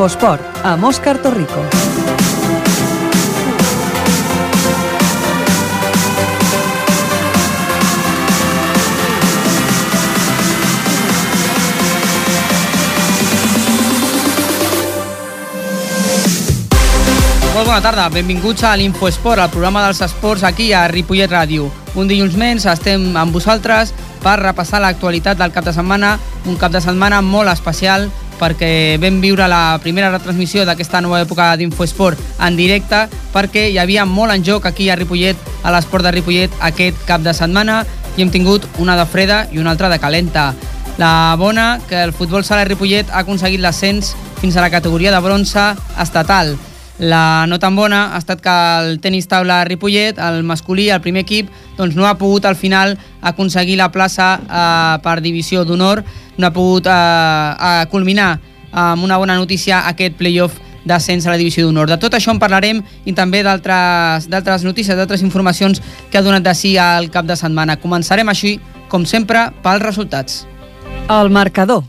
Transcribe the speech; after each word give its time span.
Infosport, 0.00 0.40
amb 0.64 0.86
Òscar 0.88 1.18
Torrico. 1.20 1.60
Molt 17.52 17.66
bona 17.66 17.82
tarda, 17.84 18.08
benvinguts 18.08 18.64
a 18.64 18.72
l'Infoesport, 18.80 19.36
el 19.36 19.50
programa 19.52 19.84
dels 19.84 20.00
esports 20.00 20.46
aquí 20.48 20.72
a 20.72 20.86
Ripollet 20.88 21.28
Ràdio. 21.28 21.68
Un 21.92 22.08
dilluns 22.08 22.40
menys 22.40 22.64
estem 22.72 23.04
amb 23.20 23.36
vosaltres 23.36 23.92
per 24.24 24.38
repassar 24.40 24.80
l'actualitat 24.80 25.36
del 25.36 25.52
cap 25.52 25.68
de 25.68 25.76
setmana, 25.76 26.16
un 26.48 26.56
cap 26.56 26.72
de 26.72 26.80
setmana 26.80 27.20
molt 27.20 27.52
especial 27.52 28.08
perquè 28.40 28.96
vam 29.02 29.20
viure 29.20 29.46
la 29.50 29.78
primera 29.82 30.10
retransmissió 30.10 30.64
d'aquesta 30.64 31.02
nova 31.04 31.20
època 31.20 31.52
d'Infoesport 31.60 32.18
en 32.46 32.56
directe 32.56 33.04
perquè 33.34 33.68
hi 33.68 33.78
havia 33.78 34.06
molt 34.08 34.32
en 34.34 34.44
joc 34.44 34.66
aquí 34.66 34.88
a 34.88 34.96
Ripollet, 34.96 35.36
a 35.62 35.70
l'esport 35.74 36.06
de 36.06 36.14
Ripollet 36.16 36.56
aquest 36.72 37.04
cap 37.06 37.20
de 37.22 37.36
setmana 37.36 37.84
i 38.16 38.24
hem 38.24 38.32
tingut 38.32 38.66
una 38.78 38.96
de 38.96 39.06
freda 39.06 39.44
i 39.52 39.60
una 39.60 39.70
altra 39.70 39.88
de 39.92 40.00
calenta. 40.00 40.50
La 40.98 41.36
bona, 41.38 41.78
que 41.88 42.02
el 42.02 42.12
futbol 42.12 42.44
sala 42.44 42.64
Ripollet 42.64 43.12
ha 43.12 43.22
aconseguit 43.22 43.62
l'ascens 43.62 44.14
fins 44.40 44.56
a 44.56 44.64
la 44.64 44.72
categoria 44.72 45.12
de 45.14 45.22
bronze 45.24 45.70
estatal. 46.00 46.56
La 47.00 47.46
no 47.48 47.56
tan 47.58 47.76
bona 47.76 48.10
ha 48.12 48.18
estat 48.20 48.42
que 48.44 48.52
el 48.52 48.98
tenis 49.00 49.24
taula 49.28 49.62
Ripollet, 49.64 50.18
el 50.20 50.42
masculí, 50.44 50.90
el 50.92 51.00
primer 51.00 51.24
equip, 51.24 51.48
doncs 51.78 51.96
no 51.96 52.04
ha 52.06 52.18
pogut 52.20 52.44
al 52.44 52.58
final 52.60 52.98
aconseguir 53.24 53.78
la 53.80 53.88
plaça 53.88 54.34
eh, 54.36 54.96
per 55.00 55.20
divisió 55.24 55.64
d'honor, 55.64 56.04
no 56.36 56.46
ha 56.46 56.52
pogut 56.52 56.88
eh, 56.92 57.86
culminar 57.90 58.34
amb 58.70 59.02
una 59.02 59.16
bona 59.18 59.38
notícia 59.40 59.86
aquest 59.88 60.18
playoff 60.20 60.60
d'ascens 60.84 61.26
a 61.26 61.32
la 61.32 61.38
divisió 61.40 61.64
d'honor. 61.64 61.88
De 61.88 61.96
tot 62.00 62.14
això 62.16 62.34
en 62.34 62.40
parlarem 62.42 62.82
i 63.04 63.14
també 63.16 63.42
d'altres 63.44 64.64
notícies, 64.64 64.96
d'altres 64.96 65.24
informacions 65.24 65.80
que 66.10 66.18
ha 66.18 66.24
donat 66.24 66.44
de 66.44 66.54
si 66.54 66.76
al 66.76 67.10
cap 67.10 67.24
de 67.24 67.36
setmana. 67.36 67.78
Començarem 67.80 68.28
així, 68.28 68.58
com 68.92 69.08
sempre, 69.08 69.48
pels 69.64 69.82
resultats. 69.88 70.44
El 71.08 71.32
marcador. 71.32 71.84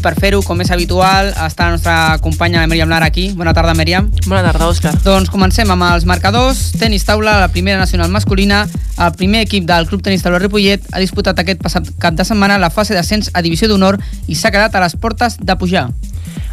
I, 0.00 0.02
per 0.02 0.14
fer-ho, 0.16 0.38
com 0.40 0.60
és 0.64 0.70
habitual, 0.72 1.28
està 1.44 1.66
la 1.66 1.74
nostra 1.74 1.94
companya 2.24 2.62
Mèriam 2.70 2.88
Lara 2.88 3.10
aquí. 3.10 3.26
Bona 3.36 3.52
tarda, 3.52 3.74
Mèriam. 3.76 4.06
Bona 4.24 4.40
tarda, 4.46 4.70
Òscar. 4.72 4.94
Doncs 5.04 5.28
comencem 5.28 5.68
amb 5.68 5.84
els 5.90 6.06
marcadors. 6.08 6.70
Tenis 6.80 7.04
taula, 7.04 7.36
la 7.42 7.50
primera 7.52 7.76
nacional 7.76 8.08
masculina. 8.08 8.62
El 8.96 9.12
primer 9.20 9.44
equip 9.44 9.66
del 9.68 9.84
Club 9.90 10.00
Tenis 10.06 10.24
Taula 10.24 10.40
Ripollet 10.40 10.88
ha 10.92 11.02
disputat 11.04 11.36
aquest 11.42 11.60
passat 11.60 11.92
cap 12.00 12.16
de 12.16 12.24
setmana 12.24 12.56
la 12.60 12.72
fase 12.72 12.96
d'ascens 12.96 13.28
a 13.34 13.44
Divisió 13.44 13.68
d'Honor 13.68 14.00
i 14.28 14.40
s'ha 14.40 14.52
quedat 14.54 14.72
a 14.72 14.86
les 14.86 14.96
portes 14.96 15.36
de 15.36 15.56
pujar. 15.60 15.90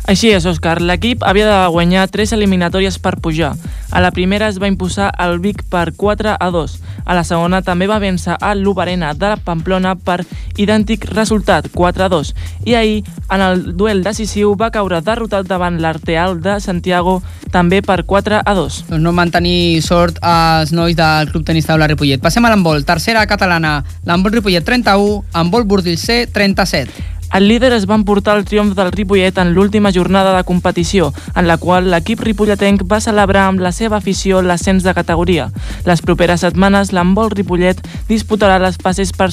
Així 0.08 0.30
és, 0.32 0.46
Òscar. 0.48 0.78
L'equip 0.80 1.24
havia 1.28 1.50
de 1.50 1.56
guanyar 1.68 2.06
tres 2.08 2.32
eliminatòries 2.32 2.96
per 3.04 3.18
pujar. 3.20 3.52
A 3.92 4.00
la 4.00 4.14
primera 4.16 4.48
es 4.48 4.56
va 4.60 4.70
imposar 4.72 5.10
el 5.20 5.40
Vic 5.44 5.66
per 5.68 5.92
4 6.00 6.38
a 6.40 6.48
2. 6.52 6.76
A 7.04 7.16
la 7.16 7.26
segona 7.28 7.60
també 7.62 7.90
va 7.92 8.00
vèncer 8.00 8.38
a 8.40 8.54
l'Ubarena 8.56 9.14
de 9.16 9.34
la 9.34 9.40
Pamplona 9.44 9.96
per 9.96 10.22
idèntic 10.56 11.10
resultat, 11.12 11.68
4 11.74 12.06
a 12.06 12.08
2. 12.12 12.32
I 12.64 12.76
ahir, 12.80 13.04
en 13.28 13.44
el 13.44 13.66
duel 13.76 14.00
decisiu, 14.04 14.56
va 14.56 14.72
caure 14.72 15.02
derrotat 15.04 15.48
davant 15.48 15.82
l'Arteal 15.84 16.40
de 16.40 16.56
Santiago 16.64 17.20
també 17.52 17.82
per 17.84 18.06
4 18.08 18.40
a 18.46 18.56
2. 18.56 18.80
Doncs 18.88 19.04
no 19.04 19.12
van 19.12 19.32
tenir 19.32 19.84
sort 19.84 20.24
els 20.24 20.72
nois 20.72 20.96
del 20.96 21.34
Club 21.34 21.44
Tenis 21.44 21.68
Taula 21.68 21.92
Ripollet. 21.92 22.24
Passem 22.24 22.48
a 22.48 22.54
l'handbol. 22.56 22.88
Tercera 22.88 23.28
catalana. 23.28 23.82
L'handbol 24.08 24.40
Ripollet 24.40 24.64
31, 24.64 25.24
handbol 25.36 25.68
Bordil 25.68 26.00
C 26.00 26.26
37. 26.32 27.17
El 27.34 27.48
líder 27.48 27.74
es 27.74 27.86
va 27.90 27.96
emportar 27.96 28.38
el 28.38 28.46
triomf 28.46 28.76
del 28.78 28.92
Ripollet 28.92 29.38
en 29.38 29.52
l'última 29.54 29.92
jornada 29.94 30.36
de 30.36 30.44
competició, 30.48 31.12
en 31.36 31.48
la 31.48 31.58
qual 31.58 31.90
l'equip 31.92 32.22
ripolletenc 32.24 32.86
va 32.88 33.02
celebrar 33.04 33.48
amb 33.48 33.60
la 33.60 33.74
seva 33.76 33.98
afició 34.00 34.42
l'ascens 34.42 34.88
de 34.88 34.94
categoria. 34.96 35.50
Les 35.86 36.02
properes 36.02 36.46
setmanes, 36.46 36.94
l'handbol 36.96 37.34
Ripollet 37.36 37.84
disputarà 38.08 38.58
les 38.64 38.80
fases 38.82 39.12
per, 39.12 39.30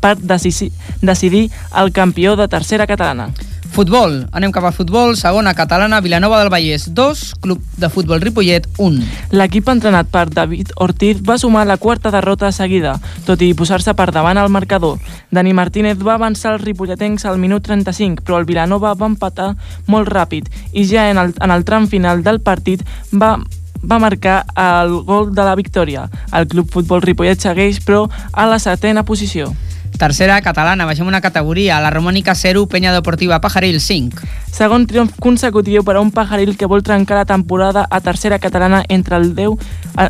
per 0.00 0.16
decidir 0.16 1.50
el 1.76 1.92
campió 1.92 2.36
de 2.40 2.48
tercera 2.48 2.88
catalana. 2.88 3.30
Futbol. 3.72 4.26
Anem 4.32 4.52
cap 4.54 4.64
al 4.64 4.74
futbol. 4.76 5.16
Segona 5.16 5.54
catalana, 5.54 6.00
Vilanova 6.00 6.38
del 6.40 6.50
Vallès 6.52 6.86
2, 6.94 7.22
Club 7.40 7.62
de 7.76 7.90
Futbol 7.90 8.20
Ripollet 8.20 8.68
1. 8.78 9.02
L'equip 9.36 9.68
entrenat 9.72 10.08
per 10.12 10.26
David 10.30 10.72
Ortiz 10.76 11.20
va 11.26 11.38
sumar 11.38 11.66
la 11.66 11.76
quarta 11.76 12.12
derrota 12.14 12.52
seguida, 12.52 12.96
tot 13.26 13.42
i 13.42 13.52
posar-se 13.58 13.94
per 13.98 14.10
davant 14.14 14.38
al 14.38 14.52
marcador. 14.52 14.96
Dani 15.30 15.52
Martínez 15.52 15.98
va 15.98 16.14
avançar 16.14 16.54
els 16.54 16.64
ripolletens 16.64 17.26
al 17.26 17.38
minut 17.42 17.66
35, 17.66 18.24
però 18.24 18.40
el 18.40 18.48
Vilanova 18.48 18.94
va 18.94 19.10
empatar 19.10 19.52
molt 19.86 20.08
ràpid 20.12 20.50
i 20.72 20.86
ja 20.86 21.10
en 21.10 21.18
el, 21.22 21.36
en 21.40 21.54
el 21.54 21.64
tram 21.64 21.86
final 21.90 22.24
del 22.26 22.40
partit 22.40 22.84
va 23.12 23.36
va 23.86 23.98
marcar 23.98 24.44
el 24.56 25.02
gol 25.04 25.32
de 25.34 25.44
la 25.44 25.54
victòria. 25.54 26.08
El 26.32 26.48
Club 26.48 26.70
Futbol 26.72 27.02
Ripollet 27.02 27.40
segueix, 27.40 27.78
però, 27.84 28.06
a 28.32 28.46
la 28.50 28.58
setena 28.58 29.04
posició. 29.04 29.52
Tercera 29.96 30.36
catalana, 30.44 30.84
baixem 30.84 31.08
una 31.08 31.22
categoria, 31.24 31.78
la 31.80 31.88
Romànica 31.90 32.34
0, 32.36 32.66
Penya 32.68 32.92
Deportiva 32.92 33.40
Pajaril 33.40 33.80
5. 33.80 34.28
Segon 34.56 34.86
triomf 34.88 35.18
consecutiu 35.20 35.82
per 35.84 35.98
a 35.98 36.00
un 36.00 36.08
Pajaril 36.08 36.54
que 36.56 36.64
vol 36.64 36.80
trencar 36.80 37.18
la 37.18 37.26
temporada 37.28 37.82
a 37.90 38.00
tercera 38.00 38.38
catalana 38.40 38.82
entre, 38.88 39.18
el 39.20 39.34
10, 39.36 39.60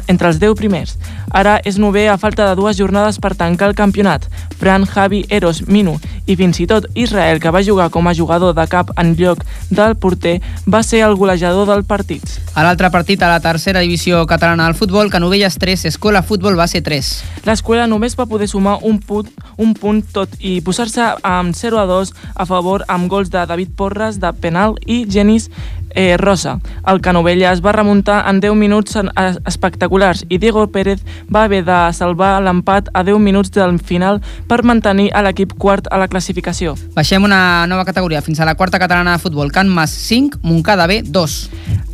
entre 0.07 0.29
els 0.31 0.39
10 0.39 0.55
primers. 0.55 0.93
Ara 1.35 1.57
és 1.67 1.81
nové 1.83 2.05
a 2.07 2.15
falta 2.17 2.47
de 2.47 2.55
dues 2.55 2.79
jornades 2.79 3.19
per 3.19 3.35
tancar 3.35 3.67
el 3.73 3.75
campionat. 3.75 4.29
Fran, 4.57 4.87
Javi, 4.87 5.25
Eros, 5.29 5.65
Minu 5.67 5.97
i 6.27 6.37
fins 6.39 6.61
i 6.63 6.67
tot 6.71 6.87
Israel, 6.95 7.41
que 7.43 7.51
va 7.51 7.65
jugar 7.67 7.89
com 7.91 8.07
a 8.07 8.15
jugador 8.15 8.55
de 8.55 8.67
cap 8.71 8.93
en 8.97 9.15
lloc 9.19 9.43
del 9.71 9.97
porter, 9.99 10.41
va 10.67 10.83
ser 10.83 11.03
el 11.03 11.17
golejador 11.19 11.67
del 11.67 11.85
partit. 11.85 12.23
A 12.55 12.63
l'altre 12.63 12.91
partit, 12.95 13.23
a 13.23 13.31
la 13.31 13.43
tercera 13.43 13.83
divisió 13.83 14.25
catalana 14.27 14.67
del 14.67 14.79
futbol, 14.79 15.11
Canovelles 15.11 15.59
3, 15.59 15.85
Escola 15.91 16.23
Futbol 16.23 16.59
va 16.59 16.69
ser 16.71 16.85
3. 16.87 17.11
L'escola 17.47 17.87
només 17.91 18.17
va 18.19 18.27
poder 18.31 18.49
sumar 18.49 18.79
un 18.83 18.99
punt, 18.99 19.31
un 19.59 19.75
punt 19.75 20.03
tot 20.15 20.39
i 20.39 20.61
posar-se 20.63 21.13
amb 21.27 21.55
0 21.55 21.83
a 21.83 21.87
2 21.91 22.15
a 22.35 22.47
favor 22.47 22.87
amb 22.89 23.11
gols 23.11 23.31
de 23.35 23.45
David 23.47 23.75
Porres 23.77 24.19
de 24.23 24.33
penal 24.37 24.75
y 24.87 25.07
Janice 25.11 25.51
eh, 25.91 26.17
Rosa. 26.17 26.61
El 26.87 27.01
Canovelles 27.01 27.63
va 27.65 27.73
remuntar 27.73 28.25
en 28.29 28.41
10 28.41 28.55
minuts 28.55 28.99
espectaculars 29.45 30.25
i 30.29 30.39
Diego 30.39 30.67
Pérez 30.71 31.03
va 31.33 31.45
haver 31.45 31.65
de 31.65 31.79
salvar 31.93 32.41
l'empat 32.43 32.91
a 32.93 33.03
10 33.05 33.19
minuts 33.19 33.51
del 33.51 33.79
final 33.79 34.21
per 34.49 34.63
mantenir 34.63 35.09
a 35.15 35.23
l'equip 35.23 35.55
quart 35.59 35.89
a 35.91 35.99
la 35.99 36.09
classificació. 36.09 36.77
Baixem 36.95 37.25
una 37.25 37.67
nova 37.67 37.85
categoria 37.85 38.23
fins 38.23 38.41
a 38.41 38.49
la 38.49 38.55
quarta 38.55 38.79
catalana 38.79 39.17
de 39.17 39.23
futbol. 39.23 39.53
Can 39.53 39.69
Mas 39.69 39.91
5, 39.91 40.41
Montcada 40.43 40.87
B 40.87 41.03
2. 41.03 41.37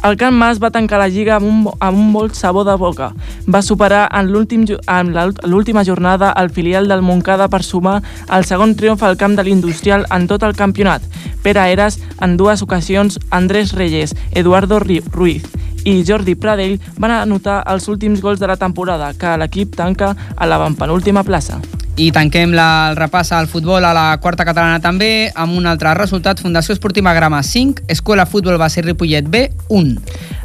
El 0.03 0.17
Can 0.19 0.35
Mas 0.35 0.59
va 0.59 0.73
tancar 0.75 0.99
la 0.99 1.09
lliga 1.09 1.37
amb 1.37 1.47
un, 1.47 1.59
amb 1.79 1.99
un 1.99 2.11
molt 2.11 2.35
sabor 2.35 2.67
de 2.67 2.75
boca. 2.77 3.13
Va 3.47 3.63
superar 3.63 4.09
en 4.11 4.33
l'última 4.33 5.85
jornada 5.85 6.33
el 6.37 6.51
filial 6.51 6.89
del 6.89 7.03
Montcada 7.07 7.49
per 7.49 7.63
sumar 7.63 8.01
el 8.29 8.45
segon 8.45 8.75
triomf 8.75 9.03
al 9.07 9.17
camp 9.17 9.37
de 9.39 9.45
l'Industrial 9.47 10.07
en 10.11 10.27
tot 10.27 10.43
el 10.43 10.57
campionat. 10.59 11.07
Pere 11.43 11.63
Eres 11.73 11.99
en 12.23 12.37
dues 12.37 12.63
ocasions, 12.63 13.19
Andrés 13.31 13.73
Reyes, 13.73 13.92
Eduardo 14.33 14.81
Ruiz 14.81 15.45
i 15.85 16.03
Jordi 16.07 16.35
Pradell 16.39 16.79
van 16.99 17.11
anotar 17.11 17.63
els 17.69 17.89
últims 17.89 18.23
gols 18.23 18.41
de 18.41 18.49
la 18.49 18.57
temporada, 18.57 19.13
que 19.15 19.37
l'equip 19.37 19.77
tanca 19.77 20.15
a 20.37 20.47
la 20.47 20.59
penúltima 20.79 21.23
plaça. 21.23 21.61
I 21.93 22.09
tanquem 22.09 22.55
la, 22.57 22.89
el 22.89 22.97
repàs 22.97 23.35
al 23.37 23.51
futbol 23.53 23.85
a 23.85 23.93
la 23.93 24.07
quarta 24.25 24.47
catalana 24.49 24.81
també 24.81 25.29
amb 25.37 25.59
un 25.59 25.67
altre 25.69 25.93
resultat. 25.99 26.41
Fundació 26.41 26.73
Esportiva 26.73 27.13
Grama 27.13 27.43
5, 27.45 27.85
Escola 27.93 28.25
Futbol 28.25 28.57
Base 28.57 28.81
Ripollet 28.81 29.29
B 29.29 29.51
1. 29.69 29.99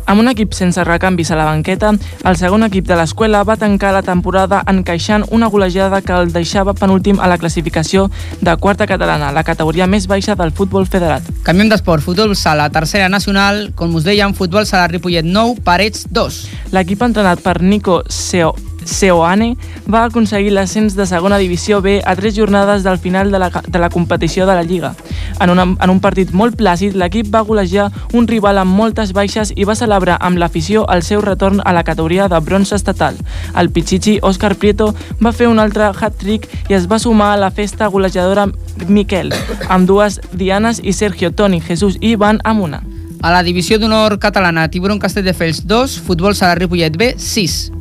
Amb 0.08 0.24
un 0.24 0.28
equip 0.32 0.54
sense 0.56 0.84
recanvis 0.84 1.32
a 1.32 1.38
la 1.40 1.46
banqueta, 1.48 1.94
el 2.28 2.38
segon 2.40 2.68
equip 2.68 2.86
de 2.88 2.96
l'escola 3.00 3.46
va 3.48 3.58
tancar 3.60 3.94
la 3.96 4.04
temporada 4.04 4.62
encaixant 4.68 5.26
una 5.32 5.48
golejada 5.52 6.02
que 6.04 6.16
el 6.16 6.32
deixava 6.36 6.76
penúltim 6.76 7.20
a 7.20 7.28
la 7.32 7.40
classificació 7.40 8.10
de 8.40 8.56
quarta 8.56 8.88
catalana, 8.88 9.34
la 9.36 9.44
categoria 9.48 9.88
més 9.88 10.08
baixa 10.08 10.36
del 10.36 10.52
futbol 10.56 10.88
federat. 10.88 11.28
Canviem 11.48 11.72
d'esport, 11.72 12.04
futbol 12.04 12.36
sala, 12.36 12.70
tercera 12.72 13.08
nacional, 13.12 13.70
com 13.76 13.96
us 13.96 14.08
dèiem, 14.08 14.36
futbol 14.36 14.68
sala 14.68 14.88
Ripollet 14.92 15.28
9, 15.28 15.60
Parets 15.64 16.08
2. 16.12 16.42
L'equip 16.76 17.04
entrenat 17.08 17.44
per 17.44 17.62
Nico 17.64 18.04
Seo 18.08 18.56
Seoane 18.88 19.56
va 19.92 20.06
aconseguir 20.08 20.54
l'ascens 20.56 20.96
de 20.96 21.06
segona 21.06 21.38
divisió 21.38 21.82
B 21.84 22.00
a 22.00 22.16
tres 22.16 22.36
jornades 22.36 22.84
del 22.84 22.98
final 22.98 23.32
de 23.32 23.40
la, 23.40 23.50
de 23.52 23.80
la 23.80 23.90
competició 23.90 24.48
de 24.48 24.56
la 24.56 24.64
Lliga. 24.64 24.96
En, 25.40 25.52
una, 25.52 25.68
en 25.68 25.90
un 25.92 26.00
partit 26.00 26.32
molt 26.32 26.58
plàcid, 26.58 26.96
l'equip 26.96 27.30
va 27.34 27.44
golejar 27.46 27.90
un 28.18 28.28
rival 28.28 28.58
amb 28.58 28.74
moltes 28.74 29.14
baixes 29.14 29.52
i 29.56 29.68
va 29.68 29.76
celebrar 29.76 30.18
amb 30.22 30.40
l'afició 30.40 30.88
el 30.94 31.04
seu 31.04 31.22
retorn 31.22 31.62
a 31.64 31.76
la 31.76 31.84
categoria 31.84 32.28
de 32.32 32.40
bronze 32.40 32.76
estatal. 32.76 33.20
El 33.56 33.70
Pichichi 33.70 34.18
Òscar 34.24 34.56
Prieto 34.56 34.94
va 35.22 35.36
fer 35.36 35.52
un 35.52 35.60
altre 35.60 35.92
hat-trick 35.92 36.48
i 36.70 36.78
es 36.80 36.88
va 36.90 37.00
sumar 37.00 37.34
a 37.34 37.42
la 37.42 37.52
festa 37.52 37.92
golejadora 37.92 38.48
Miquel, 38.88 39.34
amb 39.70 39.88
dues 39.88 40.22
Dianes 40.34 40.82
i 40.84 40.94
Sergio, 40.94 41.32
Toni, 41.32 41.62
Jesús 41.62 42.00
i 42.00 42.16
Ivan 42.16 42.42
Amuna. 42.44 42.84
A 43.22 43.32
la 43.34 43.42
divisió 43.44 43.80
d'honor 43.82 44.20
catalana, 44.22 44.68
Tiburon 44.70 45.00
Castelldefels 45.02 45.66
2, 45.66 45.98
Futbol 46.06 46.38
Sala 46.38 46.56
Ripollet 46.56 46.98
B 46.98 47.16
6. 47.18 47.77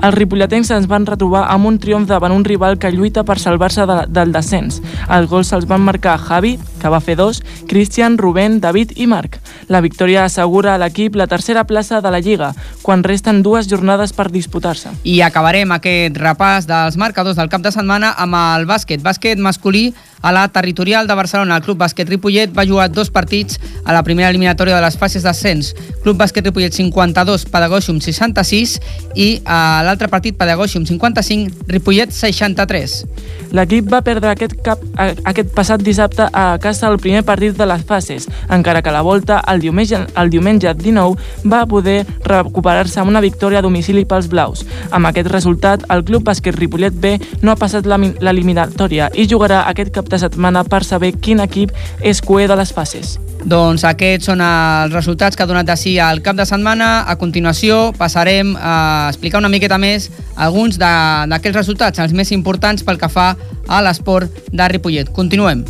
Els 0.00 0.16
ripolletens 0.16 0.70
ens 0.74 0.88
van 0.90 1.06
retrobar 1.08 1.46
amb 1.52 1.68
un 1.68 1.78
triomf 1.82 2.08
davant 2.08 2.32
un 2.34 2.44
rival 2.44 2.78
que 2.78 2.90
lluita 2.92 3.24
per 3.24 3.38
salvar-se 3.38 3.86
de, 3.86 3.98
del 4.08 4.32
descens. 4.32 4.80
Els 5.08 5.30
gols 5.30 5.52
se'ls 5.52 5.68
van 5.70 5.84
marcar 5.84 6.18
Javi, 6.18 6.56
que 6.80 6.92
va 6.92 7.00
fer 7.04 7.16
dos, 7.18 7.42
Cristian, 7.68 8.18
Rubén, 8.18 8.60
David 8.60 8.94
i 8.96 9.06
Marc. 9.10 9.38
La 9.68 9.82
victòria 9.84 10.24
assegura 10.24 10.74
a 10.74 10.80
l'equip 10.80 11.16
la 11.16 11.28
tercera 11.30 11.64
plaça 11.64 12.00
de 12.00 12.10
la 12.10 12.20
Lliga, 12.20 12.52
quan 12.82 13.04
resten 13.04 13.42
dues 13.42 13.68
jornades 13.70 14.14
per 14.16 14.30
disputar-se. 14.32 14.94
I 15.04 15.20
acabarem 15.26 15.72
aquest 15.76 16.16
repàs 16.20 16.68
dels 16.70 16.96
marcadors 17.00 17.36
del 17.36 17.50
cap 17.52 17.62
de 17.64 17.72
setmana 17.74 18.14
amb 18.18 18.38
el 18.40 18.66
bàsquet. 18.70 19.04
Bàsquet 19.04 19.38
masculí 19.38 19.90
a 20.22 20.32
la 20.32 20.48
territorial 20.48 21.06
de 21.06 21.14
Barcelona. 21.14 21.56
El 21.56 21.62
Club 21.62 21.78
Bàsquet 21.78 22.08
Ripollet 22.08 22.52
va 22.56 22.66
jugar 22.66 22.90
dos 22.90 23.10
partits 23.10 23.60
a 23.84 23.92
la 23.92 24.02
primera 24.02 24.30
eliminatòria 24.30 24.76
de 24.76 24.82
les 24.84 24.98
fases 24.98 25.24
d'ascens. 25.24 25.74
Club 26.02 26.18
Bàsquet 26.20 26.44
Ripollet 26.44 26.74
52, 26.76 27.46
Pedagògium 27.50 28.00
66 28.00 28.78
i 29.16 29.28
a 29.44 29.82
l'altre 29.86 30.08
partit 30.12 30.36
Pedagògium 30.38 30.86
55, 30.86 31.66
Ripollet 31.68 32.12
63. 32.12 32.98
L'equip 33.56 33.88
va 33.90 34.02
perdre 34.06 34.30
aquest, 34.30 34.54
cap, 34.64 34.82
aquest 34.98 35.54
passat 35.56 35.82
dissabte 35.82 36.28
a 36.32 36.58
casa 36.62 36.88
el 36.90 37.00
primer 37.02 37.24
partit 37.26 37.56
de 37.58 37.66
les 37.66 37.82
fases, 37.86 38.28
encara 38.48 38.82
que 38.82 38.92
la 38.94 39.02
volta 39.02 39.40
el 39.50 39.60
diumenge, 39.60 39.98
el 40.16 40.30
diumenge 40.30 40.74
19 40.74 41.48
va 41.50 41.64
poder 41.66 42.04
recuperar-se 42.26 43.00
amb 43.00 43.10
una 43.10 43.22
victòria 43.24 43.58
a 43.58 43.66
domicili 43.66 44.04
pels 44.04 44.28
blaus. 44.30 44.64
Amb 44.90 45.10
aquest 45.10 45.30
resultat, 45.32 45.84
el 45.90 46.04
Club 46.04 46.26
Bàsquet 46.28 46.56
Ripollet 46.58 46.94
B 46.94 47.16
no 47.42 47.52
ha 47.52 47.58
passat 47.58 47.88
l'eliminatòria 47.88 49.10
i 49.14 49.26
jugarà 49.30 49.64
aquest 49.70 49.90
cap 49.94 50.09
de 50.10 50.18
setmana 50.20 50.64
per 50.68 50.82
saber 50.84 51.14
quin 51.22 51.40
equip 51.40 51.72
és 52.02 52.20
cué 52.20 52.46
de 52.50 52.56
les 52.58 52.72
fases. 52.74 53.18
Doncs 53.40 53.86
aquests 53.88 54.28
són 54.28 54.42
els 54.44 54.92
resultats 54.92 55.36
que 55.36 55.44
ha 55.44 55.48
donat 55.48 55.68
de 55.68 55.76
si 55.80 55.96
al 55.98 56.20
cap 56.24 56.36
de 56.36 56.46
setmana. 56.48 56.90
A 57.08 57.16
continuació 57.20 57.90
passarem 57.96 58.52
a 58.60 59.08
explicar 59.08 59.40
una 59.40 59.52
miqueta 59.52 59.78
més 59.80 60.10
alguns 60.36 60.78
d'aquests 60.80 61.56
resultats, 61.56 62.02
els 62.02 62.12
més 62.12 62.32
importants 62.36 62.84
pel 62.84 63.00
que 63.00 63.08
fa 63.08 63.32
a 63.68 63.80
l'esport 63.86 64.50
de 64.52 64.68
Ripollet. 64.74 65.14
Continuem. 65.16 65.64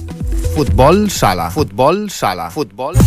Futbol 0.57 1.07
sala, 1.15 1.51
futbol 1.55 2.09
sala, 2.11 2.51
futbol... 2.51 2.99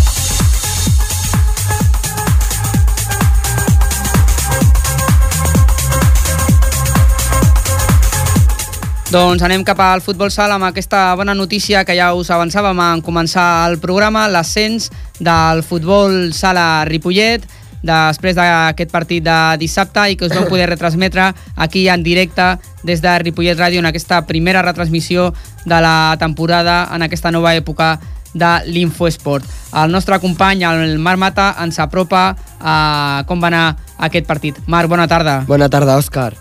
Doncs 9.14 9.44
anem 9.46 9.62
cap 9.62 9.78
al 9.78 10.02
futbol 10.02 10.32
sala 10.34 10.56
amb 10.58 10.66
aquesta 10.66 11.12
bona 11.14 11.36
notícia 11.38 11.84
que 11.86 11.94
ja 11.94 12.08
us 12.18 12.32
avançàvem 12.34 12.80
en 12.82 13.02
començar 13.06 13.68
el 13.70 13.76
programa, 13.78 14.24
l'ascens 14.26 14.88
del 15.20 15.60
futbol 15.62 16.32
sala 16.34 16.82
Ripollet 16.90 17.44
després 17.86 18.34
d'aquest 18.34 18.90
partit 18.90 19.22
de 19.22 19.36
dissabte 19.62 20.08
i 20.10 20.18
que 20.18 20.26
us 20.26 20.34
vam 20.34 20.48
poder 20.50 20.66
retransmetre 20.72 21.28
aquí 21.54 21.84
en 21.94 22.02
directe 22.02 22.56
des 22.82 23.04
de 23.06 23.14
Ripollet 23.22 23.60
Ràdio 23.60 23.84
en 23.84 23.90
aquesta 23.92 24.24
primera 24.26 24.64
retransmissió 24.66 25.28
de 25.66 25.82
la 25.86 26.16
temporada 26.18 26.88
en 26.96 27.06
aquesta 27.06 27.30
nova 27.30 27.54
època 27.54 28.00
de 28.34 28.54
l'Infoesport. 28.66 29.46
El 29.78 29.94
nostre 29.94 30.18
company, 30.24 30.64
el 30.66 30.98
Marc 30.98 31.22
Mata, 31.22 31.52
ens 31.62 31.78
apropa 31.78 32.32
a 32.58 33.22
com 33.30 33.38
va 33.38 33.54
anar 33.54 33.68
aquest 34.10 34.26
partit. 34.26 34.58
Marc, 34.66 34.90
bona 34.90 35.06
tarda. 35.06 35.44
Bona 35.46 35.70
tarda, 35.70 36.00
Òscar. 36.02 36.32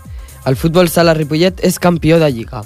El 0.45 0.57
futbol 0.59 0.89
sala 0.91 1.13
Ripollet 1.15 1.61
és 1.63 1.79
campió 1.79 2.17
de 2.19 2.27
Lliga. 2.27 2.65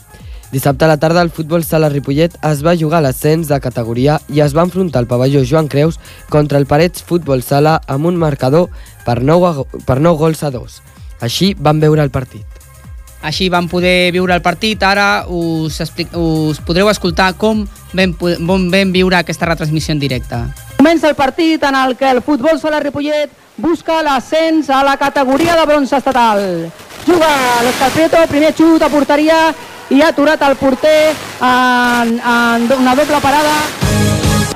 Dissabte 0.49 0.85
a 0.85 0.87
la 0.87 0.97
tarda 0.97 1.21
el 1.21 1.29
futbol 1.29 1.61
sala 1.63 1.91
Ripollet 1.93 2.33
es 2.49 2.63
va 2.65 2.73
jugar 2.79 3.01
a 3.01 3.05
l'ascens 3.05 3.51
de 3.51 3.59
categoria 3.61 4.15
i 4.33 4.41
es 4.41 4.55
va 4.57 4.63
enfrontar 4.65 5.03
el 5.03 5.09
pavelló 5.11 5.43
Joan 5.45 5.67
Creus 5.67 5.99
contra 6.33 6.57
el 6.57 6.65
Parets 6.65 7.03
Futbol 7.05 7.43
Sala 7.43 7.75
amb 7.85 8.09
un 8.09 8.17
marcador 8.17 8.71
per 9.05 9.21
9, 9.21 9.67
per 9.85 9.99
9 10.01 10.17
gols 10.17 10.41
a 10.41 10.49
2. 10.49 10.81
Així 11.21 11.53
van 11.53 11.83
veure 11.83 12.01
el 12.01 12.09
partit. 12.09 12.45
Així 13.21 13.49
vam 13.49 13.67
poder 13.69 14.11
viure 14.13 14.33
el 14.33 14.41
partit, 14.41 14.81
ara 14.81 15.25
us, 15.27 15.81
explic, 15.81 16.13
us 16.17 16.61
podreu 16.65 16.89
escoltar 16.89 17.33
com 17.37 17.65
vam, 17.93 18.13
vam, 18.17 18.69
vam 18.73 18.93
viure 18.93 19.21
aquesta 19.21 19.49
retransmissió 19.49 19.93
en 19.93 20.01
directe. 20.01 20.41
Comença 20.77 21.09
el 21.09 21.17
partit 21.17 21.61
en 21.67 21.75
el 21.75 21.97
que 21.97 22.09
el 22.09 22.23
futbol 22.25 22.57
sala 22.61 22.81
Ripollet 22.81 23.45
busca 23.57 24.01
l'ascens 24.03 24.69
a 24.69 24.83
la 24.83 24.97
categoria 24.97 25.55
de 25.55 25.65
bronze 25.65 25.97
estatal. 25.97 26.69
Juga 27.05 27.31
l'Òscar 27.63 28.27
primer 28.29 28.53
xut 28.53 28.83
a 28.83 28.89
porteria 28.89 29.53
i 29.89 30.01
ha 30.01 30.09
aturat 30.11 30.41
el 30.43 30.55
porter 30.55 31.13
en, 31.41 32.19
en 32.19 32.71
una 32.77 32.95
doble 32.95 33.19
parada. 33.21 33.57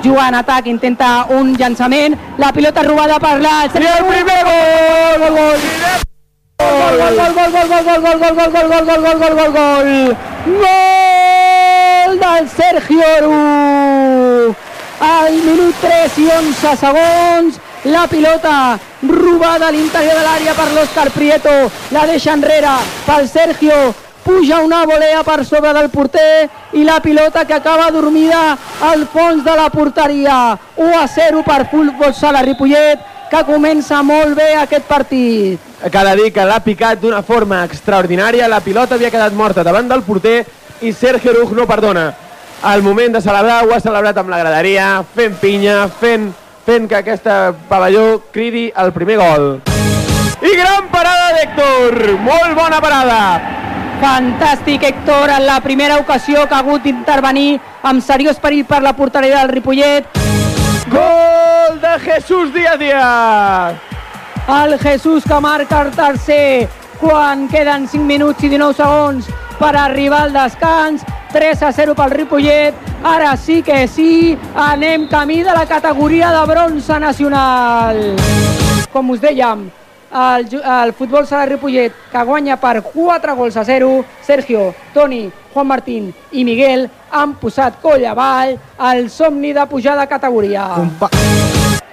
Juga 0.03 0.27
en 0.27 0.35
atac, 0.35 0.67
intenta 0.67 1.27
un 1.29 1.53
llançament, 1.57 2.17
la 2.37 2.51
pilota 2.51 2.83
robada 2.83 3.19
per 3.19 3.39
la... 3.41 3.65
I 3.69 3.85
el 3.85 4.05
primer 4.07 4.41
gol! 4.47 5.19
Gol, 5.21 5.37
gol! 5.37 6.07
Gol, 6.61 6.97
gol, 6.97 7.15
gol, 7.17 7.51
gol, 7.51 7.67
gol, 7.69 7.83
gol, 7.85 8.19
gol, 8.19 8.35
gol, 8.35 8.51
gol, 8.51 8.67
gol, 8.67 8.85
gol, 8.85 9.01
gol, 9.01 9.19
gol, 9.19 9.35
gol, 9.37 9.51
gol! 9.57 9.91
Gol 10.61 12.19
del 12.21 12.49
Sergio 12.49 13.11
Ru! 13.21 14.55
Al 15.01 15.33
minut 15.45 15.75
3 15.81 16.17
i 16.21 16.27
11 16.37 16.75
segons, 16.77 17.61
la 17.83 18.07
pilota 18.07 18.79
robada 19.01 19.67
a 19.67 19.71
l'interior 19.71 20.15
de 20.15 20.23
l'àrea 20.25 20.53
per 20.53 20.69
l'Òscar 20.75 21.09
Prieto, 21.15 21.53
la 21.91 22.05
deixa 22.05 22.33
enrere 22.33 22.75
pel 23.05 23.27
Sergio, 23.27 23.93
puja 24.23 24.61
una 24.61 24.85
volea 24.85 25.23
per 25.23 25.45
sobre 25.45 25.73
del 25.73 25.89
porter 25.89 26.49
i 26.73 26.83
la 26.83 26.99
pilota 27.01 27.45
que 27.45 27.55
acaba 27.55 27.89
dormida 27.91 28.57
al 28.81 29.07
fons 29.07 29.43
de 29.43 29.55
la 29.57 29.69
porteria. 29.69 30.57
1 30.77 30.99
a 30.99 31.07
0 31.07 31.43
per 31.43 31.67
Futbol 31.71 32.13
Sala 32.13 32.43
Ripollet, 32.45 32.99
que 33.31 33.43
comença 33.47 34.03
molt 34.03 34.35
bé 34.37 34.53
aquest 34.59 34.85
partit. 34.85 35.59
Cal 35.91 36.11
dir 36.19 36.29
que 36.35 36.45
l'ha 36.45 36.59
picat 36.61 36.99
d'una 37.01 37.23
forma 37.25 37.63
extraordinària, 37.65 38.47
la 38.47 38.61
pilota 38.61 38.95
havia 38.95 39.09
quedat 39.09 39.33
morta 39.33 39.63
davant 39.63 39.89
del 39.89 40.03
porter 40.03 40.43
i 40.81 40.93
Sergio 40.93 41.33
Ruj 41.33 41.55
no 41.57 41.65
perdona. 41.65 42.11
Al 42.61 42.83
moment 42.85 43.15
de 43.15 43.21
celebrar 43.21 43.63
ho 43.65 43.73
ha 43.73 43.79
celebrat 43.81 44.17
amb 44.21 44.29
la 44.29 44.37
graderia, 44.37 45.01
fent 45.15 45.33
pinya, 45.41 45.87
fent, 45.89 46.29
fent 46.65 46.87
que 46.89 46.95
aquesta 46.95 47.53
pavelló 47.69 48.21
cridi 48.31 48.71
el 48.75 48.91
primer 48.93 49.17
gol. 49.17 49.47
I 50.41 50.53
gran 50.57 50.87
parada 50.89 51.33
d'Héctor, 51.35 52.17
molt 52.25 52.55
bona 52.57 52.79
parada. 52.81 53.19
Fantàstic, 54.01 54.83
Héctor, 54.83 55.29
en 55.29 55.45
la 55.45 55.59
primera 55.61 55.99
ocasió 56.01 56.47
que 56.47 56.55
ha 56.55 56.63
hagut 56.63 56.81
d'intervenir 56.83 57.59
amb 57.83 58.01
seriós 58.01 58.39
perill 58.41 58.65
per 58.65 58.81
la 58.81 58.95
porteria 58.97 59.39
del 59.39 59.51
Ripollet. 59.53 60.07
Gol 60.89 61.79
de 61.81 61.93
Jesús 62.07 62.53
Díaz 62.53 62.79
Díaz. 62.79 63.75
El 64.49 64.79
Jesús 64.79 65.23
que 65.23 65.39
marca 65.39 65.81
el 65.81 65.91
tercer 65.91 66.67
quan 66.99 67.47
queden 67.47 67.87
5 67.87 68.03
minuts 68.03 68.43
i 68.43 68.49
19 68.49 68.73
segons 68.77 69.29
per 69.61 69.75
arribar 69.77 70.23
al 70.25 70.33
descans. 70.33 71.05
3 71.31 71.61
a 71.63 71.71
0 71.71 71.93
pel 71.95 72.11
Ripollet. 72.11 72.87
Ara 73.03 73.35
sí 73.37 73.61
que 73.63 73.87
sí, 73.87 74.37
anem 74.55 75.07
camí 75.07 75.41
de 75.43 75.53
la 75.53 75.65
categoria 75.65 76.31
de 76.33 76.41
bronze 76.49 76.99
nacional. 76.99 78.01
Com 78.91 79.13
us 79.13 79.21
dèiem, 79.21 79.69
el, 80.11 80.47
el 80.59 80.93
futbol 80.97 81.27
sala 81.27 81.45
Ripollet 81.45 81.93
que 82.11 82.23
guanya 82.27 82.57
per 82.59 82.81
4 82.83 83.35
gols 83.35 83.55
a 83.57 83.63
0 83.63 84.03
Sergio, 84.25 84.73
Toni, 84.93 85.29
Juan 85.53 85.67
Martín 85.67 86.11
i 86.31 86.43
Miguel 86.43 86.89
han 87.11 87.37
posat 87.39 87.79
coll 87.81 88.03
avall 88.07 88.57
el 88.91 89.09
somni 89.09 89.53
de 89.53 89.65
pujar 89.67 89.97
de 89.99 90.07
categoria 90.07 90.67
Compa 90.75 91.09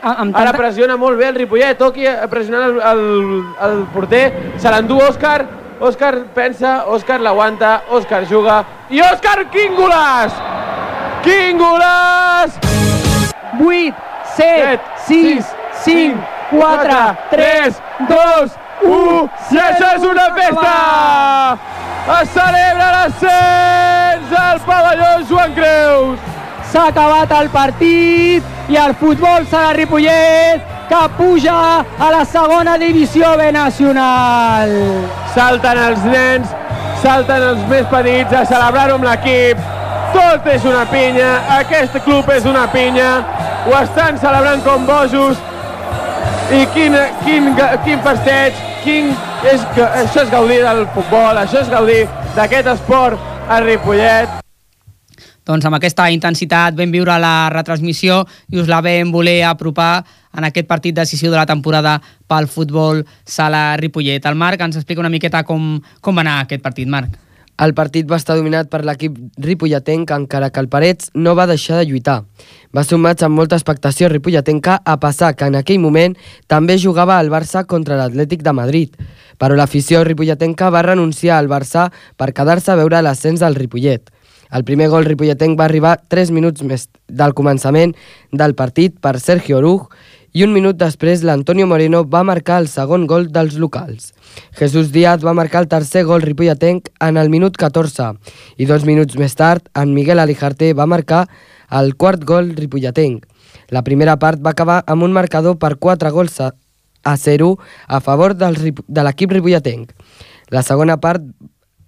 Ara 0.03 0.53
pressiona 0.55 0.97
molt 0.97 1.19
bé 1.19 1.29
el 1.29 1.39
Ripollet, 1.39 1.79
toqui 1.79 2.07
pressionant 2.31 2.69
el, 2.71 2.77
el, 2.91 3.01
el 3.67 3.81
porter, 3.95 4.55
se 4.63 4.71
l'endú 4.71 5.01
Òscar, 5.03 5.41
Òscar 5.79 6.15
pensa, 6.35 6.85
Òscar 6.91 7.21
l'aguanta, 7.23 7.83
Òscar 7.95 8.25
juga, 8.27 8.65
i 8.91 8.99
Òscar, 9.01 9.45
quin 9.53 9.77
golaç! 9.79 10.35
Quin 11.23 11.59
golaç! 11.59 12.57
8, 13.61 13.95
7, 14.37 14.81
6, 15.07 15.53
5, 15.85 16.17
4, 16.51 16.97
3, 17.31 17.79
2, 18.09 18.57
1... 18.89 19.29
I 19.55 19.61
això 19.67 19.93
és 19.99 20.07
una 20.09 20.27
festa! 20.35 20.73
Es 22.17 22.33
celebra 22.35 22.89
l'ascens 22.97 24.35
al 24.41 24.59
pavelló 24.67 25.13
Joan 25.31 25.55
Creus! 25.55 26.35
S'ha 26.73 26.89
acabat 26.91 27.31
el 27.39 27.53
partit 27.55 28.69
i 28.69 28.83
el 28.83 28.99
futbol 28.99 29.47
Sala 29.47 29.77
Ripollet 29.79 30.78
que 30.89 31.09
puja 31.17 31.85
a 31.99 32.11
la 32.11 32.25
segona 32.25 32.79
divisió 32.79 33.37
B 33.37 33.53
nacional. 33.53 34.71
Salten 35.35 35.79
els 35.79 36.05
nens, 36.05 36.55
salten 37.03 37.45
els 37.51 37.67
més 37.69 37.85
petits 37.93 38.33
a 38.33 38.45
celebrar-ho 38.49 38.97
amb 38.97 39.09
l'equip. 39.09 39.61
Tot 40.15 40.49
és 40.49 40.65
una 40.65 40.87
pinya, 40.89 41.35
aquest 41.59 41.99
club 42.07 42.31
és 42.33 42.49
una 42.49 42.65
pinya, 42.73 43.11
ho 43.69 43.77
estan 43.83 44.17
celebrant 44.19 44.65
com 44.65 44.87
bojos 44.89 45.37
i 46.57 46.65
quin, 46.73 46.97
quin, 47.27 47.53
quin 47.85 48.01
festeig, 48.07 48.65
quin, 48.85 49.13
és, 49.45 49.65
això 49.85 50.25
és 50.25 50.33
gaudir 50.33 50.63
del 50.65 50.87
futbol, 50.97 51.45
això 51.45 51.61
és 51.61 51.73
gaudir 51.73 52.03
d'aquest 52.39 52.73
esport 52.79 53.21
a 53.53 53.61
Ripollet. 53.61 54.48
Doncs, 55.49 55.65
amb 55.65 55.79
aquesta 55.79 56.11
intensitat 56.13 56.77
vam 56.77 56.93
viure 56.93 57.15
la 57.21 57.49
retransmissió 57.55 58.21
i 58.53 58.61
us 58.61 58.69
la 58.69 58.83
vam 58.85 59.13
voler 59.15 59.41
apropar 59.49 60.03
en 60.37 60.45
aquest 60.45 60.69
partit 60.69 60.97
decisiu 60.97 61.33
de 61.33 61.39
la 61.41 61.47
temporada 61.49 61.97
pel 62.29 62.51
futbol 62.53 63.01
sala 63.25 63.79
Ripollet. 63.81 64.27
El 64.29 64.37
Marc 64.37 64.61
ens 64.61 64.77
explica 64.77 65.01
una 65.01 65.13
miqueta 65.13 65.43
com, 65.49 65.79
com 66.05 66.21
va 66.21 66.27
anar 66.27 66.43
aquest 66.43 66.63
partit, 66.63 66.89
Marc. 66.89 67.17
El 67.59 67.73
partit 67.75 68.07
va 68.07 68.21
estar 68.21 68.37
dominat 68.39 68.69
per 68.71 68.85
l'equip 68.87 69.17
ripolletenc, 69.43 70.13
encara 70.15 70.51
que 70.55 70.61
el 70.63 70.69
Parets 70.71 71.09
no 71.15 71.33
va 71.35 71.49
deixar 71.51 71.81
de 71.81 71.89
lluitar. 71.89 72.21
Va 72.77 72.85
ser 72.87 72.95
un 72.95 73.03
maig 73.03 73.25
amb 73.27 73.35
molta 73.35 73.59
expectació 73.59 74.13
ripolletenca, 74.13 74.77
a 74.85 74.95
passar 75.03 75.33
que 75.35 75.49
en 75.51 75.57
aquell 75.59 75.81
moment 75.83 76.15
també 76.47 76.77
jugava 76.79 77.17
el 77.19 77.33
Barça 77.33 77.65
contra 77.67 77.99
l'Atlètic 77.99 78.45
de 78.47 78.55
Madrid. 78.55 78.95
Però 79.43 79.59
l'afició 79.59 80.05
ripolletenca 80.07 80.71
va 80.71 80.85
renunciar 80.87 81.41
al 81.41 81.51
Barça 81.51 81.89
per 82.17 82.31
quedar-se 82.37 82.71
a 82.71 82.79
veure 82.79 83.03
l'ascens 83.03 83.43
del 83.43 83.59
Ripollet. 83.59 84.13
El 84.51 84.65
primer 84.65 84.89
gol 84.89 85.05
ripolletenc 85.05 85.59
va 85.59 85.67
arribar 85.69 85.99
3 86.09 86.31
minuts 86.33 86.65
més 86.65 86.89
del 87.09 87.35
començament 87.37 87.95
del 88.33 88.55
partit 88.57 88.97
per 89.01 89.19
Sergio 89.21 89.59
Oruj 89.59 89.89
i 90.37 90.45
un 90.45 90.53
minut 90.53 90.77
després 90.77 91.25
l'Antonio 91.25 91.67
Moreno 91.67 92.03
va 92.05 92.23
marcar 92.25 92.59
el 92.63 92.69
segon 92.69 93.07
gol 93.09 93.29
dels 93.33 93.57
locals. 93.61 94.13
Jesús 94.59 94.93
Díaz 94.93 95.25
va 95.25 95.35
marcar 95.37 95.65
el 95.65 95.69
tercer 95.69 96.05
gol 96.09 96.23
ripolletenc 96.23 96.91
en 97.05 97.17
el 97.17 97.31
minut 97.33 97.57
14 97.57 98.13
i 98.57 98.69
dos 98.69 98.85
minuts 98.85 99.17
més 99.21 99.35
tard 99.35 99.69
en 99.75 99.95
Miguel 99.97 100.21
Alijarte 100.21 100.73
va 100.75 100.87
marcar 100.87 101.27
el 101.81 101.95
quart 101.97 102.25
gol 102.25 102.55
ripolletenc. 102.57 103.25
La 103.69 103.85
primera 103.85 104.17
part 104.21 104.41
va 104.41 104.55
acabar 104.57 104.83
amb 104.87 105.05
un 105.05 105.13
marcador 105.13 105.59
per 105.59 105.77
4 105.77 106.13
gols 106.13 106.41
a, 106.41 106.53
a 107.05 107.17
0 107.17 107.55
a 107.87 108.01
favor 108.01 108.37
del, 108.37 108.75
de 108.87 109.05
l'equip 109.05 109.33
ripolletenc. 109.33 109.93
La 110.49 110.63
segona 110.63 110.97
part 111.01 111.25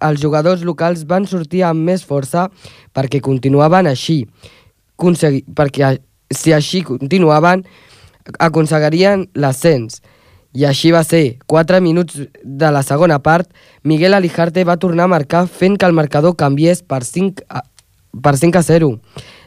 els 0.01 0.21
jugadors 0.21 0.65
locals 0.67 1.05
van 1.07 1.27
sortir 1.29 1.63
amb 1.67 1.85
més 1.87 2.03
força 2.05 2.47
perquè 2.95 3.21
continuaven 3.23 3.87
així, 3.87 4.25
consegui, 4.99 5.43
perquè 5.45 5.95
si 6.31 6.53
així 6.55 6.83
continuaven 6.87 7.65
aconseguirien 8.39 9.27
l'ascens. 9.35 10.01
I 10.51 10.65
així 10.67 10.91
va 10.91 11.03
ser. 11.07 11.39
Quatre 11.47 11.79
minuts 11.79 12.17
de 12.43 12.71
la 12.75 12.83
segona 12.83 13.21
part, 13.23 13.47
Miguel 13.87 14.13
Alijarte 14.13 14.65
va 14.67 14.77
tornar 14.77 15.07
a 15.07 15.13
marcar 15.13 15.45
fent 15.47 15.77
que 15.79 15.87
el 15.87 15.95
marcador 15.95 16.35
canviés 16.35 16.83
per 16.83 17.05
5 17.07 17.45
a, 17.47 17.63
per 18.11 18.35
5 18.37 18.59
a 18.59 18.63
0. 18.67 18.91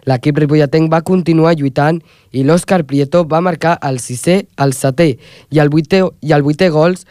L'equip 0.08 0.40
ripolletenc 0.40 0.90
va 0.92 1.04
continuar 1.04 1.54
lluitant 1.56 2.00
i 2.32 2.44
l'Òscar 2.44 2.82
Prieto 2.88 3.24
va 3.28 3.42
marcar 3.44 3.76
el 3.84 4.00
sisè, 4.00 4.42
el 4.60 4.72
setè 4.76 5.10
i 5.52 5.60
el 5.60 5.70
vuitè, 5.72 6.02
i 6.20 6.32
el 6.32 6.44
vuitè 6.44 6.70
gols 6.72 7.04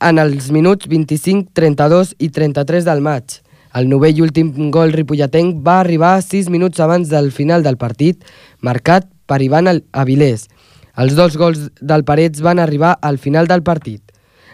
en 0.00 0.18
els 0.18 0.50
minuts 0.52 0.86
25, 0.88 1.50
32 1.54 2.14
i 2.18 2.28
33 2.30 2.84
del 2.84 3.00
maig. 3.00 3.40
El 3.74 3.88
novè 3.90 4.12
i 4.14 4.20
últim 4.22 4.70
gol 4.70 4.92
ripolletenc 4.94 5.62
va 5.66 5.80
arribar 5.80 6.20
6 6.22 6.48
minuts 6.50 6.78
abans 6.80 7.08
del 7.10 7.32
final 7.32 7.62
del 7.62 7.76
partit, 7.76 8.22
marcat 8.62 9.08
per 9.26 9.40
Ivan 9.42 9.66
Avilés. 9.92 10.48
Els 10.96 11.16
dos 11.18 11.36
gols 11.36 11.70
del 11.80 12.04
Parets 12.04 12.40
van 12.40 12.60
arribar 12.62 12.96
al 13.02 13.18
final 13.18 13.48
del 13.50 13.64
partit. 13.66 14.00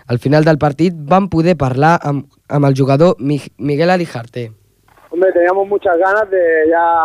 Al 0.06 0.18
final 0.18 0.42
del 0.44 0.56
partit 0.58 0.94
van 0.96 1.28
poder 1.28 1.56
parlar 1.56 1.98
amb, 2.02 2.24
amb 2.48 2.64
el 2.64 2.74
jugador 2.78 3.16
Mi- 3.18 3.42
Miguel 3.58 3.90
Alijarte. 3.90 4.50
Hombre, 5.10 5.32
teníamos 5.32 5.68
muchas 5.68 5.98
ganas 5.98 6.30
de 6.30 6.40
ya 6.70 7.02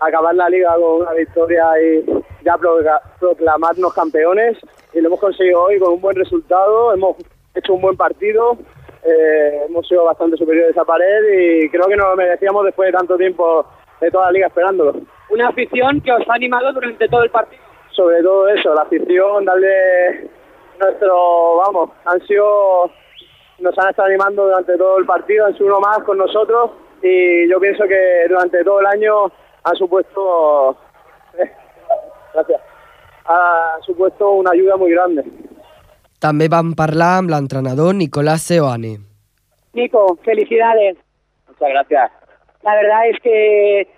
acabar 0.00 0.34
la 0.34 0.48
liga 0.48 0.72
con 0.76 1.02
una 1.02 1.12
victoria 1.12 1.64
y 1.82 2.04
ya 2.44 2.56
procla- 2.56 3.02
proclamarnos 3.20 3.92
campeones 3.92 4.56
y 4.94 5.00
lo 5.00 5.08
hemos 5.08 5.20
conseguido 5.20 5.60
hoy 5.64 5.78
con 5.78 5.92
un 5.92 6.00
buen 6.00 6.16
resultado, 6.16 6.94
hemos 6.94 7.16
hecho 7.54 7.74
un 7.74 7.82
buen 7.82 7.96
partido, 7.96 8.56
eh, 9.04 9.64
hemos 9.68 9.86
sido 9.86 10.04
bastante 10.04 10.36
superiores 10.36 10.76
a 10.76 10.84
pared 10.84 11.22
y 11.32 11.70
creo 11.70 11.86
que 11.86 11.96
nos 11.96 12.08
lo 12.08 12.16
merecíamos 12.16 12.64
después 12.64 12.88
de 12.88 12.98
tanto 12.98 13.16
tiempo 13.16 13.66
de 14.00 14.10
toda 14.10 14.26
la 14.26 14.32
liga 14.32 14.46
esperándolo. 14.48 14.94
Una 15.30 15.48
afición 15.48 16.00
que 16.00 16.12
os 16.12 16.28
ha 16.28 16.34
animado 16.34 16.72
durante 16.72 17.08
todo 17.08 17.22
el 17.22 17.30
partido. 17.30 17.62
Sobre 17.90 18.22
todo 18.22 18.48
eso, 18.48 18.74
la 18.74 18.82
afición, 18.82 19.44
darle 19.44 20.28
nuestro, 20.80 21.56
vamos, 21.56 21.90
han 22.04 22.20
sido, 22.26 22.90
nos 23.58 23.76
han 23.78 23.90
estado 23.90 24.08
animando 24.08 24.44
durante 24.44 24.76
todo 24.76 24.98
el 24.98 25.06
partido, 25.06 25.46
han 25.46 25.54
sido 25.54 25.66
uno 25.66 25.80
más 25.80 25.98
con 26.04 26.18
nosotros 26.18 26.70
y 27.02 27.48
yo 27.48 27.60
pienso 27.60 27.84
que 27.84 28.26
durante 28.28 28.62
todo 28.64 28.80
el 28.80 28.86
año 28.86 29.32
han 29.64 29.76
supuesto, 29.76 30.76
gracias, 32.34 32.60
ha 33.24 33.78
supuesto 33.82 34.30
una 34.30 34.52
ayuda 34.52 34.76
muy 34.76 34.92
grande. 34.92 35.24
També 36.18 36.48
van 36.50 36.74
parlar 36.74 37.18
amb 37.20 37.30
l'entrenador 37.30 37.94
Nicolás 37.94 38.42
Seoane. 38.42 38.96
Nico, 39.74 40.18
felicidades. 40.24 40.96
Muchas 41.46 41.68
gracias. 41.70 42.10
La 42.62 42.74
verdad 42.74 43.06
es 43.08 43.20
que 43.22 43.88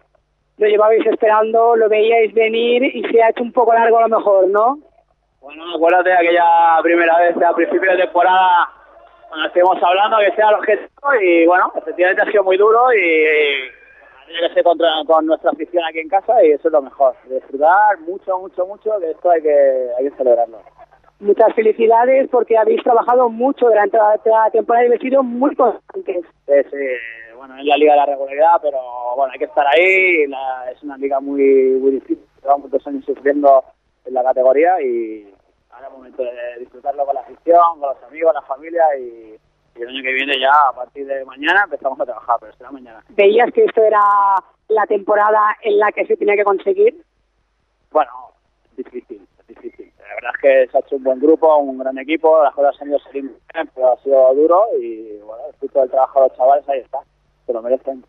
lo 0.58 0.66
llevabais 0.66 1.06
esperando, 1.06 1.76
lo 1.76 1.88
veíais 1.88 2.34
venir 2.34 2.84
y 2.84 3.02
se 3.10 3.22
ha 3.22 3.30
hecho 3.30 3.42
un 3.42 3.52
poco 3.52 3.72
largo 3.72 3.98
a 3.98 4.08
lo 4.08 4.18
mejor, 4.18 4.48
¿no? 4.48 4.78
Bueno, 5.40 5.64
acuérdate 5.74 6.10
de 6.10 6.16
aquella 6.16 6.78
primera 6.82 7.18
vez 7.18 7.34
a 7.42 7.54
principio 7.54 7.90
de 7.92 8.02
temporada 8.02 8.68
cuando 9.30 9.46
estuvimos 9.46 9.82
hablando 9.82 10.18
que 10.18 10.36
sea 10.36 10.50
el 10.50 10.56
objetivo 10.56 11.14
y 11.22 11.46
bueno, 11.46 11.72
efectivamente 11.76 12.22
ha 12.22 12.30
sido 12.30 12.44
muy 12.44 12.58
duro 12.58 12.92
y 12.92 13.70
tiene 14.26 14.48
que 14.48 14.54
ser 14.54 14.64
contra, 14.64 14.88
con 15.06 15.24
nuestra 15.24 15.52
afición 15.52 15.82
aquí 15.84 16.00
en 16.00 16.08
casa 16.08 16.44
y 16.44 16.50
eso 16.50 16.68
es 16.68 16.72
lo 16.72 16.82
mejor. 16.82 17.14
Disfrutar 17.28 17.98
mucho, 18.00 18.38
mucho, 18.38 18.66
mucho, 18.66 18.98
que 19.00 19.10
esto 19.12 19.30
hay 19.30 19.40
que, 19.40 19.88
hay 19.98 20.10
que 20.10 20.16
celebrarlo. 20.16 20.58
Muchas 21.20 21.54
felicidades 21.54 22.28
porque 22.30 22.56
habéis 22.56 22.82
trabajado 22.82 23.28
mucho 23.28 23.66
durante 23.66 23.98
la, 23.98 24.50
temporada 24.50 24.84
y 24.84 24.86
habéis 24.86 25.02
sido 25.02 25.22
muy 25.22 25.54
constantes. 25.54 26.24
Sí, 26.46 26.52
sí, 26.70 27.36
bueno, 27.36 27.58
es 27.58 27.64
la 27.66 27.76
liga 27.76 27.92
de 27.92 27.98
la 27.98 28.06
regularidad, 28.06 28.60
pero 28.62 28.78
bueno, 29.16 29.32
hay 29.32 29.38
que 29.38 29.44
estar 29.44 29.66
ahí, 29.66 30.26
la- 30.26 30.70
es 30.72 30.82
una 30.82 30.96
liga 30.96 31.20
muy, 31.20 31.42
muy 31.80 31.90
difícil, 31.92 32.24
llevamos 32.42 32.70
dos 32.70 32.86
años 32.86 33.04
sufriendo 33.04 33.62
en 34.06 34.14
la 34.14 34.22
categoría 34.22 34.80
y 34.80 35.30
ahora 35.70 35.88
es 35.88 35.92
momento 35.92 36.22
de 36.22 36.58
disfrutarlo 36.58 37.04
con 37.04 37.14
la 37.14 37.20
afición, 37.20 37.60
con 37.78 37.90
los 37.90 38.02
amigos, 38.04 38.32
la 38.34 38.42
familia 38.42 38.84
y, 38.98 39.36
y 39.76 39.82
el 39.82 39.88
año 39.88 40.02
que 40.02 40.12
viene 40.12 40.40
ya, 40.40 40.68
a 40.70 40.72
partir 40.72 41.06
de 41.06 41.24
mañana, 41.26 41.62
empezamos 41.64 42.00
a 42.00 42.06
trabajar, 42.06 42.36
pero 42.40 42.52
será 42.54 42.70
mañana. 42.70 43.04
¿Veías 43.10 43.52
que 43.52 43.64
esto 43.64 43.82
era 43.82 44.00
la 44.68 44.86
temporada 44.86 45.54
en 45.62 45.78
la 45.78 45.92
que 45.92 46.06
se 46.06 46.16
tenía 46.16 46.34
que 46.36 46.44
conseguir? 46.44 46.94
Bueno, 47.90 48.10
difícil, 48.76 49.20
difícil. 49.48 49.89
La 50.10 50.16
verdad 50.16 50.32
es 50.34 50.40
que 50.40 50.72
se 50.72 50.76
ha 50.76 50.80
hecho 50.80 50.96
un 50.96 51.04
buen 51.04 51.20
grupo, 51.20 51.56
un 51.58 51.78
gran 51.78 51.96
equipo, 51.98 52.42
las 52.42 52.52
cosas 52.52 52.74
han 52.82 52.88
ido 52.88 52.98
saliendo 52.98 53.32
bien, 53.54 53.70
pero 53.74 53.92
ha 53.92 53.96
sido 53.98 54.34
duro 54.34 54.64
y 54.80 55.18
bueno, 55.18 55.44
el 55.48 55.54
fruto 55.54 55.80
del 55.80 55.90
trabajo 55.90 56.20
de 56.20 56.28
los 56.28 56.36
chavales 56.36 56.68
ahí 56.68 56.80
está, 56.80 56.98
se 57.46 57.52
lo 57.52 57.62
merecen. 57.62 58.04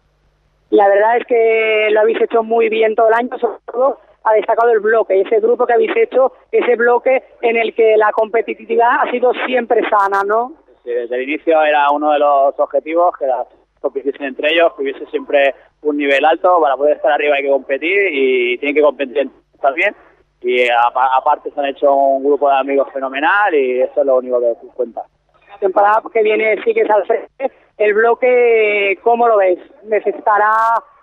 La 0.71 0.87
verdad 0.87 1.17
es 1.17 1.25
que 1.27 1.89
lo 1.91 1.99
habéis 1.99 2.21
hecho 2.21 2.43
muy 2.43 2.69
bien 2.69 2.95
todo 2.95 3.07
el 3.09 3.13
año, 3.13 3.37
sobre 3.37 3.59
todo 3.71 3.99
ha 4.23 4.33
destacado 4.33 4.71
el 4.71 4.79
bloque, 4.79 5.21
ese 5.21 5.39
grupo 5.39 5.67
que 5.67 5.73
habéis 5.73 5.95
hecho, 5.95 6.33
ese 6.51 6.75
bloque 6.75 7.23
en 7.41 7.57
el 7.57 7.73
que 7.75 7.97
la 7.97 8.11
competitividad 8.11 9.01
ha 9.01 9.11
sido 9.11 9.31
siempre 9.45 9.81
sana, 9.89 10.23
¿no? 10.25 10.53
Sí, 10.83 10.91
desde 10.91 11.15
el 11.15 11.29
inicio 11.29 11.61
era 11.61 11.91
uno 11.91 12.11
de 12.11 12.19
los 12.19 12.59
objetivos 12.59 13.15
que 13.17 13.27
las 13.27 13.47
compitiesen 13.79 14.25
entre 14.25 14.53
ellos, 14.53 14.73
que 14.75 14.83
hubiese 14.83 15.05
siempre 15.07 15.53
un 15.81 15.97
nivel 15.97 16.23
alto, 16.25 16.59
para 16.61 16.77
poder 16.77 16.97
estar 16.97 17.11
arriba 17.11 17.35
hay 17.35 17.43
que 17.43 17.49
competir 17.49 18.09
y 18.11 18.57
tienen 18.57 18.75
que 18.75 18.81
competir 18.81 19.29
también. 19.61 19.95
Y 20.41 20.67
apa- 20.69 21.15
aparte 21.15 21.51
se 21.51 21.59
han 21.59 21.67
hecho 21.67 21.93
un 21.93 22.23
grupo 22.23 22.49
de 22.49 22.57
amigos 22.57 22.87
fenomenal 22.91 23.53
y 23.53 23.81
eso 23.81 23.99
es 24.01 24.05
lo 24.05 24.17
único 24.17 24.39
que 24.39 24.53
cuenta. 24.73 25.01
La 25.49 25.57
temporada 25.59 26.01
que 26.11 26.23
viene 26.23 26.61
sigues 26.63 26.89
al 26.89 27.05
frente. 27.05 27.51
El 27.77 27.93
bloque, 27.93 28.97
¿cómo 29.03 29.27
lo 29.27 29.37
ves? 29.37 29.59
¿Necesitará 29.83 30.51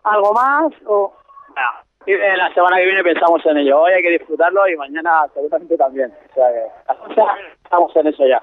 algo 0.05 0.33
más? 0.33 0.73
o 0.87 1.13
de 2.07 2.37
la 2.39 2.53
semana 2.55 2.79
que 2.79 2.87
viene 2.87 3.03
pensamos 3.03 3.45
en 3.45 3.59
ello. 3.59 3.81
Hoy 3.83 3.93
hay 3.93 4.03
que 4.03 4.11
disfrutarlo 4.11 4.67
y 4.67 4.77
mañana 4.77 5.27
seguramente 5.35 5.77
también. 5.77 6.11
O 6.31 6.35
sea 6.35 6.47
que 6.53 6.93
o 7.11 7.15
sea, 7.15 7.27
estamos 7.63 7.95
en 7.97 8.07
eso 8.07 8.27
ya. 8.27 8.43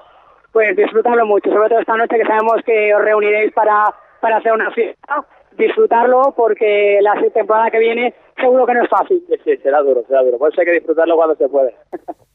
Pues 0.52 0.76
disfrutarlo 0.76 1.26
mucho, 1.26 1.50
sobre 1.50 1.68
todo 1.68 1.80
esta 1.80 1.96
noche 1.96 2.16
que 2.16 2.24
sabemos 2.26 2.62
que 2.64 2.94
os 2.94 3.02
reuniréis 3.02 3.52
para, 3.52 3.92
para 4.20 4.36
hacer 4.36 4.52
una 4.52 4.70
fiesta. 4.70 5.24
Disfrutarlo 5.52 6.32
porque 6.36 7.00
la 7.02 7.14
temporada 7.34 7.70
que 7.70 7.78
viene 7.78 8.14
seguro 8.36 8.66
que 8.66 8.74
no 8.74 8.82
es 8.82 8.90
fácil. 8.90 9.22
Sí, 9.28 9.34
sí, 9.44 9.56
será 9.62 9.80
duro, 9.82 10.04
será 10.06 10.22
duro. 10.22 10.38
Por 10.38 10.52
eso 10.52 10.60
hay 10.60 10.66
que 10.66 10.72
disfrutarlo 10.72 11.16
cuando 11.16 11.36
se 11.36 11.48
puede. 11.48 11.74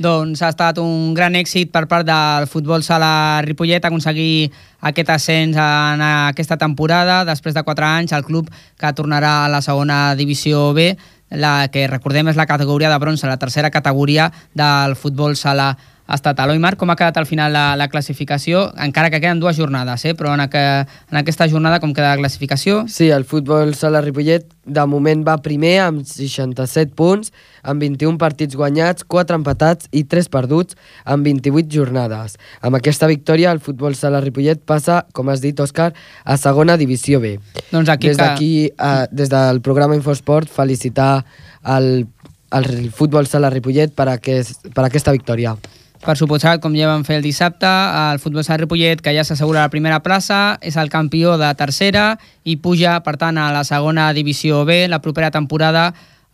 Doncs 0.00 0.40
ha 0.40 0.48
estat 0.48 0.78
un 0.80 1.12
gran 1.12 1.34
èxit 1.36 1.68
per 1.72 1.82
part 1.88 2.06
del 2.08 2.46
futbol 2.48 2.80
sala 2.80 3.42
Ripollet 3.44 3.84
aconseguir 3.84 4.48
aquest 4.88 5.10
ascens 5.12 5.58
en 5.60 6.00
aquesta 6.04 6.56
temporada. 6.56 7.18
Després 7.28 7.52
de 7.56 7.62
4 7.64 7.86
anys, 7.86 8.14
el 8.16 8.24
club 8.24 8.48
que 8.80 8.92
tornarà 8.96 9.44
a 9.44 9.50
la 9.52 9.60
segona 9.60 10.14
divisió 10.16 10.70
B, 10.72 10.94
la 11.36 11.68
que 11.68 11.84
recordem 11.88 12.32
és 12.32 12.40
la 12.40 12.48
categoria 12.48 12.88
de 12.88 12.98
bronze, 12.98 13.28
la 13.28 13.38
tercera 13.38 13.70
categoria 13.70 14.30
del 14.56 14.96
futbol 14.96 15.36
sala 15.36 15.74
estatal. 16.14 16.50
Oi, 16.50 16.58
Marc, 16.62 16.78
com 16.80 16.90
ha 16.90 16.96
quedat 16.98 17.18
al 17.20 17.26
final 17.28 17.52
la, 17.54 17.64
la 17.78 17.88
classificació? 17.92 18.68
Encara 18.82 19.10
que 19.10 19.20
queden 19.22 19.40
dues 19.42 19.58
jornades, 19.58 20.04
eh? 20.04 20.14
però 20.18 20.34
en, 20.34 20.44
que, 20.50 20.62
en 20.84 21.20
aquesta 21.20 21.48
jornada 21.50 21.80
com 21.80 21.94
queda 21.96 22.14
la 22.14 22.20
classificació? 22.20 22.84
Sí, 22.90 23.10
el 23.14 23.24
futbol 23.28 23.74
sala 23.78 24.02
Ripollet 24.04 24.46
de 24.70 24.84
moment 24.86 25.24
va 25.26 25.38
primer 25.42 25.76
amb 25.82 26.04
67 26.06 26.94
punts, 26.98 27.32
amb 27.62 27.82
21 27.82 28.18
partits 28.20 28.58
guanyats, 28.58 29.06
4 29.08 29.40
empatats 29.40 29.90
i 29.96 30.04
3 30.04 30.30
perduts 30.32 30.78
en 31.06 31.24
28 31.26 31.72
jornades. 31.74 32.36
Amb 32.62 32.78
aquesta 32.78 33.08
victòria, 33.10 33.50
el 33.54 33.62
futbol 33.64 33.96
sala 33.98 34.22
Ripollet 34.24 34.62
passa, 34.66 35.02
com 35.16 35.32
has 35.32 35.42
dit, 35.42 35.58
Òscar, 35.60 35.90
a 36.24 36.38
segona 36.40 36.78
divisió 36.80 37.20
B. 37.20 37.36
Doncs 37.72 37.90
aquí 37.92 38.10
des 38.12 38.20
d'aquí, 38.20 38.52
eh, 38.70 39.06
des 39.10 39.30
del 39.32 39.60
programa 39.60 39.98
Infosport, 39.98 40.48
felicitar 40.48 41.24
el, 41.64 42.06
el 42.52 42.90
futbol 42.90 43.26
sala 43.26 43.50
Ripollet 43.50 43.94
per, 43.94 44.08
aquest, 44.14 44.68
per 44.74 44.86
aquesta 44.86 45.12
victòria. 45.12 45.56
Per 46.00 46.14
suposat, 46.16 46.62
com 46.64 46.72
ja 46.72 46.86
vam 46.88 47.02
fer 47.04 47.18
el 47.18 47.26
dissabte, 47.26 47.68
el 47.68 48.20
futbol 48.22 48.44
Sant 48.46 48.56
Ripollet, 48.62 49.02
que 49.04 49.12
ja 49.12 49.20
s'assegura 49.26 49.66
la 49.66 49.72
primera 49.72 49.98
plaça, 50.00 50.56
és 50.64 50.78
el 50.80 50.88
campió 50.88 51.34
de 51.36 51.50
tercera 51.58 52.14
i 52.48 52.56
puja, 52.56 52.94
per 53.04 53.18
tant, 53.20 53.36
a 53.36 53.50
la 53.52 53.66
segona 53.68 54.08
divisió 54.16 54.64
B. 54.64 54.86
La 54.88 55.02
propera 55.04 55.28
temporada 55.30 55.90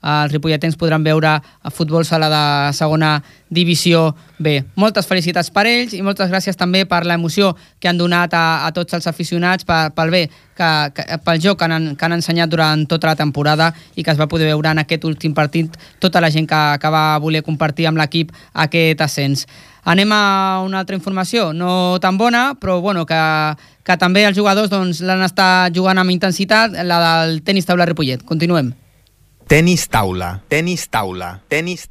els 0.07 0.33
ripolletens 0.33 0.79
podran 0.79 1.05
veure 1.05 1.35
a 1.37 1.73
futbol 1.75 2.05
sala 2.07 2.29
de 2.31 2.73
segona 2.77 3.17
divisió 3.51 4.15
B. 4.39 4.61
Moltes 4.79 5.07
felicitats 5.07 5.51
per 5.55 5.67
ells 5.71 5.95
i 5.97 6.03
moltes 6.07 6.31
gràcies 6.31 6.59
també 6.59 6.85
per 6.87 7.05
l'emoció 7.07 7.55
que 7.81 7.91
han 7.91 7.99
donat 7.99 8.35
a, 8.35 8.67
a 8.67 8.73
tots 8.75 8.95
els 8.95 9.07
aficionats 9.11 9.67
per, 9.67 9.91
pel 9.97 10.13
bé, 10.15 10.23
que, 10.57 10.71
que, 10.95 11.19
pel 11.25 11.43
joc 11.43 11.59
que 11.61 11.69
han, 11.71 11.93
que 11.97 12.07
han 12.07 12.17
ensenyat 12.19 12.51
durant 12.51 12.87
tota 12.91 13.11
la 13.11 13.19
temporada 13.19 13.73
i 13.95 14.05
que 14.05 14.13
es 14.15 14.21
va 14.21 14.29
poder 14.31 14.51
veure 14.51 14.73
en 14.73 14.83
aquest 14.83 15.07
últim 15.09 15.35
partit 15.35 15.75
tota 16.03 16.23
la 16.23 16.31
gent 16.31 16.49
que, 16.51 16.63
que 16.83 16.93
va 16.93 17.19
voler 17.23 17.45
compartir 17.47 17.89
amb 17.91 18.03
l'equip 18.03 18.35
aquest 18.67 19.03
ascens. 19.03 19.47
Anem 19.87 20.11
a 20.11 20.63
una 20.67 20.81
altra 20.83 20.97
informació, 20.99 21.53
no 21.55 21.99
tan 22.03 22.19
bona, 22.19 22.57
però 22.59 22.81
bueno, 22.83 23.05
que, 23.07 23.21
que 23.87 23.99
també 24.01 24.25
els 24.27 24.39
jugadors 24.39 24.73
doncs, 24.73 24.99
l'han 25.07 25.23
estat 25.23 25.75
jugant 25.77 26.03
amb 26.03 26.11
intensitat, 26.11 26.75
la 26.83 26.99
del 27.05 27.39
tenis 27.47 27.71
taula 27.71 27.87
Ripollet. 27.87 28.27
Continuem. 28.27 28.75
Tenis 29.47 29.87
taula, 29.87 30.41
tenis 30.51 30.89
taula, 30.91 31.39
tenis. 31.47 31.85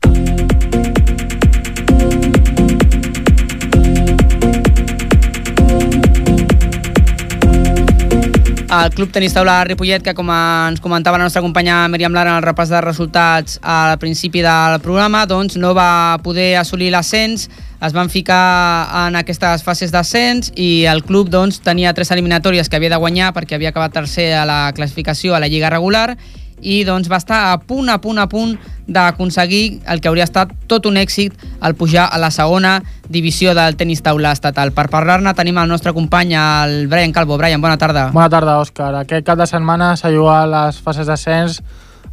El 8.76 8.92
Club 8.92 9.08
Tenis 9.08 9.32
Taula 9.32 9.64
Ripollet, 9.64 10.04
que 10.04 10.12
com 10.12 10.28
ens 10.36 10.84
comentava 10.84 11.16
la 11.16 11.30
nostra 11.30 11.40
companya 11.40 11.88
Míriam 11.88 12.12
Lara 12.12 12.36
en 12.36 12.42
el 12.42 12.44
repàs 12.44 12.68
de 12.76 12.84
resultats 12.84 13.56
al 13.64 13.96
principi 14.04 14.44
del 14.44 14.82
programa, 14.84 15.24
doncs 15.24 15.56
no 15.56 15.72
va 15.72 16.20
poder 16.28 16.58
assolir 16.60 16.92
l'ascens, 16.92 17.48
es 17.80 17.96
van 17.96 18.12
ficar 18.12 19.08
en 19.08 19.16
aquestes 19.16 19.64
fases 19.64 19.96
d'ascens 19.96 20.52
i 20.60 20.90
el 20.92 21.06
club 21.08 21.32
doncs, 21.32 21.64
tenia 21.64 21.96
tres 21.96 22.12
eliminatòries 22.12 22.68
que 22.68 22.76
havia 22.76 22.92
de 22.92 23.00
guanyar 23.00 23.32
perquè 23.32 23.56
havia 23.56 23.72
acabat 23.72 23.96
tercer 23.96 24.34
a 24.36 24.44
la 24.44 24.66
classificació 24.76 25.38
a 25.38 25.40
la 25.40 25.48
Lliga 25.48 25.72
regular 25.72 26.18
i 26.62 26.84
doncs 26.88 27.10
va 27.12 27.20
estar 27.20 27.52
a 27.52 27.58
punt, 27.60 27.90
a 27.90 28.00
punt, 28.02 28.20
a 28.20 28.28
punt 28.32 28.56
d'aconseguir 28.88 29.82
el 29.90 30.02
que 30.02 30.10
hauria 30.10 30.26
estat 30.28 30.52
tot 30.70 30.86
un 30.86 30.98
èxit 30.98 31.34
al 31.60 31.76
pujar 31.76 32.08
a 32.12 32.20
la 32.22 32.32
segona 32.32 32.80
divisió 33.10 33.54
del 33.58 33.76
tenis 33.78 34.02
taula 34.06 34.32
estatal. 34.32 34.72
Per 34.72 34.88
parlar-ne 34.90 35.34
tenim 35.38 35.58
el 35.62 35.70
nostre 35.70 35.94
company, 35.94 36.36
el 36.38 36.88
Brian 36.88 37.14
Calvo. 37.14 37.38
Brian, 37.38 37.62
bona 37.62 37.78
tarda. 37.78 38.10
Bona 38.14 38.30
tarda, 38.30 38.60
Òscar. 38.62 38.94
Aquest 39.02 39.26
cap 39.26 39.40
de 39.40 39.48
setmana 39.50 39.96
s'ha 39.98 40.14
jugat 40.14 40.50
les 40.50 40.82
fases 40.82 41.08
d'ascens 41.08 41.62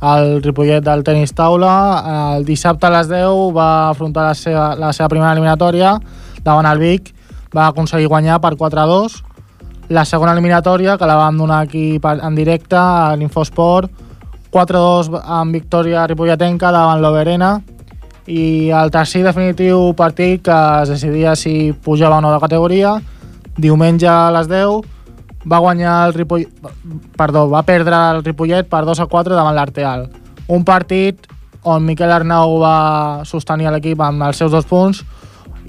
al 0.03 0.43
Ripollet 0.43 0.83
del 0.85 1.05
tenis 1.07 1.33
taula. 1.33 1.75
El 2.37 2.45
dissabte 2.45 2.89
a 2.89 2.95
les 2.99 3.09
10 3.09 3.53
va 3.57 3.91
afrontar 3.91 4.27
la 4.27 4.35
seva, 4.35 4.73
la 4.77 4.93
seva 4.93 5.09
primera 5.09 5.33
eliminatòria 5.33 5.97
davant 6.43 6.67
el 6.67 6.81
Vic. 6.83 7.13
Va 7.55 7.69
aconseguir 7.69 8.09
guanyar 8.09 8.41
per 8.41 8.57
4-2. 8.57 9.21
La 9.93 10.07
segona 10.09 10.33
eliminatòria, 10.33 10.97
que 10.97 11.07
la 11.07 11.19
vam 11.21 11.37
donar 11.39 11.61
aquí 11.67 12.01
en 12.03 12.35
directe 12.35 12.77
a 12.79 13.15
l'Infosport, 13.17 13.91
4-2 14.53 15.11
amb 15.23 15.57
victòria 15.57 16.07
ripolletenca 16.07 16.71
davant 16.75 17.01
l'Oberena 17.01 17.55
i 18.29 18.71
el 18.71 18.93
tercer 18.95 19.25
definitiu 19.25 19.95
partit 19.99 20.45
que 20.47 20.59
es 20.83 20.93
decidia 20.93 21.35
si 21.35 21.73
pujava 21.73 22.19
o 22.19 22.21
no 22.21 22.33
de 22.33 22.41
categoria. 22.41 22.99
Diumenge 23.57 24.07
a 24.09 24.31
les 24.37 24.49
10 24.49 24.85
va 25.49 25.59
guanyar 25.59 26.07
el 26.07 26.15
Ripollet 26.15 26.49
perdó, 27.17 27.49
va 27.51 27.65
perdre 27.67 27.97
el 28.13 28.23
Ripollet 28.23 28.69
per 28.69 28.85
2 28.87 29.01
a 29.01 29.07
4 29.07 29.35
davant 29.35 29.57
l'Arteal. 29.57 30.07
Un 30.49 30.65
partit 30.65 31.27
on 31.65 31.85
Miquel 31.87 32.13
Arnau 32.13 32.59
va 32.61 32.77
sostenir 33.25 33.71
l'equip 33.71 34.01
amb 34.03 34.23
els 34.29 34.39
seus 34.39 34.53
dos 34.53 34.67
punts 34.67 35.03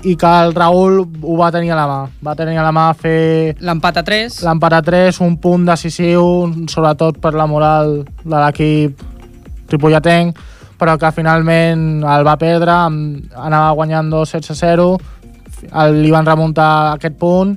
i 0.03 0.15
que 0.19 0.31
el 0.43 0.53
Raül 0.55 0.99
ho 1.03 1.35
va 1.39 1.49
tenir 1.51 1.71
a 1.71 1.77
la 1.79 1.85
mà. 1.87 1.99
Va 2.23 2.35
tenir 2.35 2.57
a 2.59 2.65
la 2.65 2.73
mà 2.75 2.89
fer... 2.99 3.55
L'empat 3.63 4.01
a 4.01 4.03
3. 4.03 4.41
L'empat 4.43 4.77
a 4.79 4.81
3, 4.83 5.19
un 5.23 5.37
punt 5.39 5.65
decisiu, 5.69 6.25
sobretot 6.71 7.21
per 7.23 7.33
la 7.39 7.47
moral 7.47 8.01
de 8.23 8.35
l'equip 8.35 9.03
ripolletenc, 9.71 10.39
però 10.79 10.97
que 10.99 11.11
finalment 11.15 12.03
el 12.03 12.27
va 12.27 12.37
perdre, 12.39 12.75
anava 12.75 13.71
guanyant 13.77 14.11
2-16-0, 14.11 14.87
li 15.95 16.11
van 16.11 16.27
remuntar 16.27 16.71
aquest 16.97 17.15
punt 17.19 17.55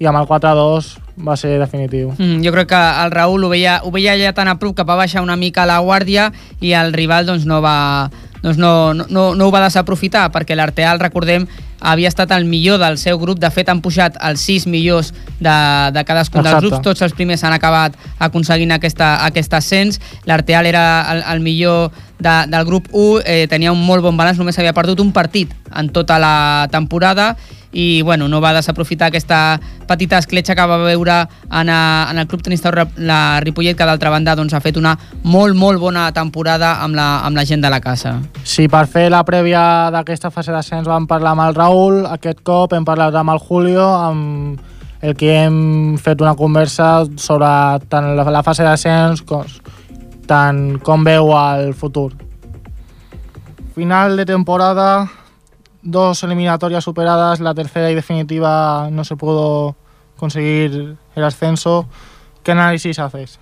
i 0.00 0.08
amb 0.08 0.22
el 0.22 0.28
4-2 0.28 0.94
va 1.24 1.36
ser 1.38 1.58
definitiu. 1.60 2.14
Mm, 2.16 2.40
jo 2.42 2.52
crec 2.54 2.72
que 2.72 2.80
el 3.04 3.12
Raül 3.12 3.44
ho 3.44 3.50
veia, 3.52 3.78
ho 3.84 3.92
veia 3.94 4.14
allà 4.16 4.32
tan 4.34 4.48
a 4.50 4.56
prop 4.58 4.74
que 4.76 4.86
va 4.86 4.96
baixar 4.98 5.22
una 5.22 5.36
mica 5.36 5.66
la 5.68 5.78
guàrdia 5.84 6.30
i 6.60 6.72
el 6.74 6.92
rival 6.96 7.28
doncs, 7.28 7.44
no 7.46 7.60
va, 7.62 8.08
doncs 8.42 8.58
no, 8.58 8.94
no, 8.94 9.06
no 9.36 9.46
ho 9.46 9.52
va 9.54 9.62
desaprofitar 9.66 10.30
perquè 10.34 10.56
l'Arteal, 10.56 10.98
recordem, 11.02 11.46
havia 11.80 12.08
estat 12.08 12.30
el 12.36 12.46
millor 12.48 12.78
del 12.82 12.98
seu 12.98 13.18
grup, 13.18 13.38
de 13.40 13.50
fet 13.50 13.68
han 13.68 13.82
pujat 13.84 14.16
els 14.22 14.40
sis 14.40 14.66
millors 14.66 15.12
de, 15.40 15.56
de 15.94 16.04
cadascun 16.04 16.40
Exacte. 16.40 16.60
dels 16.60 16.70
grups, 16.70 16.84
tots 16.84 17.04
els 17.06 17.16
primers 17.16 17.44
han 17.44 17.56
acabat 17.56 17.96
aconseguint 18.18 18.74
aquesta, 18.76 19.16
aquest 19.26 19.54
ascens, 19.54 20.00
l'Arteal 20.24 20.66
era 20.70 20.84
el, 21.12 21.24
el 21.34 21.44
millor 21.44 21.90
de, 22.18 22.36
del 22.48 22.64
grup 22.64 22.88
1, 22.92 23.22
eh, 23.24 23.44
tenia 23.50 23.72
un 23.72 23.82
molt 23.84 24.04
bon 24.04 24.16
balanç, 24.16 24.40
només 24.40 24.58
havia 24.58 24.74
perdut 24.76 25.02
un 25.04 25.12
partit 25.12 25.52
en 25.74 25.90
tota 25.92 26.18
la 26.22 26.68
temporada 26.72 27.34
i 27.74 28.02
bueno, 28.02 28.28
no 28.30 28.40
va 28.40 28.54
desaprofitar 28.54 29.10
aquesta 29.10 29.58
petita 29.88 30.18
escletxa 30.22 30.54
que 30.54 30.66
va 30.70 30.78
veure 30.80 31.18
en, 31.50 31.68
a, 31.68 32.08
en 32.10 32.18
el 32.22 32.28
club 32.30 32.42
tenista 32.42 32.72
la 32.96 33.40
Ripollet, 33.42 33.76
que 33.76 33.84
d'altra 33.84 34.12
banda 34.14 34.36
doncs, 34.38 34.54
ha 34.54 34.62
fet 34.64 34.78
una 34.80 34.94
molt, 35.22 35.58
molt 35.58 35.82
bona 35.82 36.06
temporada 36.14 36.78
amb 36.84 36.94
la, 36.96 37.08
amb 37.26 37.36
la 37.36 37.44
gent 37.44 37.60
de 37.60 37.70
la 37.70 37.82
casa. 37.84 38.16
Sí, 38.44 38.68
per 38.70 38.86
fer 38.88 39.08
la 39.12 39.24
prèvia 39.26 39.90
d'aquesta 39.92 40.30
fase 40.30 40.54
d'ascens 40.54 40.88
vam 40.88 41.08
parlar 41.10 41.34
amb 41.34 41.48
el 41.48 41.58
Raül, 41.58 42.04
aquest 42.14 42.44
cop 42.46 42.72
hem 42.72 42.86
parlat 42.86 43.18
amb 43.18 43.34
el 43.34 43.42
Julio, 43.42 43.84
amb 43.84 44.62
el 45.04 45.16
que 45.20 45.34
hem 45.42 45.98
fet 46.00 46.22
una 46.24 46.36
conversa 46.38 47.04
sobre 47.20 47.48
tant 47.92 48.14
la, 48.16 48.24
la 48.32 48.44
fase 48.46 48.64
d'ascens 48.64 49.20
com, 49.28 49.44
tant 50.30 50.78
com 50.84 51.04
veu 51.04 51.34
el 51.36 51.74
futur. 51.76 52.12
Final 53.74 54.16
de 54.16 54.24
temporada, 54.24 55.10
dos 55.84 56.24
eliminatorias 56.24 56.82
superadas, 56.82 57.40
la 57.40 57.54
tercera 57.54 57.90
y 57.90 57.94
definitiva 57.94 58.88
no 58.90 59.04
se 59.04 59.16
pudo 59.16 59.76
conseguir 60.16 60.96
el 61.14 61.24
ascenso. 61.24 61.86
¿Qué 62.42 62.52
análisis 62.52 62.98
haces? 62.98 63.38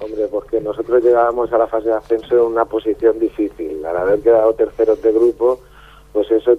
Hombre, 0.00 0.26
porque 0.30 0.60
nosotros 0.60 1.04
llegábamos 1.04 1.52
a 1.52 1.58
la 1.58 1.66
fase 1.66 1.88
de 1.88 1.94
ascenso 1.94 2.34
en 2.34 2.52
una 2.52 2.64
posición 2.64 3.18
difícil. 3.18 3.84
Al 3.84 3.96
haber 3.96 4.20
quedado 4.20 4.54
terceros 4.54 5.00
de 5.02 5.12
grupo, 5.12 5.60
pues 6.12 6.30
eso 6.30 6.56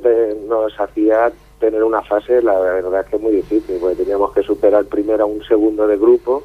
nos 0.48 0.80
hacía 0.80 1.32
tener 1.60 1.84
una 1.84 2.02
fase, 2.04 2.42
la 2.42 2.58
verdad 2.60 3.06
que 3.06 3.18
muy 3.18 3.34
difícil, 3.34 3.78
porque 3.82 3.98
teníamos 3.98 4.32
que 4.34 4.44
superar 4.44 4.86
primero 4.86 5.24
a 5.24 5.28
un 5.28 5.44
segundo 5.44 5.88
de 5.88 5.98
grupo, 5.98 6.44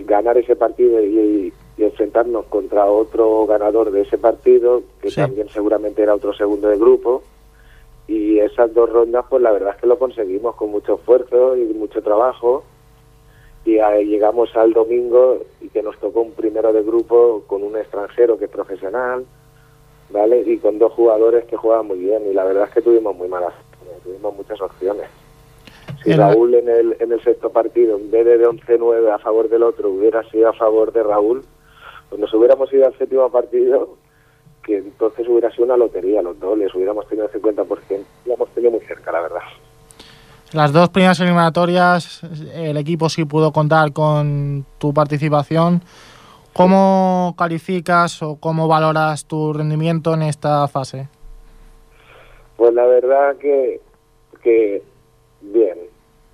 ganar 0.00 0.36
ese 0.36 0.56
partido 0.56 1.00
y, 1.00 1.52
y 1.76 1.84
enfrentarnos 1.84 2.46
contra 2.46 2.86
otro 2.86 3.46
ganador 3.46 3.90
de 3.90 4.02
ese 4.02 4.18
partido, 4.18 4.82
que 5.00 5.10
sí. 5.10 5.16
también 5.16 5.48
seguramente 5.48 6.02
era 6.02 6.14
otro 6.14 6.34
segundo 6.34 6.68
de 6.68 6.78
grupo. 6.78 7.22
Y 8.06 8.38
esas 8.40 8.74
dos 8.74 8.90
rondas, 8.90 9.24
pues 9.28 9.42
la 9.42 9.52
verdad 9.52 9.74
es 9.74 9.80
que 9.80 9.86
lo 9.86 9.98
conseguimos 9.98 10.54
con 10.56 10.70
mucho 10.70 10.96
esfuerzo 10.96 11.56
y 11.56 11.64
mucho 11.72 12.02
trabajo. 12.02 12.64
Y 13.64 13.78
ahí 13.78 14.06
llegamos 14.06 14.54
al 14.56 14.72
domingo 14.72 15.38
y 15.60 15.68
que 15.68 15.82
nos 15.82 15.96
tocó 15.98 16.20
un 16.20 16.32
primero 16.32 16.72
de 16.72 16.82
grupo 16.82 17.44
con 17.46 17.62
un 17.62 17.76
extranjero 17.76 18.36
que 18.36 18.46
es 18.46 18.50
profesional, 18.50 19.24
¿vale? 20.10 20.42
Y 20.44 20.58
con 20.58 20.78
dos 20.78 20.92
jugadores 20.92 21.44
que 21.44 21.56
juegan 21.56 21.86
muy 21.86 21.98
bien. 21.98 22.28
Y 22.28 22.34
la 22.34 22.44
verdad 22.44 22.64
es 22.64 22.74
que 22.74 22.82
tuvimos 22.82 23.16
muy 23.16 23.28
malas, 23.28 23.54
tuvimos 24.02 24.34
muchas 24.34 24.60
opciones. 24.60 25.06
Si 26.02 26.12
Raúl 26.12 26.54
en 26.54 26.68
el, 26.68 26.96
en 26.98 27.12
el 27.12 27.22
sexto 27.22 27.50
partido, 27.50 27.96
en 27.96 28.10
vez 28.10 28.26
de 28.26 28.46
11-9 28.46 29.14
a 29.14 29.18
favor 29.18 29.48
del 29.48 29.62
otro, 29.62 29.90
hubiera 29.90 30.28
sido 30.30 30.48
a 30.48 30.52
favor 30.52 30.92
de 30.92 31.02
Raúl, 31.02 31.44
pues 32.12 32.20
nos 32.20 32.34
hubiéramos 32.34 32.70
ido 32.70 32.84
al 32.84 32.98
séptimo 32.98 33.30
partido, 33.30 33.96
que 34.62 34.76
entonces 34.76 35.26
hubiera 35.26 35.50
sido 35.50 35.64
una 35.64 35.78
lotería 35.78 36.20
los 36.20 36.38
dos, 36.38 36.58
les 36.58 36.74
hubiéramos 36.74 37.08
tenido 37.08 37.26
el 37.26 37.32
50%, 37.40 38.04
lo 38.26 38.34
hemos 38.34 38.50
tenido 38.50 38.70
muy 38.70 38.80
cerca, 38.80 39.10
la 39.12 39.22
verdad. 39.22 39.40
Las 40.52 40.74
dos 40.74 40.90
primeras 40.90 41.18
eliminatorias, 41.20 42.20
el 42.54 42.76
equipo 42.76 43.08
sí 43.08 43.24
pudo 43.24 43.50
contar 43.50 43.94
con 43.94 44.66
tu 44.76 44.92
participación. 44.92 45.80
¿Cómo 46.52 47.34
calificas 47.38 48.22
o 48.22 48.36
cómo 48.36 48.68
valoras 48.68 49.24
tu 49.24 49.54
rendimiento 49.54 50.12
en 50.12 50.20
esta 50.20 50.68
fase? 50.68 51.08
Pues 52.58 52.74
la 52.74 52.84
verdad 52.84 53.36
que, 53.36 53.80
que 54.42 54.82
bien. 55.40 55.78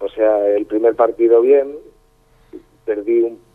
O 0.00 0.08
sea, 0.08 0.44
el 0.48 0.66
primer 0.66 0.96
partido 0.96 1.40
bien, 1.40 1.76
perdí 2.84 3.20
un, 3.20 3.47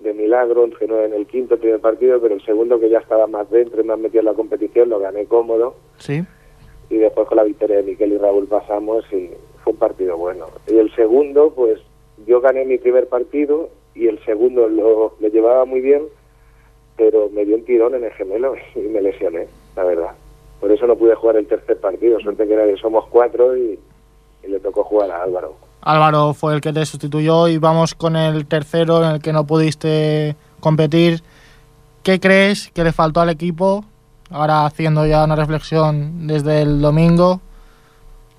de 0.00 0.14
milagro 0.14 0.64
en 0.64 0.90
en 0.90 1.12
el 1.12 1.26
quinto 1.26 1.58
primer 1.58 1.80
partido, 1.80 2.20
pero 2.20 2.34
el 2.34 2.42
segundo 2.44 2.80
que 2.80 2.88
ya 2.88 2.98
estaba 2.98 3.26
más 3.26 3.50
dentro 3.50 3.80
y 3.80 3.84
más 3.84 3.98
metido 3.98 4.20
en 4.20 4.26
la 4.26 4.34
competición 4.34 4.88
lo 4.88 4.98
gané 4.98 5.26
cómodo. 5.26 5.74
Sí. 5.98 6.24
Y 6.88 6.96
después 6.96 7.28
con 7.28 7.36
la 7.36 7.44
victoria 7.44 7.76
de 7.76 7.82
Miquel 7.84 8.12
y 8.12 8.18
Raúl 8.18 8.46
pasamos 8.48 9.04
y 9.12 9.30
fue 9.62 9.72
un 9.72 9.78
partido 9.78 10.16
bueno. 10.16 10.46
Y 10.66 10.78
el 10.78 10.92
segundo, 10.94 11.52
pues 11.54 11.80
yo 12.26 12.40
gané 12.40 12.64
mi 12.64 12.78
primer 12.78 13.08
partido 13.08 13.68
y 13.94 14.08
el 14.08 14.18
segundo 14.24 14.68
lo, 14.68 15.14
lo 15.18 15.28
llevaba 15.28 15.64
muy 15.64 15.80
bien, 15.80 16.02
pero 16.96 17.28
me 17.30 17.44
dio 17.44 17.56
un 17.56 17.64
tirón 17.64 17.94
en 17.94 18.04
el 18.04 18.12
gemelo 18.12 18.54
y 18.74 18.80
me 18.80 19.02
lesioné, 19.02 19.46
la 19.76 19.84
verdad. 19.84 20.14
Por 20.60 20.72
eso 20.72 20.86
no 20.86 20.96
pude 20.96 21.14
jugar 21.14 21.36
el 21.36 21.46
tercer 21.46 21.78
partido. 21.78 22.20
Suerte 22.20 22.46
que 22.46 22.52
era 22.52 22.66
que 22.66 22.76
somos 22.76 23.06
cuatro 23.08 23.56
y, 23.56 23.78
y 24.42 24.46
le 24.46 24.60
tocó 24.60 24.84
jugar 24.84 25.10
a 25.10 25.22
Álvaro. 25.22 25.54
Álvaro 25.82 26.34
fue 26.34 26.54
el 26.54 26.60
que 26.60 26.72
te 26.72 26.84
sustituyó 26.84 27.48
y 27.48 27.58
vamos 27.58 27.94
con 27.94 28.16
el 28.16 28.46
tercero 28.46 29.02
en 29.04 29.12
el 29.12 29.22
que 29.22 29.32
no 29.32 29.46
pudiste 29.46 30.36
competir. 30.60 31.22
¿Qué 32.02 32.20
crees 32.20 32.70
que 32.72 32.84
le 32.84 32.92
faltó 32.92 33.20
al 33.20 33.30
equipo? 33.30 33.84
Ahora 34.30 34.66
haciendo 34.66 35.06
ya 35.06 35.24
una 35.24 35.36
reflexión 35.36 36.26
desde 36.26 36.62
el 36.62 36.80
domingo. 36.80 37.40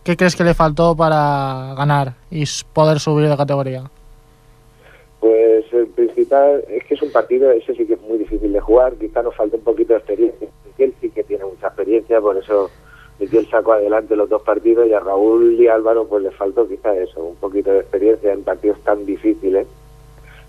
¿Qué 0.03 0.17
crees 0.17 0.35
que 0.35 0.43
le 0.43 0.53
faltó 0.53 0.95
para 0.95 1.73
ganar 1.77 2.15
y 2.29 2.45
poder 2.73 2.99
subir 2.99 3.29
de 3.29 3.37
categoría? 3.37 3.83
Pues 5.19 5.65
el 5.73 5.87
principal 5.87 6.63
es 6.67 6.83
que 6.85 6.95
es 6.95 7.01
un 7.01 7.11
partido, 7.11 7.51
ese 7.51 7.75
sí 7.75 7.85
que 7.85 7.93
es 7.93 8.01
muy 8.01 8.17
difícil 8.17 8.51
de 8.51 8.59
jugar, 8.59 8.93
quizá 8.95 9.21
nos 9.21 9.35
falta 9.35 9.57
un 9.57 9.63
poquito 9.63 9.93
de 9.93 9.99
experiencia. 9.99 10.47
Sí 10.99 11.09
que 11.11 11.23
tiene 11.23 11.45
mucha 11.45 11.67
experiencia, 11.67 12.19
por 12.19 12.37
eso 12.37 12.71
Miguel 13.21 13.47
sacó 13.51 13.73
adelante 13.73 14.15
los 14.15 14.27
dos 14.29 14.41
partidos 14.41 14.87
y 14.87 14.93
a 14.93 14.99
Raúl 14.99 15.53
y 15.53 15.67
Álvaro 15.67 16.07
pues 16.07 16.23
le 16.23 16.31
faltó 16.31 16.67
quizá 16.67 16.95
eso, 16.95 17.23
un 17.23 17.35
poquito 17.35 17.71
de 17.71 17.81
experiencia 17.81 18.33
en 18.33 18.43
partidos 18.43 18.79
tan 18.79 19.05
difíciles, 19.05 19.67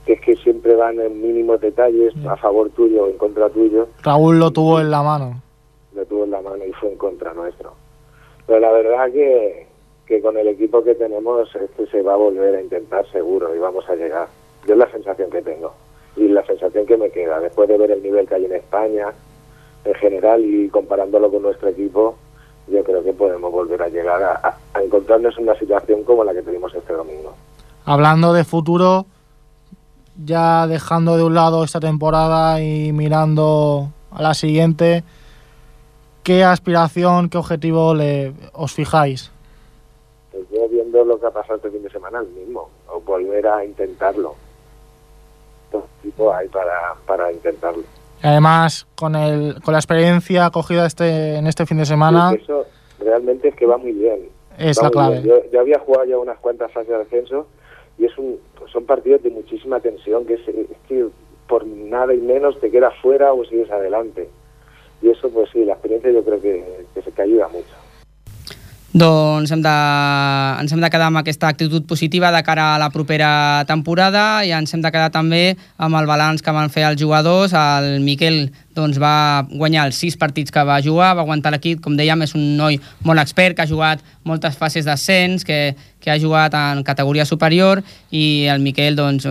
que 0.07 0.15
es 0.15 0.21
que 0.23 0.37
siempre 0.37 0.75
van 0.75 0.99
en 0.99 1.21
mínimos 1.21 1.61
detalles 1.61 2.15
a 2.27 2.35
favor 2.37 2.71
tuyo 2.71 3.05
o 3.05 3.09
en 3.11 3.19
contra 3.19 3.51
tuyo, 3.51 3.89
Raúl 4.03 4.39
lo 4.39 4.51
tuvo 4.51 4.81
en 4.81 4.91
la 4.91 5.03
mano. 5.03 5.43
lo 5.95 6.07
tuvo 6.07 6.25
en 6.25 6.31
la 6.31 6.41
mano 6.41 6.65
y 6.65 6.73
fue 6.73 6.91
en 6.91 6.97
contra 6.97 7.35
nuestro. 7.35 7.75
Pero 8.47 8.59
la 8.59 8.73
verdad 8.73 9.13
que, 9.13 9.67
que 10.07 10.23
con 10.23 10.39
el 10.39 10.49
equipo 10.49 10.83
que 10.83 10.95
tenemos 10.95 11.55
este 11.55 11.87
se 11.89 12.01
va 12.01 12.15
a 12.15 12.17
volver 12.17 12.57
a 12.57 12.63
intentar 12.63 13.07
seguro 13.13 13.55
y 13.55 13.59
vamos 13.59 13.87
a 13.91 13.95
llegar. 13.95 14.29
Yo 14.67 14.73
es 14.73 14.79
la 14.79 14.91
sensación 14.91 15.29
que 15.29 15.43
tengo 15.43 15.75
y 16.17 16.27
la 16.29 16.45
sensación 16.47 16.87
que 16.87 16.97
me 16.97 17.11
queda 17.11 17.39
después 17.39 17.69
de 17.69 17.77
ver 17.77 17.91
el 17.91 18.03
nivel 18.03 18.27
que 18.27 18.37
hay 18.37 18.47
en 18.47 18.55
España 18.55 19.13
en 19.85 19.95
general 19.95 20.43
y 20.43 20.69
comparándolo 20.71 21.31
con 21.31 21.43
nuestro 21.43 21.69
equipo, 21.69 22.17
yo 22.69 22.85
creo 22.85 23.03
que 23.03 23.13
podemos 23.13 23.51
volver 23.51 23.83
a 23.83 23.89
llegar 23.89 24.23
a, 24.23 24.59
encontrarnos 24.81 25.37
en 25.37 25.45
una 25.45 25.59
situación 25.59 26.05
como 26.05 26.25
la 26.25 26.33
que 26.33 26.43
tuvimos 26.43 26.75
este 26.75 26.93
domingo. 26.93 27.35
Hablando 27.85 28.33
de 28.33 28.45
futuro, 28.45 29.07
ya 30.25 30.67
dejando 30.67 31.17
de 31.17 31.25
un 31.25 31.35
lado 31.35 31.65
esta 31.65 31.81
temporada 31.81 32.61
y 32.61 32.93
mirando 32.93 33.89
a 34.11 34.23
la 34.23 34.35
siguiente, 34.35 35.05
¿qué 36.23 36.45
aspiración, 36.45 37.29
qué 37.29 37.39
objetivo 37.39 37.95
le, 37.95 38.33
os 38.53 38.73
fijáis? 38.73 39.31
Pues 40.31 40.45
yo 40.51 40.69
viendo 40.69 41.05
lo 41.05 41.19
que 41.19 41.27
ha 41.27 41.31
pasado 41.31 41.57
este 41.57 41.71
fin 41.71 41.83
de 41.83 41.91
semana, 41.91 42.21
el 42.21 42.29
mismo, 42.29 42.71
o 42.89 43.01
volver 43.01 43.47
a 43.47 43.65
intentarlo. 43.65 44.35
Todo 45.71 45.87
tipo 46.03 46.33
hay 46.33 46.49
para, 46.49 46.95
para 47.07 47.33
intentarlo. 47.33 47.83
Además, 48.23 48.87
con, 48.95 49.15
el, 49.17 49.61
con 49.63 49.73
la 49.73 49.79
experiencia 49.79 50.51
cogida 50.51 50.87
este, 50.87 51.37
en 51.37 51.47
este 51.47 51.67
fin 51.67 51.79
de 51.79 51.87
semana, 51.87 52.31
Sí, 52.31 52.39
eso 52.43 52.67
realmente 53.01 53.49
es 53.49 53.55
que 53.57 53.67
va 53.67 53.77
muy 53.79 53.93
bien. 53.93 54.29
Es 54.59 54.79
Va 54.79 54.85
la 54.85 54.91
clave. 54.91 55.23
Yo, 55.23 55.43
yo 55.51 55.61
había 55.61 55.79
jugado 55.79 56.05
ya 56.05 56.19
unas 56.19 56.39
cuantas 56.39 56.71
fases 56.73 56.89
de 56.91 56.97
ascenso 57.03 57.47
y 57.99 58.05
es 58.05 58.17
un, 58.19 58.39
son 58.73 58.85
partidos 58.85 59.23
de 59.23 59.31
muchísima 59.31 59.81
tensión, 59.81 60.25
que 60.27 60.35
es, 60.35 60.49
es 60.49 60.67
que 60.89 61.07
por 61.49 61.67
nada 61.67 62.15
y 62.15 62.19
menos 62.19 62.59
te 62.61 62.71
quedas 62.71 62.95
fuera 63.03 63.33
o 63.33 63.45
sigues 63.45 63.71
adelante. 63.71 64.29
Y 65.03 65.11
eso, 65.11 65.29
pues 65.31 65.51
sí, 65.53 65.65
la 65.65 65.73
experiencia 65.73 66.11
yo 66.13 66.23
creo 66.25 66.41
que, 66.41 66.85
que, 66.95 67.03
se- 67.03 67.11
que 67.11 67.23
ayuda 67.23 67.49
mucho. 67.49 67.75
Doncs 68.93 69.49
hem 69.49 69.63
de, 69.65 69.73
ens 70.61 70.73
hem 70.75 70.81
de 70.85 70.89
quedar 70.93 71.07
amb 71.09 71.17
aquesta 71.23 71.49
actitud 71.49 71.87
positiva 71.89 72.29
de 72.29 72.43
cara 72.45 72.75
a 72.75 72.81
la 72.81 72.91
propera 72.93 73.65
temporada 73.65 74.43
i 74.45 74.51
ens 74.53 74.75
hem 74.77 74.83
de 74.85 74.91
quedar 74.93 75.09
també 75.15 75.55
amb 75.81 75.97
el 75.97 76.09
balanç 76.11 76.45
que 76.45 76.53
van 76.53 76.69
fer 76.69 76.85
els 76.91 77.01
jugadors. 77.01 77.55
El 77.57 78.05
Miquel 78.05 78.51
doncs, 78.77 78.99
va 79.01 79.47
guanyar 79.49 79.87
els 79.89 79.97
sis 79.97 80.19
partits 80.21 80.53
que 80.53 80.67
va 80.69 80.83
jugar, 80.85 81.15
va 81.17 81.25
aguantar 81.25 81.55
l'equip, 81.55 81.81
com 81.81 81.97
dèiem, 81.97 82.27
és 82.27 82.37
un 82.37 82.45
noi 82.59 82.77
molt 83.09 83.25
expert 83.25 83.57
que 83.57 83.65
ha 83.65 83.71
jugat 83.71 84.05
moltes 84.29 84.61
fases 84.61 84.85
d'ascens, 84.85 85.49
que, 85.49 85.73
que 85.97 86.13
ha 86.13 86.21
jugat 86.21 86.53
en 86.53 86.85
categoria 86.85 87.25
superior 87.25 87.81
i 88.13 88.45
el 88.53 88.61
Miquel 88.61 89.01
doncs, 89.01 89.25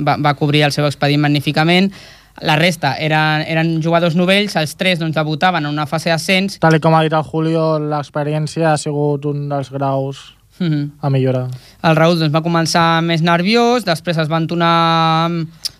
va, 0.00 0.16
va 0.16 0.36
cobrir 0.40 0.64
el 0.64 0.72
seu 0.72 0.88
expedient 0.88 1.20
magníficament. 1.20 1.92
La 2.40 2.56
resta 2.56 2.94
eren, 2.98 3.44
eren 3.46 3.82
jugadors 3.82 4.16
novells, 4.16 4.56
els 4.56 4.74
tres 4.76 4.98
doncs, 4.98 5.14
debutaven 5.14 5.66
en 5.66 5.72
una 5.72 5.86
fase 5.86 6.08
d'ascens 6.10 6.58
tal 6.58 6.80
com 6.80 6.94
ha 6.94 7.02
dit 7.02 7.12
el 7.12 7.22
Julio, 7.22 7.78
l'experiència 7.78 8.72
ha 8.72 8.78
sigut 8.78 9.26
un 9.26 9.48
dels 9.48 9.70
graus 9.70 10.32
Mhm. 10.58 10.92
a 11.00 11.10
millorar. 11.10 11.48
El 11.82 11.96
Raúl 11.96 12.18
doncs, 12.18 12.32
va 12.32 12.42
començar 12.42 13.02
més 13.02 13.22
nerviós, 13.22 13.84
després 13.84 14.18
es 14.18 14.28
va 14.30 14.36
entonar 14.38 15.30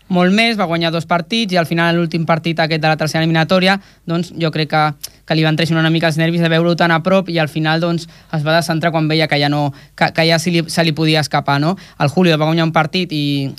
molt 0.08 0.32
més, 0.32 0.58
va 0.58 0.64
guanyar 0.68 0.90
dos 0.92 1.06
partits 1.06 1.52
i 1.52 1.56
al 1.56 1.66
final 1.66 1.96
l'últim 1.96 2.24
partit 2.26 2.58
aquest 2.60 2.82
de 2.82 2.88
la 2.88 2.96
tercera 2.96 3.22
eliminatòria 3.22 3.78
doncs 4.06 4.32
jo 4.36 4.50
crec 4.50 4.68
que, 4.70 4.82
que 5.26 5.36
li 5.38 5.44
van 5.44 5.56
treixir 5.56 5.76
una 5.76 5.90
mica 5.90 6.08
els 6.10 6.18
nervis 6.18 6.42
de 6.42 6.50
veure-ho 6.50 6.74
tan 6.76 6.90
a 6.90 7.00
prop 7.02 7.28
i 7.30 7.38
al 7.38 7.48
final 7.48 7.80
doncs 7.80 8.08
es 8.08 8.44
va 8.44 8.56
descentrar 8.56 8.92
quan 8.92 9.08
veia 9.08 9.28
que 9.30 9.38
ja, 9.40 9.48
no, 9.52 9.72
que, 9.96 10.10
que 10.14 10.26
ja 10.28 10.38
se 10.42 10.50
li, 10.50 10.64
se 10.66 10.84
li 10.84 10.92
podia 10.92 11.20
escapar. 11.20 11.60
No? 11.62 11.76
El 12.02 12.10
Julio 12.10 12.36
va 12.38 12.48
guanyar 12.48 12.66
un 12.66 12.74
partit 12.74 13.12
i 13.14 13.52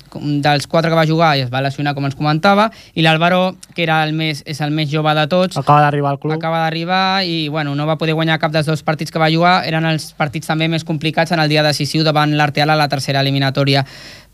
dels 0.44 0.68
quatre 0.68 0.92
que 0.92 0.98
va 0.98 1.06
jugar 1.08 1.34
i 1.38 1.44
es 1.46 1.52
va 1.52 1.62
lesionar 1.64 1.94
com 1.96 2.04
ens 2.04 2.16
comentava 2.18 2.68
i 2.94 3.04
l'Álvaro, 3.04 3.54
que 3.74 3.84
era 3.86 4.02
el 4.04 4.12
més, 4.16 4.42
és 4.46 4.60
el 4.64 4.74
més 4.74 4.90
jove 4.92 5.14
de 5.16 5.26
tots, 5.30 5.56
Acaba 5.56 5.80
d'arribar 5.86 6.14
al 6.14 6.20
club. 6.20 6.36
acaba 6.36 6.64
d'arribar 6.64 7.24
i 7.24 7.48
bueno, 7.48 7.74
no 7.74 7.86
va 7.86 7.96
poder 7.98 8.14
guanyar 8.14 8.38
cap 8.42 8.52
dels 8.52 8.66
dos 8.66 8.82
partits 8.82 9.10
que 9.10 9.22
va 9.22 9.30
jugar. 9.32 9.62
Eren 9.66 9.86
els 9.88 10.12
partits 10.18 10.50
també 10.50 10.68
més 10.68 10.84
complicats 10.84 11.32
en 11.32 11.40
el 11.40 11.48
dia 11.48 11.64
decisiu 11.64 12.04
davant 12.04 12.36
l'Arteal 12.36 12.70
a 12.70 12.76
la 12.76 12.88
tercera 12.88 13.24
eliminatòria. 13.24 13.84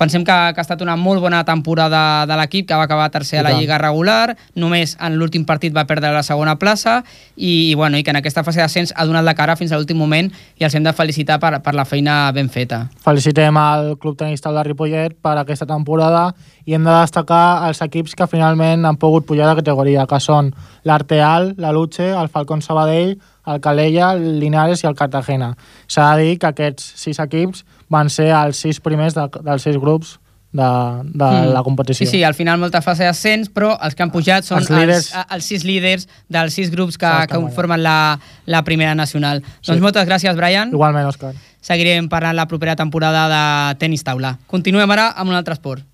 Pensem 0.00 0.24
que, 0.24 0.32
que 0.32 0.60
ha 0.60 0.64
estat 0.64 0.80
una 0.82 0.96
molt 0.96 1.20
bona 1.20 1.42
temporada 1.44 2.24
de 2.26 2.36
l'equip, 2.40 2.66
que 2.66 2.76
va 2.78 2.88
acabar 2.88 3.10
tercer 3.12 3.40
a 3.40 3.42
la. 3.44 3.50
Lliga 3.60 3.76
regular, 3.78 4.36
només 4.56 4.94
en 5.02 5.18
l'últim 5.20 5.44
partit 5.44 5.74
va 5.76 5.84
perdre 5.84 6.12
la 6.14 6.22
segona 6.24 6.54
plaça 6.56 7.02
i, 7.36 7.70
i, 7.70 7.74
bueno, 7.74 7.98
i 7.98 8.04
que 8.04 8.12
en 8.12 8.18
aquesta 8.20 8.44
fase 8.46 8.60
d'ascens 8.60 8.92
ha 8.96 9.06
donat 9.08 9.24
la 9.24 9.34
cara 9.38 9.56
fins 9.56 9.72
a 9.72 9.78
l'últim 9.78 9.98
moment 9.98 10.30
i 10.60 10.66
els 10.66 10.74
hem 10.74 10.84
de 10.84 10.92
felicitar 10.96 11.38
per, 11.42 11.56
per 11.64 11.74
la 11.76 11.86
feina 11.88 12.30
ben 12.36 12.50
feta. 12.52 12.84
Felicitem 13.04 13.56
al 13.56 13.96
Club 13.98 14.18
Tenista 14.20 14.52
de 14.52 14.64
Ripollet 14.66 15.16
per 15.22 15.36
aquesta 15.40 15.68
temporada 15.68 16.30
i 16.66 16.76
hem 16.76 16.84
de 16.86 16.94
destacar 16.94 17.66
els 17.68 17.82
equips 17.82 18.14
que 18.14 18.28
finalment 18.30 18.84
han 18.86 19.00
pogut 19.00 19.26
pujar 19.26 19.48
de 19.50 19.58
categoria, 19.62 20.06
que 20.06 20.20
són 20.20 20.52
l'Arteal, 20.84 21.54
la 21.58 21.72
Luche, 21.72 22.12
el 22.12 22.28
Falcón 22.28 22.62
Sabadell, 22.62 23.16
el 23.46 23.60
Calella, 23.60 24.12
el 24.12 24.38
Linares 24.40 24.84
i 24.84 24.88
el 24.90 24.96
Cartagena. 24.96 25.54
S'ha 25.88 26.14
de 26.14 26.28
dir 26.28 26.38
que 26.38 26.50
aquests 26.50 26.92
sis 27.00 27.18
equips 27.22 27.64
van 27.90 28.10
ser 28.12 28.30
els 28.36 28.60
sis 28.62 28.80
primers 28.80 29.16
de, 29.16 29.26
dels 29.42 29.66
sis 29.66 29.78
grups 29.80 30.19
de, 30.52 30.68
de 31.04 31.24
Mm. 31.24 31.52
la 31.54 31.62
competició. 31.62 32.06
Sí, 32.06 32.10
sí, 32.18 32.22
al 32.24 32.34
final 32.34 32.58
molta 32.58 32.80
fase 32.82 33.04
d'ascens, 33.04 33.48
però 33.54 33.76
els 33.80 33.94
que 33.94 34.02
han 34.02 34.10
pujat 34.10 34.44
són 34.44 34.58
Els 34.58 34.70
els, 34.70 34.78
líders. 34.80 35.10
els, 35.14 35.26
els 35.36 35.44
sis 35.44 35.64
líders 35.64 36.08
dels 36.28 36.52
sis 36.54 36.70
grups 36.70 36.98
que, 36.98 37.06
que 37.06 37.36
estat 37.38 37.54
formen 37.54 37.82
la, 37.82 38.18
la 38.46 38.62
primera 38.64 38.94
nacional. 38.94 39.42
Sí. 39.60 39.70
Doncs 39.70 39.80
moltes 39.82 40.06
gràcies, 40.08 40.34
Brian. 40.36 40.70
Igualment, 40.74 41.06
Òscar. 41.06 41.34
Seguirem 41.60 42.08
parlant 42.08 42.34
la 42.36 42.46
propera 42.48 42.74
temporada 42.74 43.26
de 43.28 43.78
tenis 43.78 44.02
taula. 44.02 44.38
Continuem 44.48 44.90
ara 44.90 45.10
amb 45.14 45.30
un 45.30 45.36
altre 45.36 45.54
esport. 45.54 45.84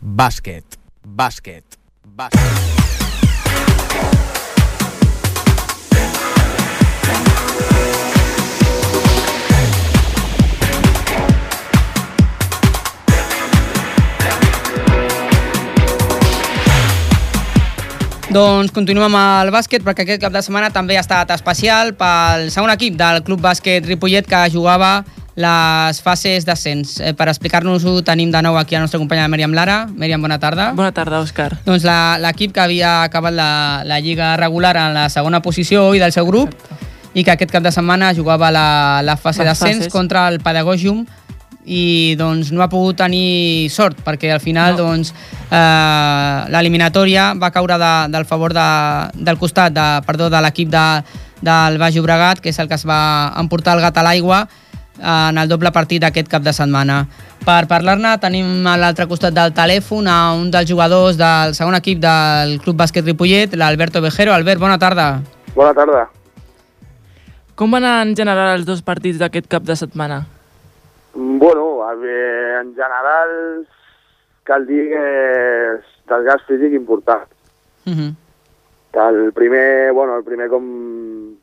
Bàsquet. 0.00 0.64
Bàsquet. 1.06 1.78
Bàsquet. 2.04 2.81
Doncs 18.32 18.72
continuem 18.72 19.12
amb 19.12 19.18
el 19.44 19.50
bàsquet 19.52 19.82
perquè 19.84 20.06
aquest 20.06 20.22
cap 20.22 20.32
de 20.32 20.40
setmana 20.40 20.70
també 20.72 20.96
ha 20.96 21.02
estat 21.04 21.28
especial 21.34 21.90
pel 21.98 22.46
segon 22.54 22.70
equip 22.72 22.94
del 22.96 23.20
Club 23.26 23.42
Bàsquet 23.44 23.84
Ripollet 23.84 24.24
que 24.28 24.40
jugava 24.54 25.02
les 25.36 26.00
fases 26.04 26.44
d'ascens. 26.48 26.94
Eh, 27.00 27.12
per 27.16 27.26
explicar-nos-ho 27.28 27.98
tenim 28.04 28.32
de 28.32 28.40
nou 28.44 28.56
aquí 28.60 28.74
a 28.76 28.80
la 28.80 28.86
nostra 28.86 29.00
companya 29.00 29.28
Mèriam 29.32 29.52
Lara. 29.56 29.86
Mèriam, 29.88 30.20
bona 30.20 30.38
tarda. 30.40 30.70
Bona 30.76 30.92
tarda, 30.92 31.20
Òscar. 31.24 31.50
Doncs 31.66 31.84
la- 31.88 32.18
l'equip 32.20 32.52
que 32.52 32.60
havia 32.60 33.02
acabat 33.04 33.32
la, 33.36 33.82
la 33.84 34.00
lliga 34.00 34.34
regular 34.36 34.76
en 34.76 34.94
la 34.94 35.08
segona 35.08 35.40
posició 35.42 35.90
i 35.94 35.98
del 36.00 36.12
seu 36.12 36.26
grup 36.26 36.52
i 37.14 37.24
que 37.24 37.32
aquest 37.32 37.50
cap 37.52 37.62
de 37.64 37.72
setmana 37.72 38.14
jugava 38.16 38.50
la, 38.50 39.00
la 39.04 39.16
fase 39.20 39.44
d'ascens 39.44 39.88
contra 39.92 40.28
el 40.28 40.40
Pedagogium 40.40 41.04
i 41.64 42.14
doncs 42.18 42.50
no 42.50 42.62
ha 42.64 42.68
pogut 42.68 42.96
tenir 42.98 43.68
sort 43.70 44.00
perquè 44.02 44.32
al 44.34 44.40
final 44.42 44.74
No. 44.74 44.88
doncs 44.88 45.12
eh, 45.50 46.48
l'eliminatòria 46.50 47.34
va 47.38 47.52
caure 47.54 47.78
de, 47.78 47.92
del 48.10 48.24
favor 48.24 48.52
de, 48.52 48.68
del 49.14 49.38
costat 49.38 49.72
de, 49.72 49.86
perdó, 50.06 50.30
de 50.30 50.40
l'equip 50.42 50.70
de, 50.72 50.86
del 51.42 51.78
Baix 51.78 51.94
Llobregat, 51.94 52.40
que 52.40 52.50
és 52.50 52.58
el 52.58 52.68
que 52.68 52.74
es 52.74 52.86
va 52.86 53.32
emportar 53.38 53.76
el 53.76 53.82
gat 53.82 53.98
a 53.98 54.02
l'aigua 54.06 54.46
en 55.02 55.38
el 55.38 55.48
doble 55.48 55.72
partit 55.72 56.02
d'aquest 56.02 56.28
cap 56.30 56.42
de 56.44 56.52
setmana. 56.52 57.06
Per 57.42 57.66
parlar-ne 57.66 58.12
tenim 58.22 58.66
a 58.70 58.76
l'altre 58.78 59.08
costat 59.10 59.34
del 59.34 59.54
telèfon 59.56 60.06
a 60.06 60.32
un 60.38 60.50
dels 60.52 60.68
jugadors 60.68 61.16
del 61.18 61.56
segon 61.58 61.74
equip 61.74 61.98
del 61.98 62.58
Club 62.62 62.76
Bàsquet 62.78 63.04
Ripollet, 63.04 63.56
l'Alberto 63.58 64.02
Vejero. 64.04 64.34
Albert, 64.34 64.60
bona 64.60 64.78
tarda. 64.78 65.22
Bona 65.56 65.72
tarda. 65.74 66.04
Com 67.58 67.70
van 67.74 67.82
anar 67.82 68.06
en 68.06 68.14
general 68.16 68.54
els 68.58 68.68
dos 68.68 68.82
partits 68.82 69.18
d'aquest 69.18 69.48
cap 69.50 69.66
de 69.66 69.74
setmana? 69.76 70.22
Bueno, 71.42 71.82
en 71.90 72.72
general 72.76 73.66
cal 74.44 74.62
dir 74.62 74.84
que 74.92 75.00
és 75.72 75.88
desgast 76.06 76.46
físic 76.46 76.76
important. 76.78 77.26
Uh 77.82 77.90
-huh. 77.90 78.14
El 79.08 79.32
primer, 79.32 79.92
bueno, 79.92 80.18
el 80.18 80.22
primer 80.22 80.48
com, 80.48 81.34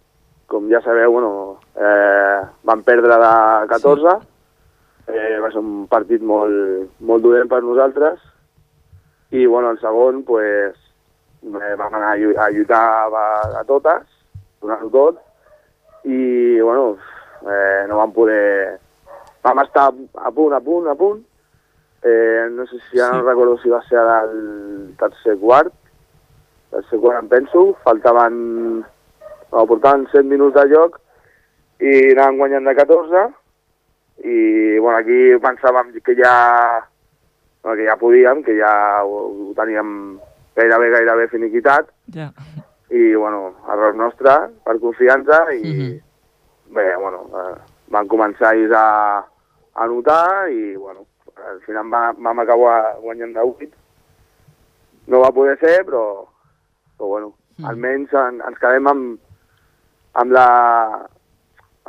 com 0.48 0.70
ja 0.70 0.80
sabeu, 0.82 1.12
bueno, 1.12 1.60
eh, 1.76 2.40
van 2.64 2.84
perdre 2.84 3.10
de 3.10 3.68
14, 3.68 4.10
sí. 4.22 5.12
eh, 5.12 5.38
va 5.44 5.52
ser 5.52 5.60
un 5.60 5.86
partit 5.88 6.22
molt, 6.22 6.88
molt 7.00 7.22
dolent 7.22 7.50
per 7.50 7.62
nosaltres, 7.62 8.20
i 9.32 9.46
bueno, 9.46 9.72
el 9.72 9.80
segon, 9.80 10.24
pues, 10.24 10.76
eh, 11.44 11.76
vam 11.76 11.94
anar 11.94 12.14
a 12.38 12.50
lluitar 12.50 12.86
a, 13.12 13.60
a 13.60 13.64
totes, 13.66 14.08
donar-ho 14.62 14.90
tot, 14.90 15.20
i 16.06 16.62
bueno, 16.62 16.96
eh, 17.52 17.86
no 17.90 17.98
vam 17.98 18.14
poder... 18.14 18.80
Vam 19.44 19.62
estar 19.64 19.90
a 19.90 20.32
punt, 20.32 20.54
a 20.54 20.60
punt, 20.60 20.88
a 20.92 20.96
punt, 20.96 21.22
eh, 22.04 22.48
no 22.52 22.66
sé 22.68 22.80
si 22.90 22.98
ja 22.98 23.12
no 23.12 23.24
recordo 23.24 23.58
si 23.60 23.70
va 23.70 23.82
ser 23.88 24.00
al 24.00 24.94
tercer 25.00 25.38
quart, 25.40 25.74
tercer 26.72 27.00
quart 27.00 27.24
em 27.24 27.30
penso, 27.32 27.66
faltaven, 27.84 28.40
no, 28.84 29.66
portaven 29.66 30.08
7 30.12 30.28
minuts 30.28 30.58
de 30.60 30.68
joc 30.74 31.00
i 31.80 31.94
anàvem 32.14 32.42
guanyant 32.44 32.68
de 32.68 32.76
14 32.76 33.26
i 34.28 34.40
bueno, 34.80 34.98
aquí 35.00 35.20
pensàvem 35.40 35.94
que 36.04 36.16
ja, 36.20 36.34
bueno, 37.64 37.78
que 37.80 37.88
ja 37.88 38.00
podíem, 38.00 38.44
que 38.44 38.58
ja 38.60 38.74
ho, 39.04 39.24
ho 39.50 39.54
teníem 39.56 40.20
gairebé, 40.60 40.92
gairebé 40.98 41.30
finiquitat. 41.32 41.88
Ja. 42.12 42.34
i 42.90 43.14
bueno, 43.14 43.54
error 43.70 43.96
nostre 43.96 44.32
per 44.66 44.80
confiança 44.82 45.44
i 45.54 46.00
bé, 46.74 46.96
bueno, 46.98 47.26
eh, 47.38 47.58
van 47.90 48.08
començar 48.08 48.54
ells 48.56 48.74
a, 48.76 49.24
a 49.76 49.88
notar 49.88 50.50
i 50.54 50.76
bueno, 50.76 51.06
al 51.50 51.62
final 51.66 51.88
va, 51.94 52.02
vam 52.18 52.40
acabar 52.44 52.98
guanyant 53.02 53.34
de 53.34 53.40
8 53.42 53.70
no 55.10 55.22
va 55.24 55.32
poder 55.34 55.58
ser 55.62 55.80
però, 55.88 56.04
però 56.98 57.08
bueno, 57.16 57.32
almenys 57.66 58.14
en, 58.14 58.42
ens 58.46 58.60
quedem 58.62 58.88
amb, 58.92 59.18
amb 60.22 60.32
la 60.36 60.48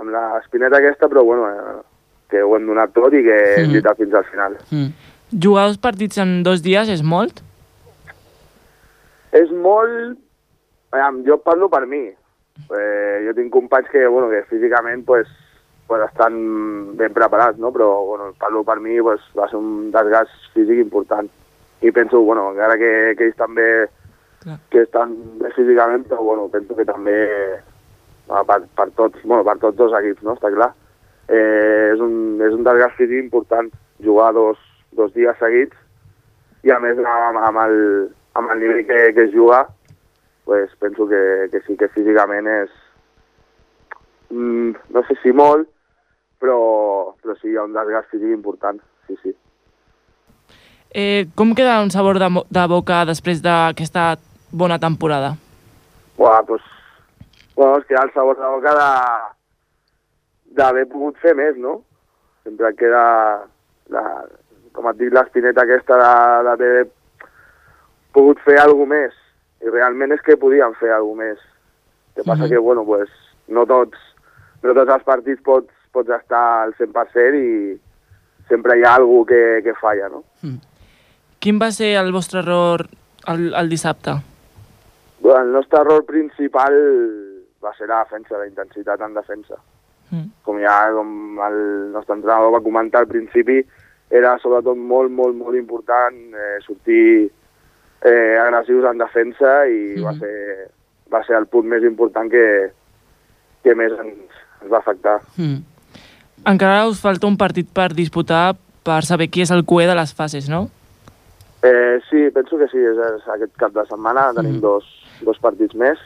amb 0.00 0.08
l'espineta 0.14 0.78
aquesta 0.80 1.08
però 1.12 1.24
bueno, 1.26 1.48
eh, 1.50 1.78
que 2.30 2.42
ho 2.46 2.54
hem 2.56 2.66
donat 2.70 2.92
tot 2.96 3.12
i 3.12 3.22
que 3.26 3.36
hem 3.58 3.66
Mhm. 3.68 3.72
lluitat 3.74 3.96
fins 3.98 4.14
al 4.14 4.24
final 4.30 4.56
Jugar 5.30 5.66
dos 5.68 5.78
partits 5.78 6.18
en 6.18 6.42
dos 6.42 6.62
dies 6.62 6.88
és 6.88 7.02
molt? 7.06 7.42
És 9.30 9.50
molt... 9.54 10.18
Aviam, 10.90 11.20
jo 11.22 11.36
parlo 11.38 11.68
per 11.70 11.84
mi. 11.86 12.00
Eh, 12.10 13.16
jo 13.26 13.34
tinc 13.36 13.52
companys 13.54 13.86
que, 13.92 14.02
bueno, 14.10 14.26
que 14.32 14.40
físicament 14.50 15.04
pues, 15.06 15.28
pues 15.90 16.04
estan 16.06 16.96
ben 16.96 17.10
preparats, 17.12 17.58
no? 17.58 17.72
però 17.74 18.04
bueno, 18.06 18.28
parlo 18.38 18.62
per 18.62 18.78
mi, 18.78 19.00
pues, 19.02 19.18
va 19.34 19.48
ser 19.50 19.58
un 19.58 19.90
desgast 19.90 20.30
físic 20.54 20.78
important. 20.78 21.26
I 21.82 21.90
penso, 21.90 22.20
bueno, 22.20 22.52
encara 22.52 22.76
que, 22.78 22.90
que 23.18 23.26
ells 23.26 23.40
també 23.40 23.64
que 24.70 24.84
estan 24.84 25.16
bé 25.40 25.50
físicament, 25.56 26.04
però 26.06 26.22
bueno, 26.22 26.44
penso 26.52 26.76
que 26.78 26.86
també 26.86 27.16
per, 28.28 28.60
per, 28.78 28.86
tots, 28.94 29.18
bueno, 29.24 29.42
per 29.42 29.56
tots 29.58 29.80
dos 29.80 29.96
equips, 29.98 30.22
no? 30.22 30.36
està 30.38 30.52
clar. 30.54 30.68
Eh, 31.26 31.90
és, 31.96 32.04
un, 32.06 32.38
és 32.38 32.54
un 32.54 32.62
desgast 32.68 32.94
físic 33.00 33.18
important 33.24 33.72
jugar 34.06 34.30
dos, 34.38 34.62
dos 34.94 35.10
dies 35.18 35.42
seguits 35.42 35.74
i 36.62 36.70
a 36.70 36.78
més 36.78 37.02
amb, 37.02 37.42
amb, 37.48 37.60
el, 37.66 37.76
amb 38.38 38.54
el 38.54 38.62
nivell 38.62 38.86
que, 38.86 39.02
que 39.18 39.26
es 39.26 39.34
juga 39.34 39.64
pues, 40.44 40.70
penso 40.78 41.08
que, 41.10 41.48
que 41.50 41.64
sí 41.66 41.74
que 41.74 41.90
físicament 41.94 42.46
és 42.54 42.72
mm, 44.30 44.94
no 44.94 45.04
sé 45.10 45.18
si 45.22 45.34
molt 45.34 45.66
però, 46.40 47.14
però 47.22 47.34
sí, 47.40 47.50
hi 47.52 47.56
ha 47.58 47.64
un 47.68 47.74
desgast 47.76 48.10
físic 48.10 48.32
important 48.32 48.80
sí, 49.06 49.16
sí. 49.22 49.34
Eh, 50.92 51.28
com 51.38 51.52
queda 51.54 51.80
un 51.84 51.90
sabor 51.94 52.18
de, 52.18 52.28
de 52.50 52.64
boca 52.66 53.04
després 53.06 53.42
d'aquesta 53.44 54.16
bona 54.50 54.78
temporada? 54.82 55.36
Buah, 56.18 56.42
pues, 56.48 56.62
bueno, 57.54 57.76
es 57.78 57.86
queda 57.86 58.02
el 58.08 58.12
sabor 58.12 58.36
de 58.40 58.48
boca 58.56 58.72
de 58.74 58.88
d'haver 60.58 60.88
pogut 60.90 61.16
fer 61.22 61.36
més, 61.38 61.54
no? 61.62 61.76
Sempre 62.42 62.72
queda, 62.74 63.04
la, 63.94 64.02
com 64.74 64.88
et 64.90 64.98
dic, 64.98 65.12
l'espineta 65.14 65.62
aquesta 65.62 65.96
de- 66.00 66.42
d'haver 66.48 66.88
pogut 68.16 68.40
fer 68.42 68.58
alguna 68.58 68.96
més. 68.96 69.14
I 69.62 69.70
realment 69.70 70.10
és 70.16 70.22
que 70.26 70.36
podíem 70.40 70.74
fer 70.80 70.90
alguna 70.96 71.28
més. 71.28 71.38
El 71.38 72.24
que 72.24 72.26
passa 72.26 72.44
Mhm. 72.44 72.50
que, 72.50 72.58
bueno, 72.58 72.84
pues, 72.84 73.08
no 73.48 73.64
tots, 73.66 73.96
no 74.64 74.74
tots 74.74 74.90
els 74.90 75.04
partits 75.04 75.42
pots, 75.42 75.70
pots 75.92 76.12
estar 76.14 76.44
al 76.64 76.74
100% 76.78 77.40
i 77.40 77.78
sempre 78.50 78.78
hi 78.78 78.84
ha 78.84 78.96
algú 78.98 79.24
que, 79.26 79.60
que 79.64 79.74
falla, 79.78 80.08
no? 80.10 80.24
Quin 81.40 81.60
va 81.60 81.70
ser 81.72 81.94
el 82.00 82.12
vostre 82.12 82.42
error 82.42 82.86
el, 83.30 83.52
el 83.54 83.68
dissabte? 83.68 84.18
Bueno, 85.20 85.42
el 85.44 85.52
nostre 85.52 85.80
error 85.80 86.04
principal 86.04 86.76
va 87.64 87.74
ser 87.76 87.88
la 87.88 88.02
defensa, 88.04 88.38
la 88.38 88.48
intensitat 88.48 89.00
en 89.04 89.14
defensa. 89.14 89.60
Mm. 90.10 90.26
Com 90.44 90.58
ja 90.60 90.76
com 90.96 91.38
el 91.46 91.58
nostre 91.94 92.16
entrenador 92.18 92.56
va 92.56 92.64
comentar 92.64 93.04
al 93.04 93.10
principi, 93.10 93.60
era 94.10 94.34
sobretot 94.42 94.76
molt, 94.76 95.12
molt, 95.14 95.36
molt 95.38 95.56
important 95.56 96.16
eh, 96.34 96.58
sortir 96.64 97.30
eh, 98.02 98.36
agressius 98.42 98.88
en 98.90 98.98
defensa 98.98 99.52
i 99.70 100.00
va, 100.02 100.16
ser, 100.18 100.70
va 101.12 101.22
ser 101.28 101.36
el 101.38 101.46
punt 101.52 101.68
més 101.70 101.86
important 101.86 102.30
que, 102.32 102.46
que 103.62 103.76
més 103.78 103.94
ens, 104.02 104.40
ens 104.62 104.72
va 104.72 104.80
afectar. 104.80 105.20
Mm. 105.36 105.60
Encara 106.46 106.86
us 106.88 107.00
falta 107.00 107.26
un 107.26 107.36
partit 107.36 107.68
per 107.68 107.92
disputar 107.92 108.56
per 108.84 109.02
saber 109.04 109.28
qui 109.28 109.42
és 109.44 109.50
el 109.50 109.64
cué 109.64 109.86
de 109.86 109.94
les 109.94 110.14
fases, 110.14 110.48
no? 110.48 110.68
Eh, 111.62 112.00
sí, 112.08 112.30
penso 112.32 112.56
que 112.56 112.68
sí, 112.72 112.78
és, 112.80 112.96
és 112.96 113.26
aquest 113.28 113.52
cap 113.60 113.74
de 113.74 113.84
setmana 113.90 114.30
tenim 114.36 114.60
dos, 114.60 114.86
dos 115.20 115.36
partits 115.38 115.76
més. 115.76 115.98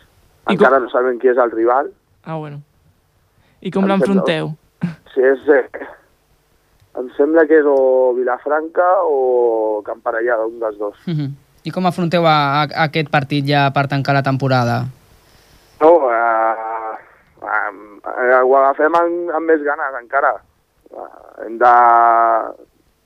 Encara 0.51 0.81
no 0.83 0.91
sabem 0.91 1.21
qui 1.23 1.31
és 1.31 1.39
el 1.39 1.53
rival, 1.55 1.93
Ah, 2.25 2.37
bueno. 2.37 2.63
I 3.61 3.71
com 3.71 3.87
l'enfronteu? 3.89 4.55
Si 5.13 5.21
és... 5.21 5.45
Eh, 5.53 5.87
em 6.95 7.09
sembla 7.19 7.45
que 7.51 7.59
és 7.59 7.67
o 7.69 8.15
Vilafranca 8.17 8.87
o 9.05 9.83
Camparellada, 9.85 10.47
un 10.49 10.61
dels 10.63 10.79
dos. 10.79 10.97
Mhm. 11.11 11.33
I 11.65 11.73
com 11.73 11.87
afronteu 11.89 12.27
a, 12.29 12.35
a, 12.35 12.63
a 12.65 12.85
aquest 12.89 13.09
partit 13.13 13.47
ja 13.49 13.67
per 13.73 13.87
tancar 13.89 14.15
la 14.15 14.23
temporada? 14.23 14.83
No, 15.81 15.93
eh, 16.13 16.64
eh, 18.19 18.41
ho 18.43 18.57
agafem 18.57 18.95
amb, 18.95 19.31
amb 19.35 19.47
més 19.51 19.63
ganes 19.67 19.99
encara. 20.03 20.35
Eh, 20.91 21.09
hem 21.47 21.59
de 21.59 21.75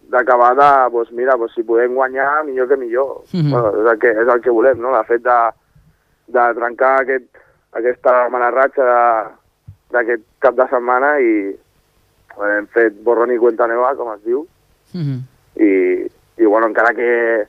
d'acabar 0.09 0.55
de, 0.57 0.69
doncs 0.95 1.11
mira, 1.13 1.35
doncs 1.37 1.53
si 1.55 1.63
podem 1.69 1.93
guanyar, 1.95 2.45
millor 2.47 2.69
que 2.71 2.77
millor. 2.81 3.23
Mhm. 3.33 3.51
bueno, 3.53 3.73
és, 3.83 3.91
el 3.93 3.99
que, 4.01 4.09
és 4.23 4.29
el 4.29 4.41
que 4.41 4.51
volem, 4.51 4.81
no? 4.81 4.95
El 4.97 5.05
fet 5.05 5.23
de, 5.23 5.39
de 6.33 6.47
trencar 6.57 6.95
aquest, 7.03 7.27
aquesta 7.77 8.29
mala 8.33 8.51
ratxa 8.51 8.85
de- 8.89 9.29
d'aquest 9.93 10.25
cap 10.41 10.55
de 10.57 10.67
setmana 10.69 11.19
i 11.21 11.33
hem 12.39 12.67
fet 12.73 12.97
borrón 13.05 13.33
i 13.33 13.39
cuenta 13.39 13.67
neva, 13.67 13.95
com 13.97 14.13
es 14.15 14.23
diu, 14.25 14.47
Mhm. 14.95 15.19
i, 15.61 16.07
i 16.43 16.45
bueno, 16.47 16.67
encara 16.69 16.95
que, 16.95 17.47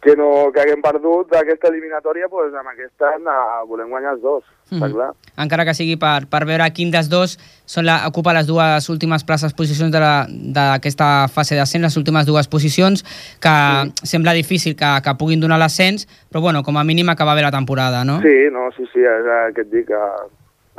que 0.00 0.14
no 0.16 0.48
que 0.52 0.60
haguem 0.62 0.80
perdut 0.80 1.34
aquesta 1.36 1.68
eliminatòria, 1.68 2.24
doncs 2.32 2.54
amb 2.56 2.70
aquesta 2.72 3.10
na, 3.20 3.34
volem 3.68 3.90
guanyar 3.92 4.14
els 4.14 4.22
dos, 4.22 4.44
està 4.70 4.86
Mhm. 4.88 4.94
clar. 4.94 5.10
Encara 5.36 5.64
que 5.66 5.74
sigui 5.74 5.96
per, 6.00 6.26
per 6.26 6.46
veure 6.46 6.64
quin 6.72 6.90
dels 6.90 7.10
dos 7.10 7.36
són 7.66 7.84
la, 7.84 8.06
ocupa 8.08 8.32
les 8.32 8.46
dues 8.46 8.88
últimes 8.88 9.24
places, 9.24 9.52
posicions 9.52 9.92
de 9.92 10.00
la- 10.00 10.26
d'aquesta 10.28 11.28
fase 11.28 11.54
d'ascens, 11.54 11.82
les 11.84 11.96
últimes 11.98 12.24
dues 12.24 12.48
posicions, 12.48 13.02
que 13.40 13.92
sembla 14.02 14.32
difícil 14.32 14.74
que, 14.74 14.88
que 15.04 15.14
puguin 15.18 15.40
donar 15.40 15.58
l'ascens, 15.58 16.08
però 16.32 16.40
bueno, 16.40 16.62
com 16.62 16.78
a 16.78 16.84
mínim 16.84 17.08
acabar 17.10 17.36
bé 17.36 17.42
la 17.42 17.50
temporada, 17.50 18.02
no? 18.04 18.22
Sí, 18.22 18.48
no, 18.50 18.70
sí, 18.72 18.84
sí, 18.92 19.00
és 19.00 19.26
el 19.26 19.52
que 19.54 19.60
et 19.60 19.70
dic, 19.70 19.90
a, 19.90 20.26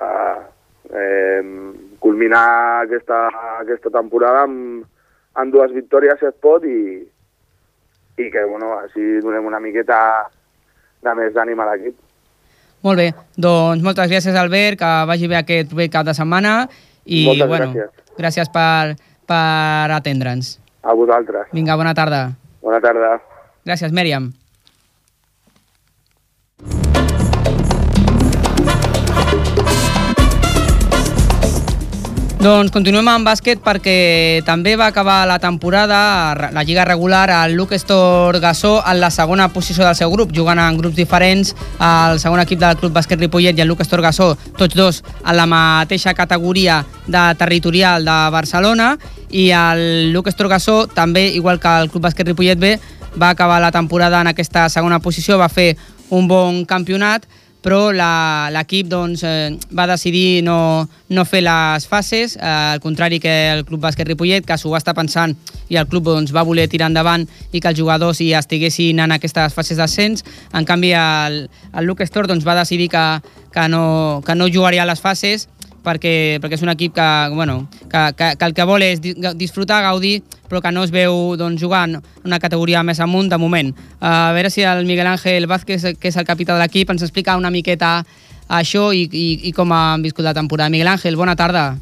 a, 0.02 0.40
eh, 0.98 1.44
culminar 2.00 2.82
aquesta, 2.86 3.28
aquesta 3.60 3.90
temporada 3.92 4.44
amb, 4.48 4.84
amb 5.36 5.54
dues 5.54 5.72
victòries, 5.74 6.18
si 6.20 6.26
es 6.26 6.34
pot, 6.42 6.64
i, 6.66 7.06
i 8.22 8.32
que, 8.34 8.44
bueno, 8.50 8.74
així 8.80 9.20
donem 9.24 9.46
una 9.50 9.60
miqueta 9.64 10.00
de 11.02 11.14
més 11.18 11.34
d'ànim 11.36 11.60
a 11.60 11.68
l'equip. 11.72 11.98
Molt 12.82 12.98
bé, 12.98 13.12
doncs 13.38 13.84
moltes 13.86 14.10
gràcies 14.10 14.38
Albert, 14.38 14.80
que 14.82 14.92
vagi 15.10 15.30
bé 15.30 15.38
aquest 15.38 15.74
bé 15.78 15.90
cap 15.94 16.06
de 16.08 16.16
setmana 16.18 16.68
i 17.06 17.26
Moltes 17.28 17.48
bueno, 17.50 17.72
gràcies. 17.74 18.14
gràcies 18.18 18.50
per, 18.54 18.96
per 19.30 19.94
atendre'ns. 19.98 20.56
A 20.82 20.96
vosaltres. 20.98 21.50
Vinga, 21.54 21.78
bona 21.78 21.94
tarda. 21.94 22.32
Bona 22.62 22.82
tarda. 22.82 23.20
Gràcies, 23.66 23.94
Mèriam. 23.94 24.32
Doncs 32.42 32.72
continuem 32.74 33.06
amb 33.06 33.28
bàsquet 33.28 33.60
perquè 33.62 34.42
també 34.42 34.72
va 34.74 34.88
acabar 34.90 35.28
la 35.30 35.36
temporada, 35.38 36.34
la 36.50 36.64
lliga 36.66 36.82
regular, 36.90 37.28
el 37.30 37.54
Luke 37.54 37.76
Estor 37.78 38.40
Gassó 38.42 38.80
en 38.82 38.98
la 38.98 39.12
segona 39.14 39.52
posició 39.54 39.86
del 39.86 39.94
seu 40.00 40.10
grup, 40.10 40.32
jugant 40.34 40.58
en 40.58 40.80
grups 40.80 40.98
diferents, 40.98 41.52
el 41.78 42.18
segon 42.18 42.42
equip 42.42 42.58
del 42.64 42.80
Club 42.82 42.96
Bàsquet 42.98 43.22
Ripollet 43.22 43.60
i 43.60 43.62
el 43.62 43.70
Luke 43.70 43.86
Estor 43.86 44.02
Gassó, 44.02 44.32
tots 44.58 44.74
dos 44.74 45.04
en 45.22 45.38
la 45.38 45.46
mateixa 45.46 46.16
categoria 46.18 46.80
de 47.06 47.22
territorial 47.38 48.10
de 48.10 48.18
Barcelona, 48.34 48.96
i 49.30 49.52
el 49.54 50.10
Luke 50.10 50.34
Estor 50.34 50.50
Gassó 50.50 50.88
també, 50.90 51.28
igual 51.38 51.62
que 51.62 51.76
el 51.84 51.92
Club 51.94 52.08
Bàsquet 52.08 52.34
Ripollet 52.34 52.58
B, 52.58 52.74
va 53.22 53.30
acabar 53.30 53.62
la 53.62 53.70
temporada 53.70 54.26
en 54.26 54.34
aquesta 54.34 54.66
segona 54.74 54.98
posició, 54.98 55.38
va 55.38 55.52
fer 55.54 55.76
un 56.10 56.26
bon 56.28 56.64
campionat, 56.66 57.30
però 57.62 57.92
l'equip 57.94 58.90
doncs, 58.90 59.24
eh, 59.24 59.54
va 59.78 59.86
decidir 59.90 60.42
no, 60.44 60.88
no 61.10 61.26
fer 61.30 61.44
les 61.46 61.86
fases, 61.88 62.36
eh, 62.36 62.42
al 62.46 62.82
contrari 62.82 63.20
que 63.22 63.34
el 63.54 63.64
Club 63.66 63.84
Bàsquet 63.86 64.10
Ripollet, 64.10 64.46
que 64.46 64.58
s'ho 64.58 64.74
va 64.74 64.82
estar 64.82 64.96
pensant 64.98 65.36
i 65.70 65.78
el 65.80 65.88
club 65.88 66.10
doncs, 66.10 66.34
va 66.34 66.46
voler 66.48 66.68
tirar 66.72 66.90
endavant 66.90 67.28
i 67.52 67.62
que 67.62 67.70
els 67.72 67.80
jugadors 67.80 68.20
hi 68.22 68.32
estiguessin 68.38 69.00
en 69.06 69.14
aquestes 69.16 69.54
fases 69.54 69.78
d'ascens. 69.78 70.26
En 70.58 70.66
canvi, 70.66 70.92
el, 70.98 71.46
el 71.48 71.86
Luke 71.86 72.04
Store 72.10 72.28
doncs, 72.28 72.48
va 72.48 72.58
decidir 72.58 72.90
que, 72.92 73.06
que, 73.54 73.68
no, 73.70 74.22
que 74.26 74.36
no 74.36 74.50
jugaria 74.52 74.84
a 74.84 74.90
les 74.90 75.02
fases 75.02 75.48
perquè, 75.84 76.40
perquè 76.42 76.58
és 76.58 76.64
un 76.66 76.70
equip 76.74 76.94
que, 76.96 77.10
bueno, 77.34 77.68
que, 77.90 78.02
que, 78.18 78.32
que 78.38 78.46
el 78.46 78.54
que 78.54 78.66
vol 78.70 78.82
és 78.86 79.02
di- 79.02 79.16
disfrutar, 79.36 79.82
gaudir, 79.84 80.22
però 80.50 80.62
que 80.62 80.72
no 80.72 80.84
es 80.84 80.92
veu 80.92 81.36
doncs, 81.38 81.62
jugant 81.62 82.00
una 82.26 82.40
categoria 82.40 82.84
més 82.84 83.00
amunt 83.00 83.30
de 83.32 83.38
moment. 83.42 83.72
Uh, 84.00 84.30
a 84.30 84.34
veure 84.34 84.50
si 84.50 84.62
el 84.64 84.86
Miguel 84.86 85.08
Ángel 85.08 85.48
Vázquez, 85.48 85.96
que 86.00 86.12
és 86.12 86.18
el 86.18 86.26
capità 86.28 86.54
de 86.54 86.62
l'equip, 86.64 86.90
ens 86.90 87.02
explica 87.04 87.38
una 87.38 87.52
miqueta 87.52 88.02
això 88.52 88.90
i, 88.94 89.08
i, 89.12 89.28
i 89.48 89.52
com 89.56 89.72
han 89.72 90.02
viscut 90.04 90.26
la 90.26 90.34
temporada. 90.36 90.70
Miguel 90.70 90.92
Ángel, 90.92 91.16
bona 91.16 91.36
tarda. 91.36 91.78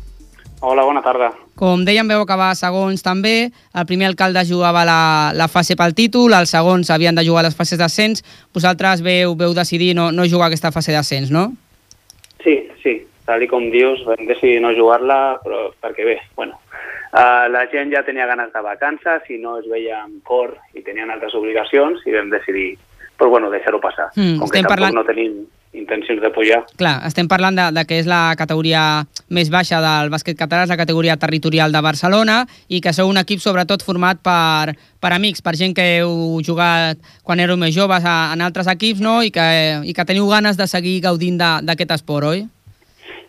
Hola, 0.62 0.84
bona 0.84 1.00
tarda. 1.00 1.30
Com 1.56 1.86
dèiem, 1.88 2.08
veu 2.08 2.20
acabar 2.20 2.50
segons 2.56 3.00
també. 3.04 3.50
El 3.76 3.86
primer 3.88 4.10
alcalde 4.10 4.44
jugava 4.48 4.84
la, 4.88 5.32
la 5.36 5.48
fase 5.48 5.76
pel 5.80 5.96
títol, 5.96 6.36
els 6.36 6.52
segons 6.52 6.92
havien 6.92 7.16
de 7.16 7.24
jugar 7.24 7.46
les 7.48 7.56
fases 7.56 7.80
d'ascens. 7.80 8.24
Vosaltres 8.54 9.00
veu, 9.04 9.36
veu 9.40 9.56
decidir 9.56 9.94
no, 9.96 10.10
no 10.12 10.28
jugar 10.28 10.48
aquesta 10.50 10.72
fase 10.76 10.92
d'ascens, 10.92 11.32
no? 11.32 11.50
Sí, 12.84 12.96
tal 13.26 13.44
i 13.44 13.48
com 13.52 13.70
dius, 13.72 14.02
vam 14.08 14.26
decidir 14.28 14.62
no 14.64 14.74
jugar-la, 14.74 15.40
però 15.44 15.68
perquè 15.82 16.06
bé, 16.08 16.18
bueno, 16.36 16.58
uh, 17.14 17.46
la 17.52 17.66
gent 17.72 17.92
ja 17.94 18.04
tenia 18.08 18.26
ganes 18.30 18.52
de 18.54 18.62
vacances 18.66 19.30
i 19.30 19.38
no 19.38 19.58
es 19.60 19.68
veia 19.70 20.04
amb 20.06 20.24
cor 20.24 20.56
i 20.74 20.82
tenien 20.82 21.12
altres 21.12 21.36
obligacions 21.36 22.02
i 22.08 22.16
vam 22.16 22.30
decidir, 22.34 22.72
però 23.20 23.30
bueno, 23.30 23.52
deixar-ho 23.52 23.82
passar. 23.84 24.10
Mm, 24.16 24.40
com 24.40 24.50
que 24.50 24.62
tampoc 24.64 24.76
parlant- 24.78 24.96
no 24.96 25.06
tenim 25.06 25.42
intencions 25.72 26.18
de 26.20 26.32
pujar. 26.34 26.64
Clar, 26.80 26.96
estem 27.06 27.28
parlant 27.30 27.54
de, 27.54 27.68
de 27.76 27.84
que 27.86 28.00
és 28.02 28.08
la 28.10 28.34
categoria 28.36 29.06
més 29.30 29.52
baixa 29.54 29.78
del 29.84 30.10
bàsquet 30.10 30.34
català, 30.40 30.64
és 30.66 30.72
la 30.74 30.80
categoria 30.80 31.14
territorial 31.22 31.72
de 31.72 31.82
Barcelona 31.86 32.40
i 32.74 32.80
que 32.82 32.94
sou 32.98 33.06
un 33.12 33.22
equip 33.22 33.38
sobretot 33.44 33.86
format 33.86 34.18
per, 34.26 34.74
per 35.00 35.12
amics, 35.14 35.44
per 35.46 35.54
gent 35.60 35.76
que 35.78 35.86
heu 36.00 36.40
jugat 36.42 36.98
quan 37.22 37.40
éreu 37.40 37.60
més 37.62 37.76
joves 37.76 38.02
a, 38.02 38.32
en 38.34 38.42
altres 38.42 38.66
equips 38.74 39.00
no? 39.06 39.20
I, 39.22 39.30
que, 39.30 39.46
i 39.86 39.94
que 39.94 40.06
teniu 40.10 40.26
ganes 40.32 40.58
de 40.58 40.66
seguir 40.66 41.02
gaudint 41.06 41.38
d'aquest 41.38 41.94
esport, 42.00 42.32
oi? 42.34 42.48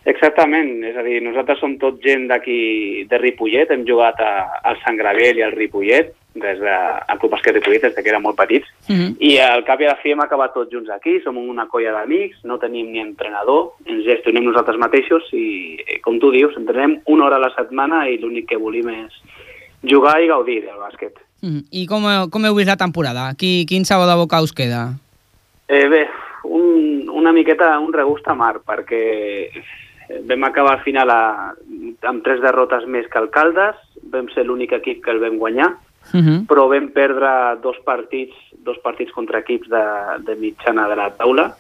Exactament, 0.09 0.79
és 0.89 0.97
a 0.97 1.03
dir, 1.05 1.19
nosaltres 1.21 1.59
som 1.61 1.75
tot 1.81 1.99
gent 2.01 2.25
d'aquí 2.31 3.05
de 3.11 3.19
Ripollet, 3.21 3.71
hem 3.71 3.85
jugat 3.85 4.21
a, 4.25 4.33
al 4.65 4.79
Sant 4.81 4.97
Gravel 4.97 5.39
i 5.39 5.45
al 5.45 5.53
Ripollet, 5.53 6.15
des 6.41 6.61
de, 6.63 6.73
al 6.73 7.19
Club 7.21 7.35
Bàsquet 7.35 7.59
Ripollet, 7.59 7.83
des 7.85 7.95
de 7.97 8.03
que 8.03 8.13
érem 8.13 8.25
molt 8.25 8.39
petits, 8.39 8.69
Mm 8.91 8.97
-hmm. 8.97 9.17
I 9.21 9.39
al 9.39 9.63
cap 9.65 9.81
i 9.81 9.85
a 9.85 9.91
la 9.91 10.01
fi 10.03 10.11
hem 10.11 10.21
acabat 10.21 10.53
tots 10.53 10.73
junts 10.73 10.91
aquí, 10.91 11.21
som 11.21 11.37
una 11.37 11.69
colla 11.69 11.93
d'amics, 11.93 12.43
no 12.43 12.59
tenim 12.59 12.91
ni 12.91 12.99
entrenador, 12.99 13.73
ens 13.85 14.05
gestionem 14.05 14.45
nosaltres 14.45 14.79
mateixos 14.79 15.23
i, 15.33 15.77
eh, 15.87 16.01
com 16.01 16.19
tu 16.19 16.31
dius, 16.31 16.57
entrenem 16.57 17.01
una 17.05 17.25
hora 17.25 17.37
a 17.37 17.39
la 17.39 17.55
setmana 17.55 18.09
i 18.09 18.19
l'únic 18.19 18.49
que 18.49 18.57
volim 18.57 18.89
és 18.89 19.13
jugar 19.83 20.21
i 20.23 20.27
gaudir 20.27 20.63
del 20.63 20.79
bàsquet. 20.79 21.15
Mm. 21.43 21.63
I 21.71 21.87
com, 21.87 22.03
com 22.31 22.45
heu 22.45 22.55
vist 22.55 22.69
la 22.69 22.77
temporada? 22.77 23.33
Qui, 23.39 23.65
quin 23.69 23.85
sabor 23.85 24.09
de 24.09 24.17
boca 24.17 24.43
us 24.43 24.53
queda? 24.53 24.95
Eh, 25.69 25.89
bé, 25.89 26.09
un, 26.45 27.09
una 27.09 27.33
miqueta 27.33 27.79
un 27.79 27.93
regust 27.93 28.27
amar, 28.29 28.61
perquè 28.67 29.51
vam 30.29 30.45
acabar 30.45 30.79
al 30.79 30.85
final 30.85 31.11
a, 31.11 31.53
amb 32.09 32.25
tres 32.25 32.41
derrotes 32.43 32.87
més 32.87 33.07
que 33.11 33.19
alcaldes, 33.19 33.79
vam 34.13 34.29
ser 34.35 34.47
l'únic 34.47 34.73
equip 34.73 35.05
que 35.05 35.15
el 35.15 35.23
vam 35.23 35.39
guanyar, 35.39 35.73
Mm 36.13 36.21
-hmm. 36.21 36.47
però 36.49 36.67
vam 36.67 36.89
perdre 36.89 37.61
dos 37.61 37.77
partits, 37.85 38.35
dos 38.65 38.79
partits 38.79 39.13
contra 39.13 39.41
equips 39.41 39.69
de, 39.69 39.85
de 40.25 40.35
mitjana 40.35 40.89
de 40.89 40.97
la 40.97 41.11
taula 41.11 41.55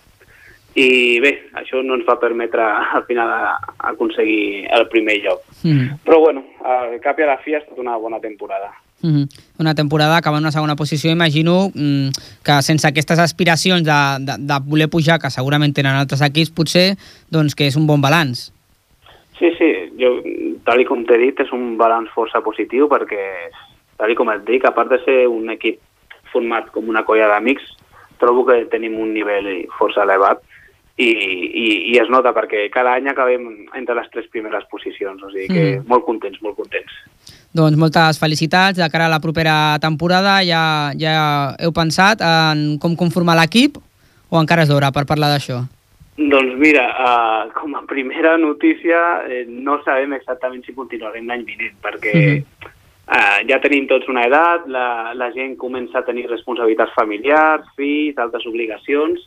i 0.74 1.18
bé, 1.18 1.32
això 1.58 1.82
no 1.82 1.96
ens 1.98 2.06
va 2.06 2.18
permetre 2.18 2.62
al 2.62 3.04
final 3.04 3.30
aconseguir 3.78 4.68
el 4.70 4.86
primer 4.88 5.18
lloc. 5.24 5.42
Mm 5.62 5.98
Però 6.04 6.20
bueno, 6.20 6.44
al 6.64 7.00
cap 7.00 7.18
i 7.18 7.22
a 7.22 7.26
la 7.26 7.38
fi 7.38 7.54
ha 7.54 7.58
estat 7.58 7.78
una 7.78 7.96
bona 7.96 8.20
temporada. 8.20 8.70
-hmm. 9.02 9.28
Una 9.58 9.74
temporada 9.74 10.16
acaba 10.16 10.38
en 10.38 10.44
una 10.44 10.52
segona 10.52 10.76
posició, 10.76 11.10
imagino 11.10 11.70
mm, 11.74 12.08
que 12.44 12.62
sense 12.62 12.86
aquestes 12.88 13.18
aspiracions 13.18 13.84
de, 13.84 14.00
de, 14.20 14.34
de 14.38 14.58
voler 14.64 14.88
pujar, 14.88 15.18
que 15.18 15.30
segurament 15.30 15.74
tenen 15.74 15.94
altres 15.94 16.22
equips, 16.22 16.50
potser 16.50 16.96
doncs 17.30 17.54
que 17.54 17.66
és 17.66 17.76
un 17.76 17.86
bon 17.86 18.00
balanç. 18.00 18.52
Sí, 19.38 19.48
sí, 19.58 19.70
jo, 19.98 20.20
tal 20.64 20.84
com 20.84 21.04
t'he 21.04 21.16
dit, 21.18 21.40
és 21.40 21.52
un 21.52 21.76
balanç 21.78 22.10
força 22.14 22.40
positiu 22.44 22.88
perquè, 22.88 23.50
tal 23.96 24.14
com 24.14 24.28
et 24.30 24.44
dic, 24.44 24.64
a 24.64 24.74
part 24.76 24.90
de 24.90 24.98
ser 25.04 25.26
un 25.28 25.48
equip 25.50 25.80
format 26.32 26.70
com 26.70 26.88
una 26.88 27.04
colla 27.04 27.28
d'amics, 27.28 27.62
trobo 28.20 28.44
que 28.46 28.66
tenim 28.70 28.98
un 29.00 29.14
nivell 29.14 29.48
força 29.78 30.04
elevat 30.04 30.42
i, 31.00 31.08
i, 31.08 31.66
i 31.94 31.98
es 31.98 32.10
nota 32.12 32.34
perquè 32.36 32.66
cada 32.72 32.92
any 32.98 33.08
acabem 33.08 33.46
entre 33.74 33.96
les 33.96 34.10
tres 34.12 34.28
primeres 34.28 34.66
posicions, 34.70 35.22
o 35.22 35.30
sigui 35.32 35.48
que 35.48 35.64
Mm. 35.78 35.88
molt 35.88 36.04
contents, 36.04 36.42
molt 36.42 36.56
contents. 36.56 36.92
Doncs 37.50 37.76
moltes 37.76 38.20
felicitats 38.22 38.78
de 38.78 38.86
cara 38.90 39.08
a 39.08 39.10
la 39.10 39.18
propera 39.18 39.76
temporada. 39.82 40.38
Ja, 40.46 40.92
ja 40.94 41.54
heu 41.58 41.72
pensat 41.74 42.22
en 42.22 42.78
com 42.78 42.94
conformar 42.96 43.34
l'equip 43.40 43.80
o 44.30 44.38
encara 44.38 44.62
és 44.62 44.70
d'hora 44.70 44.92
per 44.94 45.02
parlar 45.08 45.32
d'això? 45.32 45.64
Doncs 46.20 46.54
mira, 46.60 46.84
uh, 47.00 47.50
com 47.56 47.74
a 47.74 47.82
primera 47.88 48.36
notícia, 48.38 49.24
eh, 49.26 49.46
no 49.48 49.80
sabem 49.82 50.12
exactament 50.12 50.62
si 50.66 50.74
continuarem 50.76 51.26
l'any 51.26 51.46
vinent, 51.48 51.74
perquè 51.82 52.14
uh, 52.36 53.38
ja 53.48 53.58
tenim 53.62 53.88
tots 53.88 54.06
una 54.12 54.26
edat, 54.28 54.68
la, 54.68 55.14
la 55.16 55.30
gent 55.32 55.56
comença 55.58 55.98
a 55.98 56.04
tenir 56.06 56.28
responsabilitats 56.28 56.92
familiars, 56.94 57.66
fills, 57.78 58.20
altres 58.20 58.44
obligacions, 58.46 59.24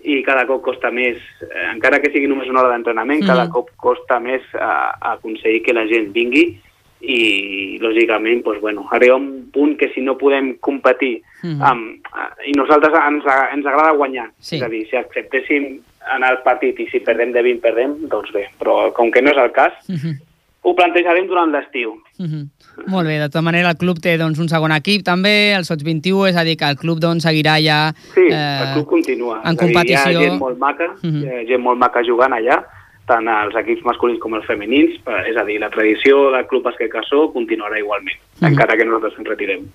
i 0.00 0.22
cada 0.24 0.46
cop 0.48 0.62
costa 0.64 0.88
més, 0.90 1.20
eh, 1.44 1.66
encara 1.74 1.98
que 2.00 2.08
sigui 2.08 2.26
només 2.26 2.48
una 2.48 2.62
hora 2.62 2.72
d'entrenament, 2.72 3.20
Mhm. 3.20 3.28
cada 3.28 3.50
cop 3.52 3.68
costa 3.76 4.18
més 4.18 4.40
uh, 4.56 4.96
aconseguir 5.12 5.62
que 5.62 5.76
la 5.76 5.84
gent 5.86 6.08
vingui, 6.16 6.56
i 7.00 7.78
lògicament 7.80 8.42
doncs, 8.44 8.60
bueno, 8.60 8.86
arriba 8.92 9.16
un 9.16 9.50
punt 9.52 9.76
que 9.78 9.88
si 9.94 10.00
no 10.00 10.16
podem 10.18 10.56
competir 10.60 11.22
Mhm. 11.42 11.62
amb, 11.62 12.06
eh, 12.14 12.50
i 12.50 12.52
nosaltres 12.52 12.92
ens, 13.08 13.24
ens 13.54 13.66
agrada 13.66 13.92
guanyar 13.92 14.30
Sí. 14.38 14.56
és 14.56 14.62
a 14.62 14.68
dir, 14.68 14.86
si 14.90 14.96
acceptéssim 14.96 15.80
anar 16.14 16.28
al 16.30 16.42
partit 16.42 16.78
i 16.80 16.86
si 16.88 17.00
perdem 17.00 17.32
de 17.32 17.42
20 17.42 17.60
perdem, 17.60 18.08
doncs 18.08 18.32
bé 18.32 18.48
però 18.58 18.92
com 18.92 19.10
que 19.10 19.22
no 19.22 19.30
és 19.30 19.36
el 19.38 19.50
cas, 19.52 19.72
Mhm. 19.88 20.18
ho 20.62 20.74
plantejarem 20.74 21.26
durant 21.26 21.50
l'estiu 21.50 21.94
Mhm. 22.18 22.48
Molt 22.86 23.06
bé, 23.06 23.18
de 23.18 23.28
tota 23.28 23.42
manera 23.42 23.70
el 23.70 23.76
club 23.76 23.98
té 23.98 24.16
doncs, 24.18 24.38
un 24.38 24.48
segon 24.48 24.72
equip 24.72 25.02
també, 25.02 25.52
el 25.54 25.64
Sots 25.64 25.82
21, 25.82 26.26
és 26.26 26.36
a 26.36 26.44
dir 26.44 26.56
que 26.56 26.64
el 26.68 26.76
club 26.76 26.98
doncs, 27.00 27.24
seguirà 27.24 27.58
ja 27.62 27.92
sí, 28.14 28.20
eh, 28.30 28.60
el 28.68 28.74
club 28.74 28.86
continua 28.86 29.40
en 29.42 29.46
a 29.46 29.50
dir, 29.52 29.58
competició. 29.58 30.10
hi 30.10 30.16
ha 30.16 30.20
gent 30.28 30.38
molt 30.38 30.58
maca 30.58 30.94
Mhm. 31.02 31.22
hi 31.22 31.28
ha 31.28 31.44
gent 31.46 31.60
molt 31.62 31.78
maca 31.78 32.02
jugant 32.04 32.32
allà 32.32 32.62
tant 33.10 33.26
els 33.30 33.56
equips 33.60 33.82
masculins 33.88 34.20
com 34.22 34.36
els 34.38 34.46
femenins, 34.46 34.94
eh, 35.02 35.22
és 35.32 35.36
a 35.36 35.44
dir, 35.48 35.58
la 35.60 35.70
tradició 35.72 36.30
del 36.34 36.46
Club 36.46 36.64
Bàsquet 36.68 36.92
Cassó 36.92 37.26
continuarà 37.34 37.78
igualment, 37.78 38.18
Mhm. 38.40 38.52
encara 38.52 38.76
que 38.76 38.84
nosaltres 38.86 39.18
ens 39.18 39.28
retirem. 39.28 39.66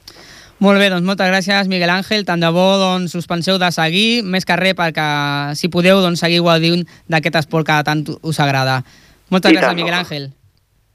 Molt 0.59 0.79
bé, 0.79 0.89
doncs 0.89 1.03
moltes 1.03 1.27
gràcies 1.27 1.67
Miguel 1.67 1.89
Àngel, 1.91 2.23
tant 2.23 2.39
de 2.39 2.47
bo 2.49 2.77
doncs, 2.79 3.13
us 3.15 3.27
penseu 3.27 3.57
de 3.59 3.71
seguir, 3.75 4.23
més 4.23 4.45
que 4.47 4.55
res 4.55 4.73
perquè 4.73 5.53
si 5.53 5.67
podeu 5.67 5.99
doncs, 5.99 6.19
seguir 6.23 6.41
gaudint 6.41 6.87
d'aquest 7.11 7.35
esport 7.35 7.67
que 7.67 7.83
tant 7.83 8.05
us 8.21 8.39
agrada. 8.39 8.83
Moltes 9.29 9.51
I 9.51 9.55
gràcies 9.55 9.67
tant, 9.67 9.75
Miguel 9.75 9.93
home. 9.93 10.03
Àngel. 10.05 10.31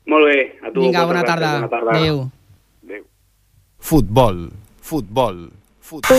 Molt 0.07 0.27
bé, 0.27 0.59
a 0.65 0.73
tu. 0.73 0.81
Vinga, 0.81 1.05
bona 1.05 1.21
gràcies, 1.21 1.27
tarda. 1.27 1.53
Bona 1.53 1.69
tarda. 1.69 1.91
Adéu. 1.99 2.31
Adéu. 2.85 3.05
Futbol, 3.79 4.51
futbol, 4.81 5.51
futbol. 5.81 6.19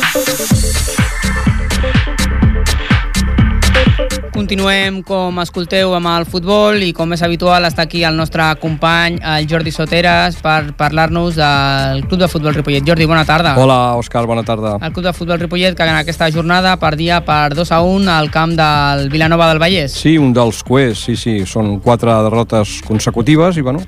Continuem, 4.32 5.02
com 5.04 5.38
escolteu, 5.44 5.92
amb 5.94 6.08
el 6.08 6.24
futbol 6.26 6.82
i 6.82 6.94
com 6.96 7.12
és 7.14 7.22
habitual 7.22 7.66
està 7.68 7.84
aquí 7.84 8.02
el 8.08 8.16
nostre 8.18 8.46
company, 8.62 9.20
el 9.22 9.48
Jordi 9.50 9.74
Soteres, 9.76 10.38
per 10.42 10.72
parlar-nos 10.80 11.36
del 11.36 12.06
Club 12.08 12.24
de 12.24 12.30
Futbol 12.32 12.56
Ripollet. 12.56 12.88
Jordi, 12.88 13.06
bona 13.06 13.26
tarda. 13.28 13.54
Hola, 13.60 13.94
Òscar, 14.00 14.24
bona 14.26 14.46
tarda. 14.48 14.78
El 14.82 14.96
Club 14.96 15.06
de 15.10 15.14
Futbol 15.14 15.40
Ripollet 15.40 15.78
que 15.78 15.84
en 15.84 16.00
aquesta 16.00 16.32
jornada 16.32 16.78
perdia 16.80 17.22
per 17.28 17.54
2 17.54 17.72
a 17.72 17.82
1 17.84 18.12
al 18.16 18.32
camp 18.32 18.56
del 18.58 19.10
Vilanova 19.14 19.52
del 19.52 19.62
Vallès. 19.62 19.94
Sí, 20.00 20.18
un 20.18 20.34
dels 20.34 20.64
cuers, 20.64 21.06
sí, 21.06 21.18
sí, 21.20 21.42
són 21.46 21.78
quatre 21.84 22.16
derrotes 22.24 22.80
consecutives 22.88 23.60
i, 23.60 23.62
bueno, 23.62 23.84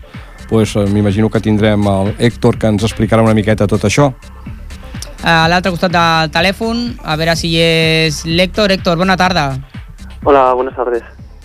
pues, 0.49 0.75
eh, 0.75 0.85
m'imagino 0.85 1.29
que 1.29 1.41
tindrem 1.41 1.87
el 1.87 2.15
Héctor 2.19 2.59
que 2.59 2.67
ens 2.67 2.83
explicarà 2.83 3.23
una 3.23 3.33
miqueta 3.33 3.65
tot 3.65 3.87
això. 3.89 4.11
A 5.23 5.47
l'altre 5.47 5.71
costat 5.71 5.93
del 5.95 6.33
telèfon, 6.35 6.89
a 6.99 7.15
veure 7.15 7.37
si 7.39 7.55
és 7.57 8.25
l'Héctor. 8.27 8.75
Héctor, 8.75 8.99
bona 8.99 9.15
tarda. 9.15 9.72
Hola, 10.23 10.53
buenas 10.53 10.75
tardes. 10.75 11.03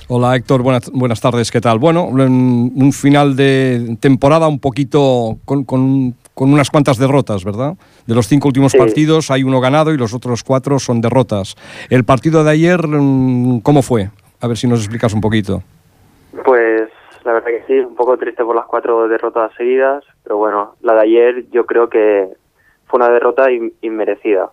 Hola 0.08 0.36
Héctor, 0.36 0.62
buenas, 0.62 0.90
buenas 0.92 1.20
tardes, 1.20 1.50
¿qué 1.50 1.60
tal? 1.60 1.78
Bueno, 1.78 2.08
en 2.22 2.72
un 2.74 2.92
final 2.92 3.36
de 3.36 3.96
temporada 4.00 4.48
un 4.48 4.58
poquito 4.58 5.36
con, 5.44 5.64
con- 5.64 6.14
con 6.34 6.52
unas 6.52 6.70
cuantas 6.70 6.96
derrotas, 6.98 7.44
¿verdad? 7.44 7.74
De 8.06 8.14
los 8.14 8.26
cinco 8.28 8.48
últimos 8.48 8.72
Sí. 8.72 8.78
partidos 8.78 9.30
hay 9.30 9.42
uno 9.42 9.60
ganado 9.60 9.92
y 9.92 9.98
los 9.98 10.14
otros 10.14 10.44
cuatro 10.44 10.78
son 10.78 11.00
derrotas. 11.00 11.56
El 11.90 12.04
partido 12.04 12.44
de 12.44 12.52
ayer, 12.52 12.80
mm, 12.86 13.60
¿cómo 13.60 13.82
fue? 13.82 14.08
A 14.40 14.46
ver 14.46 14.56
si 14.56 14.66
nos 14.68 14.78
explicas 14.80 15.12
un 15.12 15.20
poquito. 15.20 15.62
Pues 16.44 16.88
la 17.24 17.32
verdad 17.32 17.48
que 17.48 17.64
sí, 17.66 17.78
un 17.80 17.96
poco 17.96 18.16
triste 18.16 18.44
por 18.44 18.54
las 18.56 18.66
cuatro 18.66 19.08
derrotas 19.08 19.50
seguidas, 19.58 20.04
pero 20.22 20.36
bueno, 20.38 20.76
la 20.80 20.94
de 20.94 21.00
ayer 21.00 21.44
yo 21.50 21.66
creo 21.66 21.90
que 21.90 22.28
fue 22.86 22.98
una 22.98 23.10
derrota 23.10 23.50
in- 23.50 23.72
inmerecida, 23.82 24.48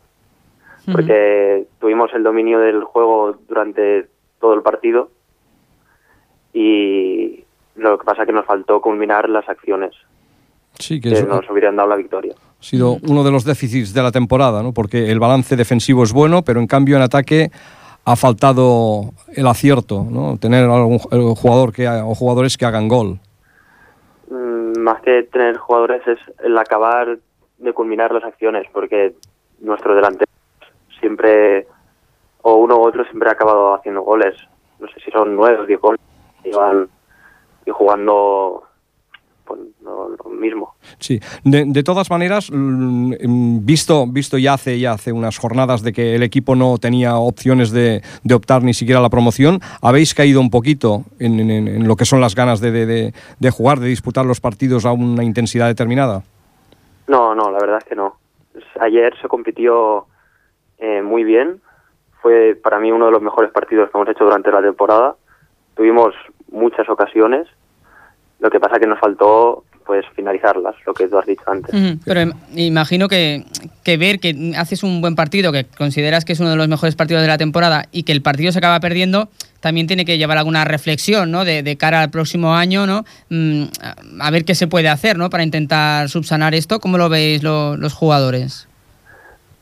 porque 0.91 1.67
tuvimos 1.79 2.11
el 2.13 2.23
dominio 2.23 2.59
del 2.59 2.83
juego 2.83 3.37
durante 3.47 4.07
todo 4.45 4.53
el 4.53 4.61
partido 4.61 5.09
y 6.53 7.43
lo 7.75 7.97
que 7.97 8.05
pasa 8.05 8.21
es 8.21 8.27
que 8.27 8.33
nos 8.33 8.45
faltó 8.45 8.79
culminar 8.79 9.27
las 9.27 9.47
acciones 9.49 9.93
Sí, 10.77 10.99
que 11.01 11.09
que 11.13 11.23
nos 11.23 11.49
hubieran 11.49 11.75
dado 11.77 11.89
la 11.89 11.95
victoria. 11.95 12.35
ha 12.37 12.63
sido 12.63 12.97
uno 13.09 13.23
de 13.23 13.31
los 13.31 13.43
déficits 13.45 13.93
de 13.93 14.03
la 14.03 14.11
temporada, 14.11 14.61
¿no? 14.61 14.71
Porque 14.73 15.09
el 15.09 15.19
balance 15.19 15.55
defensivo 15.55 16.03
es 16.03 16.11
bueno, 16.13 16.43
pero 16.43 16.59
en 16.59 16.67
cambio 16.67 16.95
en 16.97 17.01
ataque 17.01 17.49
ha 18.03 18.15
faltado 18.17 19.11
el 19.33 19.47
acierto, 19.47 20.05
¿no? 20.07 20.37
Tener 20.37 20.65
algún 20.69 20.99
ju- 20.99 21.35
jugador 21.35 21.71
que 21.73 21.87
o 21.87 22.13
jugadores 22.13 22.55
que 22.57 22.65
hagan 22.65 22.87
gol. 22.89 23.19
Mm, 24.29 24.79
Más 24.79 25.01
que 25.01 25.23
tener 25.23 25.57
jugadores 25.57 26.05
es 26.07 26.19
el 26.43 26.55
acabar 26.57 27.17
de 27.57 27.73
culminar 27.73 28.11
las 28.13 28.23
acciones, 28.25 28.67
porque 28.73 29.15
nuestro 29.61 29.95
delantero 29.95 30.29
siempre, 30.99 31.65
o 32.47 32.55
uno 32.57 32.77
u 32.77 32.81
otro, 32.87 33.03
siempre 33.05 33.27
ha 33.27 33.31
acabado 33.31 33.73
haciendo 33.73 34.01
goles. 34.03 34.35
No 34.79 34.87
sé 34.89 34.99
si 35.03 35.09
son 35.09 35.35
nueve 35.35 35.57
o 35.61 35.65
diez 35.65 35.79
goles. 35.81 35.99
Y 36.43 36.51
van 36.51 36.87
y 37.65 37.71
jugando 37.71 38.61
pues, 39.45 39.59
lo, 39.83 40.09
lo 40.09 40.29
mismo. 40.29 40.75
Sí, 40.99 41.19
de, 41.43 41.65
de 41.65 41.81
todas 41.83 42.11
maneras, 42.11 42.51
mm, 42.51 43.13
mm, 43.27 43.65
visto, 43.65 44.05
visto 44.05 44.37
ya 44.37 44.53
hace, 44.53 44.79
ya 44.79 44.91
hace 44.91 45.11
unas 45.11 45.39
jornadas 45.39 45.81
de 45.81 45.91
que 45.91 46.13
el 46.13 46.21
equipo 46.21 46.55
no 46.55 46.77
tenía 46.77 47.15
opciones 47.17 47.71
de, 47.71 48.03
de 48.23 48.33
optar 48.35 48.61
ni 48.63 48.75
siquiera 48.75 48.99
a 48.99 49.01
la 49.03 49.09
promoción, 49.09 49.59
habéis 49.81 50.13
caído 50.13 50.39
un 50.39 50.51
poquito 50.51 51.03
en, 51.17 51.39
en- 51.39 51.67
en 51.67 51.87
lo 51.87 51.95
que 51.95 52.05
son 52.05 52.21
las 52.21 52.35
ganas 52.35 52.59
de, 52.61 52.69
de- 52.71 52.85
de- 52.85 53.13
de 53.39 53.49
jugar, 53.49 53.79
de 53.79 53.87
disputar 53.87 54.23
los 54.27 54.39
partidos 54.39 54.85
a 54.85 54.91
una 54.91 55.23
intensidad 55.23 55.65
determinada. 55.67 56.21
No, 57.07 57.33
no, 57.33 57.49
la 57.49 57.57
verdad 57.59 57.79
es 57.79 57.85
que 57.85 57.95
no. 57.95 58.17
Ayer 58.79 59.13
se 59.19 59.27
compitió 59.27 60.05
eh, 60.77 61.01
muy 61.01 61.23
bien. 61.23 61.61
Fue 62.25 62.55
para 62.59 62.79
mí 62.79 62.91
uno 62.91 63.05
de 63.05 63.11
los 63.11 63.21
mejores 63.21 63.51
partidos 63.51 63.91
que 63.91 63.97
hemos 63.99 64.09
hecho 64.09 64.23
durante 64.23 64.49
la 64.51 64.59
temporada. 64.59 65.13
Tuvimos 65.75 66.15
muchas 66.51 66.89
ocasiones. 66.89 67.45
Lo 68.39 68.49
que 68.49 68.59
pasa 68.59 68.79
que 68.79 68.87
nos 68.87 68.99
faltó 68.99 69.63
pues 69.85 70.03
finalizarlas, 70.15 70.73
lo 70.87 70.95
que 70.95 71.07
tú 71.07 71.19
has 71.19 71.27
dicho 71.27 71.43
antes. 71.45 71.71
Ujú, 71.71 71.99
Pero 72.03 72.21
im- 72.21 72.33
imagino 72.55 73.07
que, 73.07 73.45
que 73.83 73.97
ver 73.97 74.19
que 74.19 74.53
haces 74.57 74.81
un 74.81 75.01
buen 75.01 75.13
partido, 75.13 75.51
que 75.51 75.65
consideras 75.65 76.25
que 76.25 76.33
es 76.33 76.39
uno 76.39 76.49
de 76.49 76.55
los 76.55 76.67
mejores 76.67 76.95
partidos 76.95 77.21
de 77.21 77.27
la 77.27 77.37
temporada 77.37 77.85
y 77.91 78.01
que 78.01 78.11
el 78.11 78.23
partido 78.23 78.51
se 78.51 78.57
acaba 78.57 78.79
perdiendo, 78.79 79.29
también 79.59 79.85
tiene 79.85 80.03
que 80.03 80.17
llevar 80.17 80.39
alguna 80.39 80.65
reflexión, 80.65 81.29
¿no? 81.29 81.45
De, 81.45 81.61
de 81.61 81.77
cara 81.77 82.01
al 82.01 82.09
próximo 82.09 82.55
año, 82.55 82.87
¿no? 82.87 83.05
Mm, 83.29 83.65
a 84.19 84.25
a 84.27 84.31
ver 84.31 84.45
qué 84.45 84.55
se 84.55 84.65
puede 84.65 84.89
hacer, 84.89 85.19
¿no? 85.19 85.29
Para 85.29 85.43
intentar 85.43 86.09
subsanar 86.09 86.55
esto. 86.55 86.79
¿Cómo 86.79 86.97
lo 86.97 87.07
veis 87.07 87.43
lo- 87.43 87.77
los 87.77 87.93
jugadores? 87.93 88.67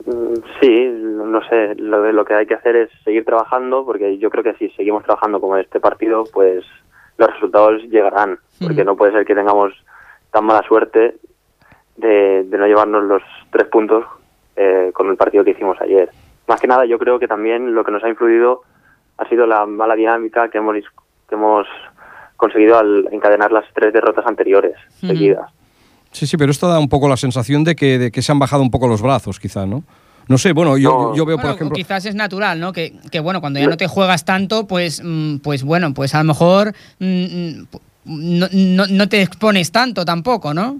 Mm, 0.05 0.35
Sí, 0.61 0.87
no 1.33 1.41
sé, 1.49 1.75
lo, 1.75 2.01
de- 2.01 2.13
lo 2.13 2.23
que 2.23 2.33
hay 2.35 2.45
que 2.45 2.53
hacer 2.53 2.75
es 2.75 2.89
seguir 3.03 3.25
trabajando, 3.25 3.83
porque 3.85 4.17
yo 4.17 4.29
creo 4.29 4.43
que 4.43 4.53
si 4.53 4.69
seguimos 4.69 5.03
trabajando 5.03 5.41
como 5.41 5.57
este 5.57 5.79
partido, 5.81 6.23
pues 6.33 6.63
los 7.17 7.29
resultados 7.33 7.81
llegarán, 7.89 8.39
porque 8.61 8.85
no 8.85 8.95
puede 8.95 9.11
ser 9.11 9.25
que 9.25 9.35
tengamos 9.35 9.73
tan 10.31 10.45
mala 10.45 10.63
suerte 10.67 11.17
de, 11.97 12.43
de 12.43 12.57
no 12.57 12.65
llevarnos 12.65 13.03
los 13.03 13.21
tres 13.51 13.67
puntos 13.67 14.05
eh, 14.55 14.91
con 14.93 15.09
el 15.09 15.17
partido 15.17 15.43
que 15.43 15.51
hicimos 15.51 15.79
ayer. 15.81 16.09
Más 16.47 16.59
que 16.61 16.67
nada, 16.67 16.85
yo 16.85 16.97
creo 16.99 17.19
que 17.19 17.27
también 17.27 17.73
lo 17.75 17.83
que 17.83 17.91
nos 17.91 18.03
ha 18.03 18.09
influido 18.09 18.61
ha 19.17 19.27
sido 19.29 19.45
la 19.45 19.65
mala 19.65 19.95
dinámica 19.95 20.49
que 20.49 20.57
hemos, 20.57 20.75
que 21.29 21.35
hemos 21.35 21.67
conseguido 22.35 22.77
al 22.77 23.07
encadenar 23.11 23.51
las 23.51 23.65
tres 23.73 23.93
derrotas 23.93 24.25
anteriores 24.25 24.75
Ujú. 24.97 25.07
seguidas. 25.07 25.51
Sí, 26.11 26.27
sí, 26.27 26.37
pero 26.37 26.51
esto 26.51 26.67
da 26.67 26.79
un 26.79 26.89
poco 26.89 27.07
la 27.07 27.17
sensación 27.17 27.63
de 27.63 27.75
que, 27.75 27.97
de 27.97 28.11
que 28.11 28.21
se 28.21 28.31
han 28.31 28.39
bajado 28.39 28.61
un 28.61 28.69
poco 28.71 28.87
los 28.87 29.01
brazos, 29.01 29.39
quizá, 29.39 29.65
¿no? 29.65 29.83
No 30.27 30.37
sé, 30.37 30.53
bueno, 30.53 30.77
yo, 30.77 31.13
yo 31.15 31.25
veo, 31.25 31.35
por 31.35 31.43
Bueno, 31.43 31.55
ejemplo... 31.55 31.75
quizás 31.75 32.05
es 32.05 32.15
natural, 32.15 32.59
¿no? 32.59 32.71
Que, 32.71 32.93
que, 33.11 33.19
bueno, 33.19 33.41
cuando 33.41 33.59
ya 33.59 33.67
no 33.67 33.75
te 33.77 33.87
juegas 33.87 34.23
tanto, 34.25 34.67
pues, 34.67 35.01
mm, 35.03 35.37
pues 35.39 35.63
bueno, 35.63 35.93
pues 35.93 36.15
a 36.15 36.19
lo 36.19 36.23
mejor 36.25 36.73
mm, 36.99 37.05
mm, 37.05 37.67
no, 38.05 38.47
no- 38.51 38.87
no 38.87 39.09
te 39.09 39.21
expones 39.21 39.71
tanto 39.71 40.05
tampoco, 40.05 40.53
¿no? 40.53 40.79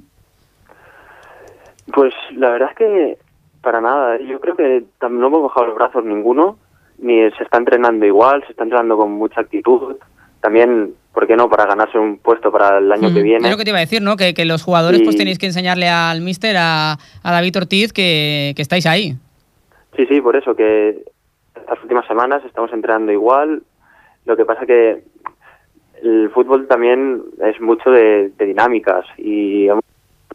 Pues 1.94 2.14
la 2.36 2.50
verdad 2.52 2.70
es 2.72 2.78
que 2.78 3.18
para 3.62 3.82
nada. 3.82 4.18
Yo 4.30 4.40
creo 4.40 4.56
que 4.56 4.84
no 5.10 5.28
hemos 5.28 5.44
bajado 5.44 5.68
los 5.68 5.76
brazos 5.76 6.04
ninguno, 6.06 6.58
ni 7.00 7.16
se 7.38 7.44
está 7.44 7.58
entrenando 7.58 8.06
igual, 8.06 8.44
se 8.46 8.52
está 8.52 8.64
entrenando 8.64 8.98
con 8.98 9.12
mucha 9.12 9.42
actitud. 9.42 9.96
También, 10.42 10.94
¿por 11.14 11.28
qué 11.28 11.36
no? 11.36 11.50
Para 11.50 11.66
ganarse 11.66 11.98
un 11.98 12.18
puesto 12.18 12.52
para 12.52 12.78
el 12.80 12.92
año 12.92 13.14
que 13.14 13.22
viene. 13.22 13.46
Es 13.48 13.52
lo 13.52 13.58
que 13.58 13.64
te 13.64 13.70
iba 13.70 13.78
a 13.80 13.82
decir, 13.82 14.02
¿no? 14.02 14.18
Que, 14.18 14.34
que 14.34 14.44
los 14.46 14.64
jugadores 14.64 15.02
pues 15.04 15.16
tenéis 15.16 15.40
que 15.40 15.46
enseñarle 15.46 15.88
al 15.90 16.22
míster, 16.22 16.56
a, 16.58 16.94
a 17.24 17.32
David 17.32 17.58
Ortiz, 17.58 17.94
que, 17.94 18.54
que 18.56 18.62
estáis 18.62 18.86
ahí. 18.86 19.16
Sí, 19.96 20.06
sí, 20.08 20.22
por 20.22 20.36
eso 20.36 20.56
que 20.56 21.04
estas 21.56 21.82
últimas 21.82 22.08
semanas 22.08 22.44
estamos 22.46 22.72
entrenando 22.74 23.12
igual. 23.12 23.64
Lo 24.26 24.36
que 24.36 24.46
pasa 24.46 24.66
que 24.66 25.04
el 26.02 26.30
fútbol 26.32 26.68
también 26.68 27.22
es 27.42 27.60
mucho 27.62 27.92
de, 27.92 28.32
dinámicas 28.40 29.06
y 29.18 29.70
una 29.70 29.82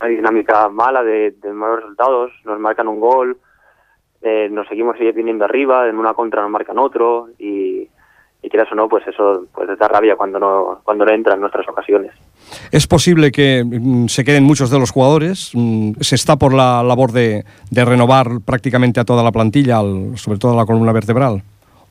dinámica 0.08 0.68
mala 0.68 1.02
de, 1.02 1.32
de 1.32 1.52
malos 1.52 1.80
resultados. 1.80 2.32
Nos 2.44 2.60
marcan 2.60 2.88
un 2.88 3.00
gol, 3.00 3.38
eh, 4.22 4.48
nos 4.50 4.66
seguimos 4.68 4.96
viniendo 4.98 5.44
arriba, 5.44 5.88
en 5.88 5.96
una 5.96 6.14
contra 6.14 6.42
nos 6.42 6.50
marcan 6.50 6.78
otro 6.78 7.28
y, 7.38 7.88
y 8.48 8.50
quieras 8.50 8.68
o 8.72 8.74
no, 8.74 8.88
pues 8.88 9.06
eso 9.06 9.44
pues 9.54 9.68
da 9.78 9.86
rabia 9.88 10.16
cuando 10.16 10.38
no, 10.38 10.80
cuando 10.82 11.04
no 11.04 11.12
entran 11.12 11.40
nuestras 11.40 11.68
ocasiones. 11.68 12.12
Es 12.72 12.86
posible 12.86 13.30
que 13.30 13.62
mm, 13.64 14.06
se 14.08 14.24
queden 14.24 14.42
muchos 14.44 14.70
de 14.70 14.78
los 14.78 14.90
jugadores. 14.90 15.50
mm, 15.54 15.92
Se 16.00 16.14
está 16.14 16.36
por 16.36 16.54
la 16.54 16.82
labor 16.82 17.12
de, 17.12 17.44
de 17.70 17.84
renovar 17.84 18.40
prácticamente 18.44 19.00
a 19.00 19.04
toda 19.04 19.22
la 19.22 19.30
plantilla, 19.32 19.78
al- 19.78 20.16
sobre 20.16 20.38
todo 20.38 20.52
a 20.54 20.56
la 20.56 20.66
columna 20.66 20.92
vertebral. 20.92 21.42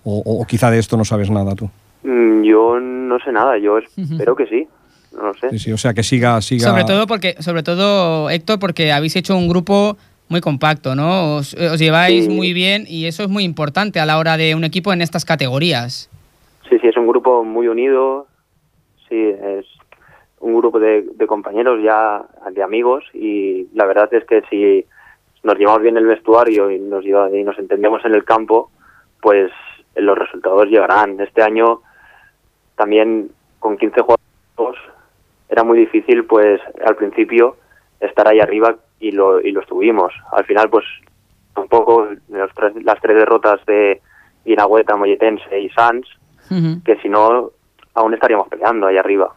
O, 0.03 0.17
o- 0.25 0.41
o 0.41 0.45
quizá 0.45 0.71
de 0.71 0.79
esto 0.79 0.97
no 0.97 1.05
sabes 1.05 1.29
nada 1.29 1.53
tú. 1.55 1.69
Mm, 2.03 2.43
Yo 2.43 2.79
no 2.79 3.19
sé 3.19 3.31
nada, 3.31 3.57
yo 3.57 3.77
espero 3.77 4.35
que 4.35 4.47
sí, 4.47 4.67
no 5.15 5.27
lo 5.27 5.33
sé. 5.35 5.49
Sí, 5.51 5.59
sí, 5.59 5.71
o 5.71 5.77
sea, 5.77 5.93
que 5.93 6.03
siga... 6.03 6.41
siga... 6.41 6.69
Sobre 6.69 6.83
todo 6.85 7.07
porque, 7.07 7.35
sobre 7.39 7.63
todo, 7.63 8.29
Héctor, 8.29 8.59
porque 8.59 8.91
habéis 8.91 9.15
hecho 9.15 9.35
un 9.37 9.47
grupo 9.47 9.95
muy 10.29 10.41
compacto, 10.41 10.93
¿no? 10.95 11.35
Os, 11.37 11.53
os 11.53 11.79
lleváis 11.79 12.25
Sí. 12.25 12.29
muy 12.29 12.51
bien 12.53 12.85
y 12.87 13.05
eso 13.05 13.23
es 13.23 13.29
muy 13.29 13.43
importante 13.45 13.99
a 14.01 14.05
la 14.05 14.17
hora 14.17 14.35
de 14.37 14.55
un 14.55 14.63
equipo 14.65 14.91
en 14.91 15.01
estas 15.01 15.23
categorías. 15.23 16.09
Sí, 16.69 16.79
sí, 16.79 16.87
es 16.87 16.97
un 16.97 17.07
grupo 17.07 17.43
muy 17.43 17.67
unido, 17.67 18.27
sí, 19.07 19.15
es 19.29 19.65
un 20.39 20.55
grupo 20.57 20.79
de, 20.79 21.03
de 21.15 21.27
compañeros 21.27 21.81
ya, 21.81 22.23
de 22.51 22.61
amigos 22.61 23.03
y 23.13 23.67
la 23.73 23.85
verdad 23.85 24.13
es 24.13 24.25
que 24.25 24.41
si 24.49 24.85
nos 25.43 25.57
llevamos 25.57 25.81
bien 25.81 25.97
el 25.97 26.05
vestuario 26.05 26.69
y 26.69 26.79
nos, 26.79 27.03
lleva- 27.03 27.29
y 27.35 27.43
nos 27.43 27.57
entendemos 27.57 28.03
en 28.05 28.13
el 28.15 28.25
campo, 28.25 28.69
pues 29.21 29.51
los 29.95 30.17
resultados 30.17 30.67
llegarán. 30.67 31.19
Este 31.21 31.41
año 31.41 31.81
también 32.75 33.29
con 33.59 33.77
15 33.77 34.01
jugadores 34.01 34.81
era 35.49 35.63
muy 35.63 35.79
difícil 35.79 36.25
pues 36.25 36.59
al 36.85 36.95
principio 36.95 37.55
estar 37.99 38.27
ahí 38.27 38.39
arriba 38.39 38.75
y 38.99 39.11
lo, 39.11 39.39
y 39.41 39.51
lo 39.51 39.61
estuvimos. 39.61 40.13
Al 40.31 40.45
final 40.45 40.69
pues 40.69 40.85
un 41.55 41.67
poco 41.67 42.09
los 42.29 42.51
tres- 42.53 42.83
las 42.83 42.99
tres 43.01 43.15
derrotas 43.17 43.65
de 43.65 44.01
Inagüeta, 44.45 44.95
Molletense 44.97 45.59
y 45.59 45.69
Sanz 45.69 46.05
que 46.83 46.95
si 47.01 47.09
no, 47.09 47.51
aún 47.93 48.13
estaríamos 48.13 48.47
peleando 48.47 48.87
ahí 48.87 48.97
arriba. 48.97 49.31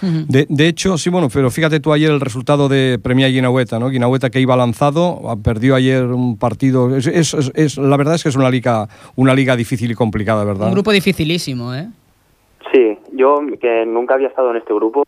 De, 0.00 0.46
de 0.48 0.68
hecho, 0.68 0.96
sí, 0.98 1.10
bueno, 1.10 1.28
pero 1.32 1.50
fíjate 1.50 1.80
tú 1.80 1.92
ayer 1.92 2.10
el 2.10 2.20
resultado 2.20 2.68
de 2.68 3.00
Premia 3.02 3.26
Guinahueta, 3.28 3.78
¿no? 3.80 3.88
Guinahueta 3.88 4.30
que 4.30 4.38
iba 4.40 4.54
lanzado, 4.56 5.20
ah, 5.28 5.36
perdió 5.42 5.74
ayer 5.74 6.04
un 6.04 6.38
partido. 6.38 6.94
Es, 6.96 7.06
es- 7.08 7.34
es- 7.34 7.52
es- 7.54 7.78
la 7.78 7.96
verdad 7.96 8.14
es 8.14 8.22
que 8.22 8.28
es 8.28 8.36
una 8.36 8.50
liga, 8.50 8.86
una 9.16 9.34
liga 9.34 9.56
difícil 9.56 9.90
y 9.90 9.94
complicada, 9.94 10.44
¿verdad? 10.44 10.68
Un 10.68 10.74
grupo 10.74 10.92
dificilísimo, 10.92 11.74
¿eh? 11.74 11.88
Sí, 12.72 12.98
yo 13.14 13.40
que 13.60 13.86
nunca 13.86 14.14
había 14.14 14.28
estado 14.28 14.50
en 14.50 14.58
este 14.58 14.72
grupo, 14.74 15.04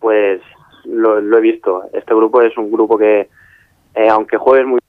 pues 0.00 0.40
lo, 0.84 1.20
lo 1.20 1.38
he 1.38 1.40
visto. 1.40 1.82
Este 1.92 2.14
grupo 2.14 2.42
es 2.42 2.56
un 2.58 2.70
grupo 2.70 2.96
que, 2.98 3.28
eh, 3.94 4.08
aunque 4.10 4.36
juegues 4.36 4.66
muy 4.66 4.80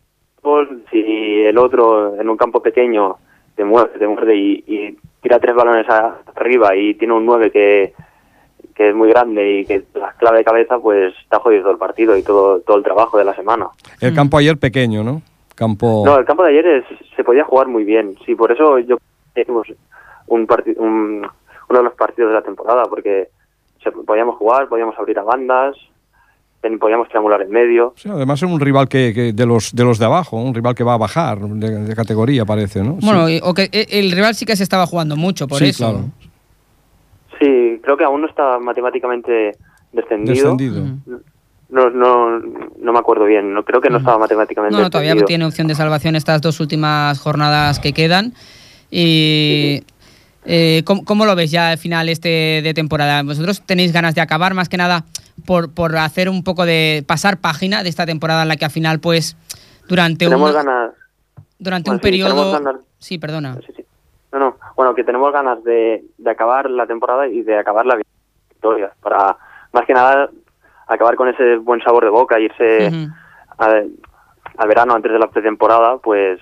fútbol, 0.42 0.84
si 0.92 1.00
el 1.00 1.58
otro 1.58 2.20
en 2.20 2.30
un 2.30 2.38
campo 2.38 2.62
pequeño 2.62 3.16
te 3.56 3.64
muerde, 3.64 3.98
te 3.98 4.08
muerde 4.08 4.36
y, 4.36 4.64
y 4.68 4.98
tira 5.26 5.40
tres 5.40 5.56
balones 5.56 5.90
a- 5.90 6.18
arriba 6.36 6.76
y 6.76 6.94
tiene 6.94 7.16
un 7.16 7.26
9 7.26 7.50
que, 7.50 7.94
que 8.76 8.90
es 8.90 8.96
muy 8.96 9.10
grande 9.10 9.54
y 9.60 9.66
que 9.66 9.84
la 9.96 10.14
clave 10.14 10.38
de 10.40 10.44
cabeza, 10.46 10.78
pues 10.78 11.16
está 11.20 11.40
jodido 11.40 11.64
todo 11.64 11.72
el 11.72 11.80
partido 11.80 12.16
y 12.16 12.22
todo, 12.22 12.60
todo 12.60 12.78
el 12.78 12.84
trabajo 12.84 13.18
de 13.18 13.26
la 13.26 13.34
semana. 13.34 13.66
El 14.00 14.14
campo 14.14 14.38
ayer 14.38 14.56
pequeño, 14.60 15.04
¿no? 15.04 15.24
Campo... 15.56 16.04
No, 16.06 16.20
el 16.20 16.26
campo 16.26 16.44
de 16.44 16.50
ayer 16.52 16.68
es- 16.68 17.00
se 17.16 17.24
podía 17.24 17.44
jugar 17.44 17.68
muy 17.68 17.84
bien. 17.84 18.16
Sí, 18.24 18.36
por 18.36 18.52
eso 18.52 18.78
yo 18.78 18.98
hicimos 19.36 19.66
un, 20.28 20.46
parti- 20.46 20.76
un, 20.78 21.26
uno 21.70 21.80
de 21.80 21.84
los 21.84 21.94
partidos 21.96 22.30
de 22.30 22.36
la 22.36 22.44
temporada, 22.44 22.84
porque 22.84 23.30
se, 23.84 23.92
podíamos 23.92 24.36
jugar, 24.36 24.68
podíamos 24.70 24.96
abrir 25.00 25.18
a 25.18 25.24
bandas, 25.24 25.76
podíamos 26.80 27.08
triangular 27.10 27.42
en 27.42 27.50
medio. 27.52 27.94
Sí, 27.98 28.10
además 28.10 28.42
es 28.42 28.50
un 28.50 28.60
rival 28.60 28.88
que, 28.90 29.14
que 29.14 29.34
de 29.34 29.46
los 29.46 29.74
de 29.76 29.84
los 29.84 30.00
de 30.00 30.06
abajo, 30.06 30.38
un 30.38 30.54
rival 30.54 30.76
que 30.76 30.84
va 30.84 30.94
a 30.94 30.98
bajar 30.98 31.40
de, 31.40 31.70
de 31.86 31.96
categoría, 31.96 32.46
parece, 32.46 32.84
¿no? 32.84 32.94
Bueno, 32.96 33.28
Sí. 33.28 33.36
y- 33.36 33.40
o 33.44 33.54
que 33.54 33.70
eh, 33.72 33.88
el 33.92 34.12
rival 34.12 34.36
sí 34.36 34.46
que 34.46 34.56
se 34.56 34.64
estaba 34.64 34.86
jugando 34.88 35.16
mucho 35.16 35.48
por 35.48 35.60
Sí, 35.60 35.66
eso. 35.70 35.78
claro. 35.92 36.10
Sí, 37.40 37.80
creo 37.84 37.98
que 37.98 38.04
aún 38.04 38.22
no 38.22 38.28
está 38.28 38.60
matemáticamente 38.60 39.58
descendido. 39.92 40.56
Descendido. 40.56 40.86
No, 41.70 41.90
no, 41.90 42.40
no 42.40 42.94
me 42.94 43.00
acuerdo 43.00 43.26
bien, 43.26 43.54
no 43.54 43.64
creo 43.64 43.82
que 43.82 43.90
no 43.90 43.98
estaba 43.98 44.18
matemáticamente 44.20 44.76
No, 44.76 44.84
no, 44.84 44.90
todavía 44.90 45.10
descendido. 45.12 45.28
tiene 45.28 45.46
opción 45.46 45.68
de 45.68 45.76
salvación 45.76 46.16
estas 46.16 46.42
dos 46.42 46.60
últimas 46.60 47.20
jornadas 47.20 47.80
que 47.80 47.92
quedan. 47.92 48.34
Y 48.92 49.84
eh, 50.46 50.84
¿cómo, 50.86 51.04
cómo 51.04 51.26
lo 51.26 51.36
ves 51.36 51.52
ya 51.52 51.72
al 51.72 51.78
final 51.78 52.08
este 52.08 52.62
de 52.64 52.74
temporada? 52.74 53.24
¿Vosotros 53.24 53.62
tenéis 53.66 53.92
ganas 53.92 54.14
de 54.16 54.22
acabar 54.22 54.54
más 54.54 54.70
que 54.70 54.78
nada 54.78 55.04
por, 55.46 55.74
por 55.74 55.96
hacer 55.98 56.30
un 56.30 56.44
poco 56.44 56.66
de 56.66 57.04
pasar 57.08 57.38
página 57.38 57.84
de 57.84 57.90
esta 57.90 58.06
temporada 58.06 58.44
en 58.44 58.48
la 58.48 58.56
que 58.58 58.66
al 58.66 58.72
final 58.72 59.00
pues 59.00 59.36
durante 59.88 60.26
Tenemos 60.26 60.50
un 60.50 60.56
ganas, 60.56 60.92
durante 61.60 61.90
bueno, 61.90 61.98
un 61.98 62.00
sí, 62.00 62.04
periodo 62.04 62.52
ganas- 62.52 62.82
sí, 63.00 63.18
perdona. 63.18 63.58
no, 64.32 64.40
no, 64.40 64.58
bueno, 64.76 64.96
que 64.96 65.04
tenemos 65.04 65.32
ganas 65.32 65.64
de, 65.64 66.04
de 66.18 66.30
acabar 66.30 66.70
la 66.70 66.88
temporada 66.88 67.28
y 67.28 67.42
de 67.42 67.58
acabar 67.58 67.86
la 67.86 67.96
victoria, 67.96 68.92
para 69.02 69.38
más 69.74 69.86
que 69.86 69.94
nada 69.94 70.30
acabar 70.88 71.16
con 71.16 71.28
ese 71.30 71.58
buen 71.58 71.82
sabor 71.82 72.04
de 72.04 72.10
boca, 72.12 72.40
irse 72.40 72.88
al, 73.58 73.90
al 74.58 74.68
verano 74.68 74.94
antes 74.96 75.12
de 75.12 75.20
la 75.20 75.28
pretemporada, 75.28 75.98
pues 75.98 76.40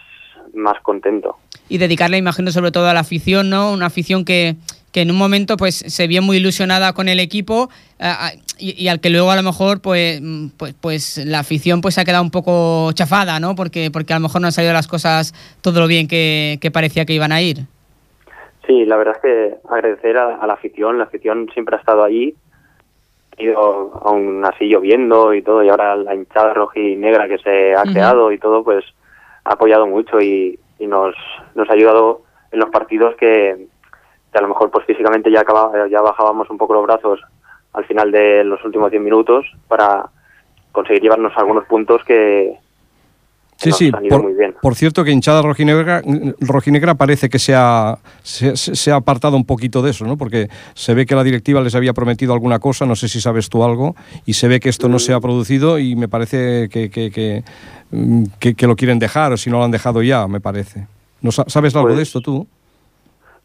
más 0.54 0.80
contento. 0.82 1.38
y 1.70 1.78
dedicarle, 1.78 2.18
imagino, 2.18 2.52
sobre 2.52 2.72
todo 2.72 2.88
a 2.88 2.94
la 2.94 3.00
afición, 3.00 3.50
¿no? 3.50 3.72
Una 3.72 3.86
afición 3.88 4.26
que, 4.26 4.56
que 4.94 5.02
en 5.02 5.12
un 5.12 5.18
momento 5.18 5.58
pues 5.58 5.76
se 5.76 6.08
vio 6.08 6.22
muy 6.22 6.38
ilusionada 6.38 6.94
con 6.94 7.10
el 7.10 7.20
equipo 7.20 7.70
eh, 8.00 8.04
a- 8.06 8.32
y, 8.58 8.82
y 8.82 8.88
al 8.88 9.02
que 9.02 9.10
luego 9.10 9.32
a 9.32 9.36
lo 9.36 9.44
mejor 9.44 9.82
pues, 9.82 10.22
mm, 10.22 10.50
pues, 10.56 10.74
pues 10.80 11.18
la 11.26 11.40
afición 11.40 11.82
pues 11.82 11.96
se 11.96 12.02
ha 12.02 12.06
quedado 12.06 12.24
un 12.24 12.32
poco 12.32 12.92
chafada, 12.94 13.40
¿no? 13.42 13.56
Porque, 13.56 13.90
porque 13.92 14.14
a 14.14 14.18
lo 14.18 14.22
mejor 14.22 14.40
no 14.40 14.48
han 14.48 14.54
salido 14.54 14.72
las 14.72 14.88
cosas 14.88 15.34
todo 15.62 15.82
lo 15.82 15.88
bien 15.88 16.08
que, 16.08 16.60
que 16.62 16.72
parecía 16.72 17.06
que 17.06 17.14
iban 17.14 17.32
a 17.34 17.42
ir. 17.42 17.66
Sí, 18.68 18.86
la 18.86 18.96
verdad 18.96 19.16
es 19.18 19.22
que 19.22 19.56
agradecer 19.70 20.16
a, 20.18 20.36
a 20.38 20.48
la 20.48 20.54
afición, 20.54 20.98
la 20.98 21.04
afición 21.06 21.50
siempre 21.54 21.76
ha 21.76 21.80
estado 21.80 22.04
allí, 22.04 22.34
ha 23.38 23.42
ido 23.44 23.58
aún 24.06 24.46
así 24.46 24.66
lloviendo 24.66 25.34
y 25.34 25.42
todo, 25.42 25.64
y 25.64 25.70
ahora 25.70 25.96
la 25.98 26.16
hinchada 26.16 26.54
roja 26.54 26.80
y 26.80 26.96
negra 26.96 27.28
que 27.28 27.40
se 27.40 27.74
ha 27.76 27.84
creado 27.84 28.32
y 28.32 28.38
todo, 28.38 28.64
pues 28.64 28.86
ha 29.44 29.54
apoyado 29.54 29.86
mucho 29.88 30.22
y, 30.22 30.60
y 30.80 30.88
nos, 30.88 31.16
nos 31.56 31.70
ha 31.70 31.74
ayudado 31.74 32.22
en 32.52 32.60
los 32.60 32.70
partidos 32.70 33.16
que, 33.16 33.68
que 34.34 34.40
a 34.40 34.42
lo 34.42 34.50
mejor 34.50 34.70
pues 34.72 34.86
físicamente 34.86 35.32
ya, 35.32 35.42
acaba, 35.42 35.72
ya 35.90 36.02
bajábamos 36.02 36.50
un 36.50 36.58
poco 36.58 36.74
los 36.74 36.84
brazos 36.84 37.22
al 37.74 37.86
final 37.86 38.12
de 38.12 38.44
los 38.44 38.64
últimos 38.66 38.92
10 38.92 39.02
minutos 39.02 39.46
para 39.68 40.10
conseguir 40.72 41.04
llevarnos 41.04 41.32
algunos 41.38 41.66
puntos 41.66 42.02
que, 42.06 42.58
Sí, 43.58 43.72
sí, 43.72 43.92
han 43.94 44.04
ido 44.06 44.18
por, 44.18 44.24
muy 44.26 44.34
bien. 44.34 44.56
por 44.62 44.76
cierto 44.76 45.04
que 45.04 45.12
hinchada 45.12 45.42
rojinegra, 45.44 46.02
rojinegra 46.42 46.96
parece 46.96 47.30
que 47.30 47.38
se 47.40 47.54
ha, 47.56 47.98
se, 48.24 48.92
ha 48.92 48.96
apartado 48.96 49.38
un 49.38 49.46
poquito 49.46 49.82
de 49.84 49.92
eso, 49.92 50.06
¿no? 50.06 50.18
Porque 50.18 50.50
se 50.74 50.94
ve 50.96 51.06
que 51.06 51.16
la 51.16 51.24
directiva 51.24 51.62
les 51.62 51.76
había 51.76 51.94
prometido 51.94 52.34
alguna 52.34 52.60
cosa, 52.60 52.86
no 52.86 52.96
sé 52.96 53.08
si 53.08 53.22
sabes 53.22 53.50
tú 53.50 53.64
algo, 53.64 53.96
y 54.26 54.34
se 54.34 54.48
ve 54.48 54.60
que 54.60 54.70
esto 54.70 54.90
no 54.90 54.98
se 55.00 55.14
ha 55.14 55.20
producido 55.22 55.78
y 55.80 55.96
me 55.96 56.08
parece 56.10 56.68
que, 56.70 56.90
que, 56.90 57.12
que, 57.12 57.44
mm, 57.92 58.24
que- 58.40 58.56
que 58.56 58.68
lo 58.68 58.76
quieren 58.76 59.00
dejar, 59.00 59.32
o 59.32 59.38
si 59.38 59.50
no 59.52 59.60
lo 59.60 59.64
han 59.64 59.72
dejado 59.72 60.02
ya, 60.02 60.28
me 60.28 60.42
parece. 60.42 60.88
¿No 61.22 61.32
sa- 61.32 61.46
¿Sabes 61.48 61.74
algo 61.76 61.88
Pues- 61.90 61.98
de 61.98 62.04
esto 62.04 62.20
tú? 62.22 62.46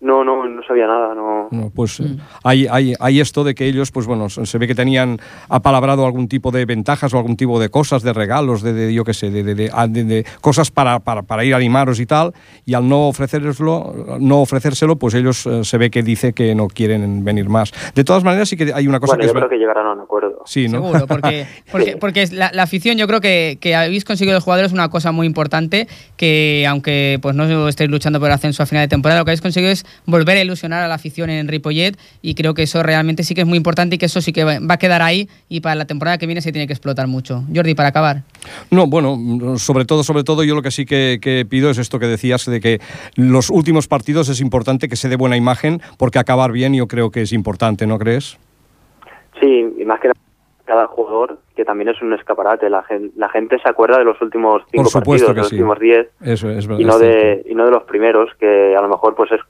No, 0.01 0.25
no, 0.25 0.48
no 0.59 0.67
sabía 0.67 0.87
nada, 0.87 1.15
no. 1.15 1.49
No, 1.51 1.71
pues 1.71 2.01
eh, 2.01 2.17
hay, 2.43 2.67
hay, 2.69 2.95
hay 2.99 3.21
esto 3.21 3.45
de 3.45 3.55
que 3.55 3.67
ellos, 3.67 3.91
pues 3.93 4.07
bueno, 4.07 4.29
se 4.29 4.59
ve 4.59 4.67
que 4.67 4.75
tenían 4.75 5.19
apalabrado 5.49 6.05
algún 6.05 6.29
tipo 6.29 6.51
de 6.51 6.65
ventajas 6.65 7.15
o 7.15 7.17
algún 7.19 7.37
tipo 7.37 7.61
de 7.61 7.69
cosas, 7.69 8.03
de 8.03 8.13
regalos, 8.13 8.63
de, 8.63 8.73
de, 8.73 8.93
yo 8.93 9.05
qué 9.05 9.15
sé, 9.15 9.31
de, 9.31 9.43
de- 9.45 9.55
de- 9.55 9.71
ah, 9.73 9.87
de- 9.87 10.05
de 10.05 10.27
cosas 10.41 10.71
para, 10.71 10.99
para, 10.99 11.23
para 11.23 11.45
ir 11.45 11.55
a 11.55 11.57
animaros 11.59 12.01
y 12.01 12.07
tal, 12.07 12.33
y 12.67 12.75
al 12.75 12.89
no 12.89 13.09
ofrecérselo, 13.09 14.19
no 14.21 14.41
ofrecérselo, 14.41 14.97
pues 14.97 15.15
ellos 15.15 15.47
eh, 15.47 15.65
se 15.65 15.79
ve 15.79 15.91
que 15.91 16.03
dice 16.03 16.33
que 16.33 16.55
no 16.55 16.67
quieren 16.69 17.25
venir 17.25 17.49
más. 17.49 17.73
De 17.95 18.05
todas 18.05 18.25
maneras, 18.25 18.49
sí 18.49 18.57
que 18.57 18.73
hay 18.75 18.87
una 18.89 19.01
cosa 19.01 19.13
bueno, 19.13 19.21
que 19.23 19.27
yo 19.27 19.33
es 19.33 19.37
creo 19.37 19.49
que 19.49 19.57
llegarán 19.59 19.87
a 19.87 19.93
un 19.93 20.01
acuerdo. 20.01 20.43
Sí, 20.47 20.69
¿no? 20.69 20.83
Seguro, 20.83 21.07
porque, 21.07 21.47
porque, 21.71 21.97
porque 21.97 22.23
es 22.23 22.33
la, 22.33 22.51
la 22.53 22.65
afición, 22.65 22.97
yo 22.99 23.07
creo 23.07 23.21
que, 23.21 23.59
que 23.61 23.75
habéis 23.75 24.05
conseguido 24.05 24.35
los 24.35 24.45
jugadores 24.45 24.73
una 24.73 24.89
cosa 24.89 25.13
muy 25.13 25.27
importante, 25.27 25.87
que 26.17 26.67
aunque 26.69 27.19
pues 27.23 27.35
no 27.35 27.69
estéis 27.69 27.91
luchando 27.91 28.19
por 28.19 28.29
el 28.29 28.35
ascenso 28.35 28.63
a 28.63 28.67
final 28.67 28.85
de 28.85 28.89
temporada, 28.89 29.21
lo 29.21 29.25
que 29.25 29.31
habéis 29.31 29.41
conseguido 29.41 29.71
es 29.73 29.85
volver 30.07 30.37
a 30.39 30.41
ilusionar 30.49 30.83
a 30.83 30.89
la 30.89 30.95
afición 30.95 31.31
en 31.31 31.47
Ripollet 31.49 31.97
y 32.23 32.35
creo 32.35 32.55
que 32.55 32.63
eso 32.65 32.83
realmente 32.83 33.23
sí 33.23 33.35
que 33.35 33.43
es 33.43 33.47
muy 33.47 33.57
importante 33.57 33.97
y 33.97 33.99
que 33.99 34.07
eso 34.07 34.21
sí 34.21 34.33
que 34.33 34.45
va 34.45 34.59
a 34.69 34.79
quedar 34.79 35.03
ahí 35.03 35.29
y 35.49 35.61
para 35.61 35.75
la 35.75 35.85
temporada 35.87 36.19
que 36.19 36.27
viene 36.27 36.41
se 36.41 36.51
tiene 36.53 36.67
que 36.67 36.73
explotar 36.73 37.07
mucho. 37.07 37.45
Jordi, 37.55 37.75
para 37.75 37.91
acabar. 37.91 38.23
No, 38.71 38.87
bueno, 38.87 39.59
sobre 39.59 39.85
todo, 39.85 40.03
sobre 40.03 40.25
todo, 40.25 40.43
yo 40.45 40.55
lo 40.55 40.63
que 40.63 40.71
sí 40.71 40.87
que, 40.87 41.19
que 41.21 41.47
pido 41.49 41.71
es 41.71 41.79
esto 41.79 41.99
que 41.99 42.07
decías, 42.07 42.45
de 42.47 42.61
que 42.61 42.81
los 43.15 43.51
últimos 43.51 43.87
partidos 43.89 44.29
es 44.29 44.41
importante 44.41 44.89
que 44.89 44.97
se 44.97 45.09
dé 45.09 45.17
buena 45.17 45.37
imagen, 45.37 45.81
porque 45.99 46.19
acabar 46.19 46.51
bien 46.53 46.75
yo 46.75 46.87
creo 46.89 47.11
que 47.11 47.23
es 47.23 47.33
importante, 47.33 47.87
¿no 47.87 47.99
crees? 47.99 48.39
Sí, 49.41 49.67
y 49.79 49.85
más 49.85 50.01
que 50.01 50.09
nada, 50.09 50.21
cada 50.65 50.87
jugador, 50.87 51.39
que 51.57 51.65
también 51.65 51.89
es 51.89 52.03
un 52.03 52.13
escaparate. 52.13 52.69
La, 52.69 52.83
gen- 52.83 53.13
la 53.17 53.29
gente 53.29 53.57
se 53.63 53.69
acuerda 53.69 53.99
de 53.99 54.05
los 54.05 54.21
últimos 54.21 54.63
cinco 54.71 54.89
supuesto 54.89 55.29
partidos, 55.29 55.29
que 55.29 55.35
de 55.35 55.41
los 55.41 55.49
sí. 55.49 55.55
últimos 55.55 55.79
diez, 55.81 56.09
Eso 56.21 56.51
es 56.51 56.67
verdad. 56.67 56.81
y 56.81 56.85
no, 56.85 56.95
es 56.95 57.01
de, 57.01 57.47
y 57.51 57.55
no 57.55 57.65
de 57.65 57.71
los 57.71 57.85
primeros, 57.85 58.31
que 58.39 58.75
a 58.77 58.81
lo 58.83 58.89
mejor 58.89 59.15
pues 59.15 59.31
es 59.33 59.41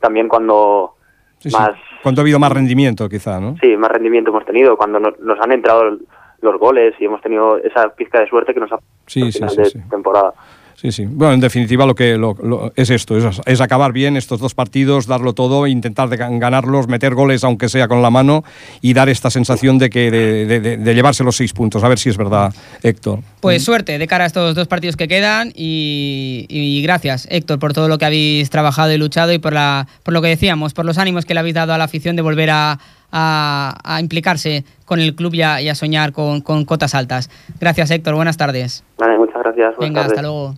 también 0.00 0.28
cuando 0.28 0.94
Sí, 1.38 1.50
sí. 1.50 1.56
más, 1.56 1.70
Cuando 2.02 2.20
ha 2.20 2.24
habido 2.24 2.38
más 2.38 2.52
rendimiento, 2.52 3.08
quizá, 3.08 3.40
¿no? 3.40 3.56
sí, 3.60 3.76
más 3.76 3.90
rendimiento 3.90 4.30
hemos 4.30 4.44
tenido, 4.44 4.76
cuando 4.76 4.98
no- 5.00 5.12
nos 5.20 5.38
han 5.40 5.52
entrado 5.52 5.98
los 6.42 6.58
goles 6.58 6.94
y 6.98 7.04
hemos 7.04 7.20
tenido 7.22 7.58
esa 7.58 7.88
pizca 7.94 8.20
de 8.20 8.26
suerte 8.28 8.52
que 8.54 8.60
nos 8.60 8.72
ha 8.72 8.78
Sí, 9.06 9.30
sí, 9.30 9.38
final 9.38 9.50
sí, 9.50 9.56
de 9.56 9.64
sí. 9.66 9.78
temporada. 9.90 10.32
Sí, 10.80 10.92
sí. 10.92 11.04
Bueno, 11.04 11.34
en 11.34 11.40
definitiva 11.40 11.84
lo 11.84 11.94
que 11.94 12.16
lo- 12.16 12.34
lo- 12.42 12.72
es 12.74 12.88
esto, 12.88 13.14
es, 13.18 13.38
es 13.44 13.60
acabar 13.60 13.92
bien 13.92 14.16
estos 14.16 14.40
dos 14.40 14.54
partidos, 14.54 15.06
darlo 15.06 15.34
todo, 15.34 15.66
intentar 15.66 16.08
de 16.08 16.18
gan- 16.18 16.38
ganarlos, 16.38 16.88
meter 16.88 17.14
goles 17.14 17.44
aunque 17.44 17.68
sea 17.68 17.86
con 17.86 18.00
la 18.00 18.08
mano 18.08 18.44
y 18.80 18.94
dar 18.94 19.10
esta 19.10 19.28
sensación 19.28 19.76
de 19.76 19.90
que 19.90 20.10
de, 20.10 20.46
de- 20.46 20.60
de- 20.60 20.76
de 20.78 20.94
llevarse 20.94 21.22
los 21.22 21.36
seis 21.36 21.52
puntos. 21.52 21.84
A 21.84 21.88
ver 21.88 21.98
si 21.98 22.08
es 22.08 22.16
verdad, 22.16 22.54
Héctor. 22.82 23.18
Pues 23.40 23.62
suerte 23.62 23.98
de 23.98 24.06
cara 24.06 24.24
a 24.24 24.26
estos 24.26 24.54
dos 24.54 24.68
partidos 24.68 24.96
que 24.96 25.06
quedan 25.06 25.52
y, 25.54 26.46
y 26.48 26.80
gracias, 26.82 27.26
Héctor, 27.30 27.58
por 27.58 27.74
todo 27.74 27.86
lo 27.88 27.98
que 27.98 28.06
habéis 28.06 28.48
trabajado 28.48 28.90
y 28.90 28.96
luchado 28.96 29.34
y 29.34 29.38
por, 29.38 29.52
la, 29.52 29.86
por 30.02 30.14
lo 30.14 30.22
que 30.22 30.28
decíamos, 30.28 30.72
por 30.72 30.86
los 30.86 30.96
ánimos 30.96 31.26
que 31.26 31.34
le 31.34 31.40
habéis 31.40 31.56
dado 31.56 31.74
a 31.74 31.78
la 31.78 31.84
afición 31.84 32.16
de 32.16 32.22
volver 32.22 32.48
a, 32.48 32.78
a- 33.12 33.78
a 33.84 34.00
implicarse 34.00 34.64
con 34.86 34.98
el 35.00 35.14
club 35.14 35.34
y 35.34 35.42
a, 35.42 35.60
y 35.60 35.68
a 35.68 35.74
soñar 35.74 36.12
con, 36.12 36.40
con 36.40 36.64
cotas 36.64 36.94
altas. 36.94 37.28
Gracias, 37.60 37.90
Héctor. 37.90 38.14
Buenas 38.14 38.38
tardes. 38.38 38.82
Vale, 38.96 39.18
muchas 39.18 39.42
gracias. 39.42 39.76
buenas 39.76 39.78
Venga, 39.78 40.00
tardes. 40.00 40.12
Hasta 40.12 40.22
luego. 40.22 40.54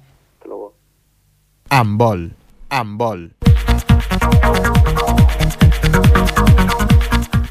Amb 1.73 3.01
vol. 3.01 3.31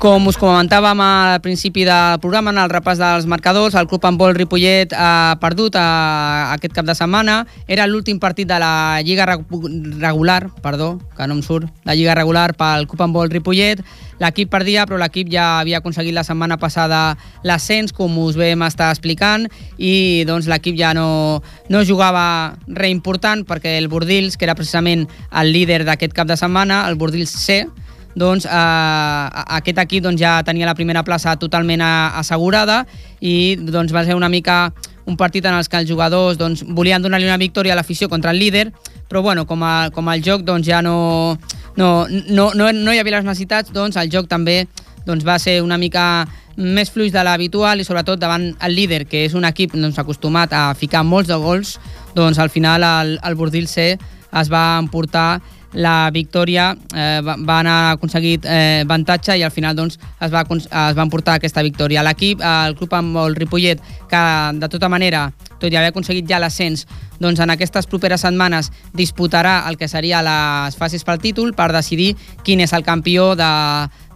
Com 0.02 0.26
us 0.26 0.38
comentàvem 0.42 0.98
al 1.06 1.36
principi 1.46 1.84
del 1.86 2.16
programa, 2.24 2.50
en 2.50 2.58
el 2.58 2.72
repàs 2.74 2.98
dels 2.98 3.28
marcadors, 3.30 3.76
el 3.78 3.86
club 3.86 4.02
handbol 4.10 4.34
Ripollet 4.34 4.96
ha 4.98 5.38
perdut 5.38 5.76
a, 5.78 6.54
aquest 6.56 6.74
cap 6.74 6.88
de 6.88 6.96
setmana. 6.98 7.36
Era 7.70 7.86
l'últim 7.86 8.18
partit 8.18 8.50
de 8.50 8.58
la 8.58 8.98
Lliga 9.06 9.28
Regu- 9.30 9.70
regular, 10.02 10.48
perdó, 10.64 10.96
que 11.14 11.28
no 11.30 11.36
em 11.38 11.44
surt, 11.46 11.70
la 11.86 11.94
Lliga 11.94 12.16
regular 12.18 12.56
pel 12.58 12.88
club 12.90 13.04
handbol 13.06 13.30
Ripollet. 13.30 13.84
L'equip 14.18 14.50
perdia, 14.50 14.88
però 14.90 14.98
l'equip 14.98 15.30
ja 15.30 15.60
havia 15.60 15.84
aconseguit 15.84 16.18
la 16.18 16.26
setmana 16.26 16.58
passada 16.58 17.16
l'ascens, 17.46 17.94
com 17.94 18.18
us 18.26 18.40
vam 18.42 18.66
estar 18.66 18.90
explicant, 18.90 19.46
i 19.78 20.26
doncs 20.26 20.50
l'equip 20.50 20.80
ja 20.82 20.96
no, 20.98 21.44
no 21.70 21.84
jugava 21.86 22.56
res 22.66 22.90
important 22.90 23.46
perquè 23.46 23.78
el 23.78 23.86
Bordils, 23.88 24.34
que 24.34 24.50
era 24.50 24.58
precisament 24.58 25.06
el 25.30 25.54
líder 25.54 25.84
d'aquest 25.86 26.18
cap 26.18 26.26
de 26.26 26.42
setmana, 26.42 26.88
el 26.90 26.98
Bordils 26.98 27.38
C, 27.46 27.68
doncs 28.16 28.46
eh, 28.46 29.44
aquest 29.58 29.82
equip 29.86 30.04
doncs, 30.04 30.20
ja 30.22 30.40
tenia 30.44 30.70
la 30.70 30.76
primera 30.76 31.04
plaça 31.04 31.36
totalment 31.40 31.82
assegurada 31.82 32.86
i 33.20 33.56
doncs, 33.60 33.94
va 33.94 34.06
ser 34.06 34.16
una 34.16 34.30
mica 34.30 34.72
un 35.06 35.18
partit 35.18 35.46
en 35.46 35.56
els 35.58 35.70
que 35.70 35.80
els 35.82 35.90
jugadors 35.90 36.38
doncs, 36.38 36.64
volien 36.64 37.02
donar-li 37.02 37.28
una 37.28 37.40
victòria 37.42 37.74
a 37.74 37.80
l'afició 37.80 38.10
contra 38.10 38.32
el 38.32 38.40
líder, 38.40 38.72
però 39.10 39.22
bueno, 39.22 39.46
com, 39.48 39.64
a, 39.64 39.90
com 39.94 40.10
el 40.14 40.22
joc 40.24 40.46
doncs, 40.48 40.68
ja 40.68 40.82
no, 40.82 41.38
no, 41.76 42.08
no, 42.30 42.52
no, 42.54 42.72
no 42.72 42.94
hi 42.94 43.02
havia 43.02 43.18
les 43.18 43.28
necessitats, 43.28 43.74
doncs 43.74 43.98
el 43.98 44.12
joc 44.14 44.30
també 44.32 44.66
doncs, 45.06 45.26
va 45.26 45.40
ser 45.42 45.62
una 45.66 45.80
mica 45.82 46.28
més 46.56 46.92
fluix 46.92 47.12
de 47.14 47.24
l'habitual 47.24 47.82
i 47.82 47.88
sobretot 47.88 48.20
davant 48.22 48.52
el 48.62 48.76
líder, 48.76 49.06
que 49.10 49.26
és 49.26 49.36
un 49.38 49.48
equip 49.48 49.74
doncs, 49.74 50.00
acostumat 50.00 50.54
a 50.54 50.66
ficar 50.78 51.04
molts 51.08 51.32
de 51.32 51.40
gols, 51.40 51.78
doncs 52.16 52.40
al 52.40 52.52
final 52.54 52.86
el, 52.86 53.18
el 53.24 53.36
Bordil 53.40 53.68
C 53.72 53.96
es 53.96 54.52
va 54.52 54.78
emportar 54.80 55.42
la 55.74 56.10
victòria, 56.12 56.76
eh, 56.94 57.22
va- 57.24 57.38
van 57.40 57.68
aconseguir 57.68 58.40
eh, 58.44 58.82
avantatge 58.84 59.38
i 59.38 59.44
al 59.44 59.52
final 59.52 59.76
doncs, 59.76 60.00
es, 60.20 60.32
va, 60.32 60.42
es 60.52 60.96
van 60.96 61.10
portar 61.10 61.36
aquesta 61.36 61.62
victòria. 61.64 62.04
L'equip, 62.04 62.42
el 62.42 62.76
club 62.76 62.94
amb 62.94 63.18
el 63.18 63.36
Ripollet, 63.36 63.80
que 64.10 64.24
de 64.60 64.70
tota 64.70 64.90
manera, 64.90 65.32
tot 65.60 65.72
i 65.72 65.76
haver 65.78 65.94
aconseguit 65.94 66.28
ja 66.28 66.40
l'ascens, 66.40 66.88
doncs 67.22 67.40
en 67.40 67.50
aquestes 67.54 67.88
properes 67.88 68.22
setmanes 68.22 68.72
disputarà 68.94 69.68
el 69.70 69.78
que 69.78 69.88
seria 69.88 70.22
les 70.26 70.76
fases 70.76 71.04
pel 71.06 71.20
títol 71.22 71.54
per 71.54 71.72
decidir 71.72 72.16
quin 72.44 72.60
és 72.62 72.74
el 72.74 72.84
campió 72.84 73.36
de, 73.36 73.52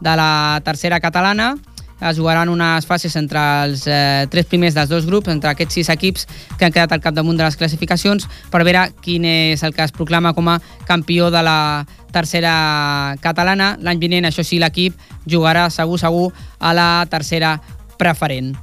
de 0.02 0.16
la 0.18 0.60
tercera 0.66 1.00
catalana 1.00 1.54
es 2.02 2.18
jugaran 2.18 2.50
unes 2.50 2.86
fases 2.86 3.16
entre 3.16 3.40
els 3.64 3.86
eh, 3.88 4.28
tres 4.32 4.46
primers 4.52 4.76
dels 4.76 4.90
dos 4.92 5.06
grups, 5.08 5.32
entre 5.32 5.52
aquests 5.52 5.80
sis 5.80 5.90
equips 5.90 6.28
que 6.58 6.68
han 6.68 6.74
quedat 6.76 6.92
al 6.92 7.02
capdamunt 7.04 7.38
de 7.40 7.46
les 7.46 7.58
classificacions, 7.58 8.28
per 8.52 8.64
veure 8.68 8.90
quin 9.02 9.26
és 9.26 9.64
el 9.64 9.74
que 9.74 9.86
es 9.86 9.96
proclama 9.96 10.34
com 10.36 10.50
a 10.52 10.60
campió 10.88 11.32
de 11.32 11.44
la 11.46 11.86
tercera 12.12 13.16
catalana. 13.24 13.76
L'any 13.82 14.00
vinent, 14.00 14.28
això 14.28 14.44
sí, 14.44 14.60
l'equip 14.60 14.96
jugarà 15.26 15.70
segur, 15.70 16.00
segur 16.00 16.32
a 16.60 16.74
la 16.76 16.90
tercera 17.10 17.58
preferent. 17.98 18.56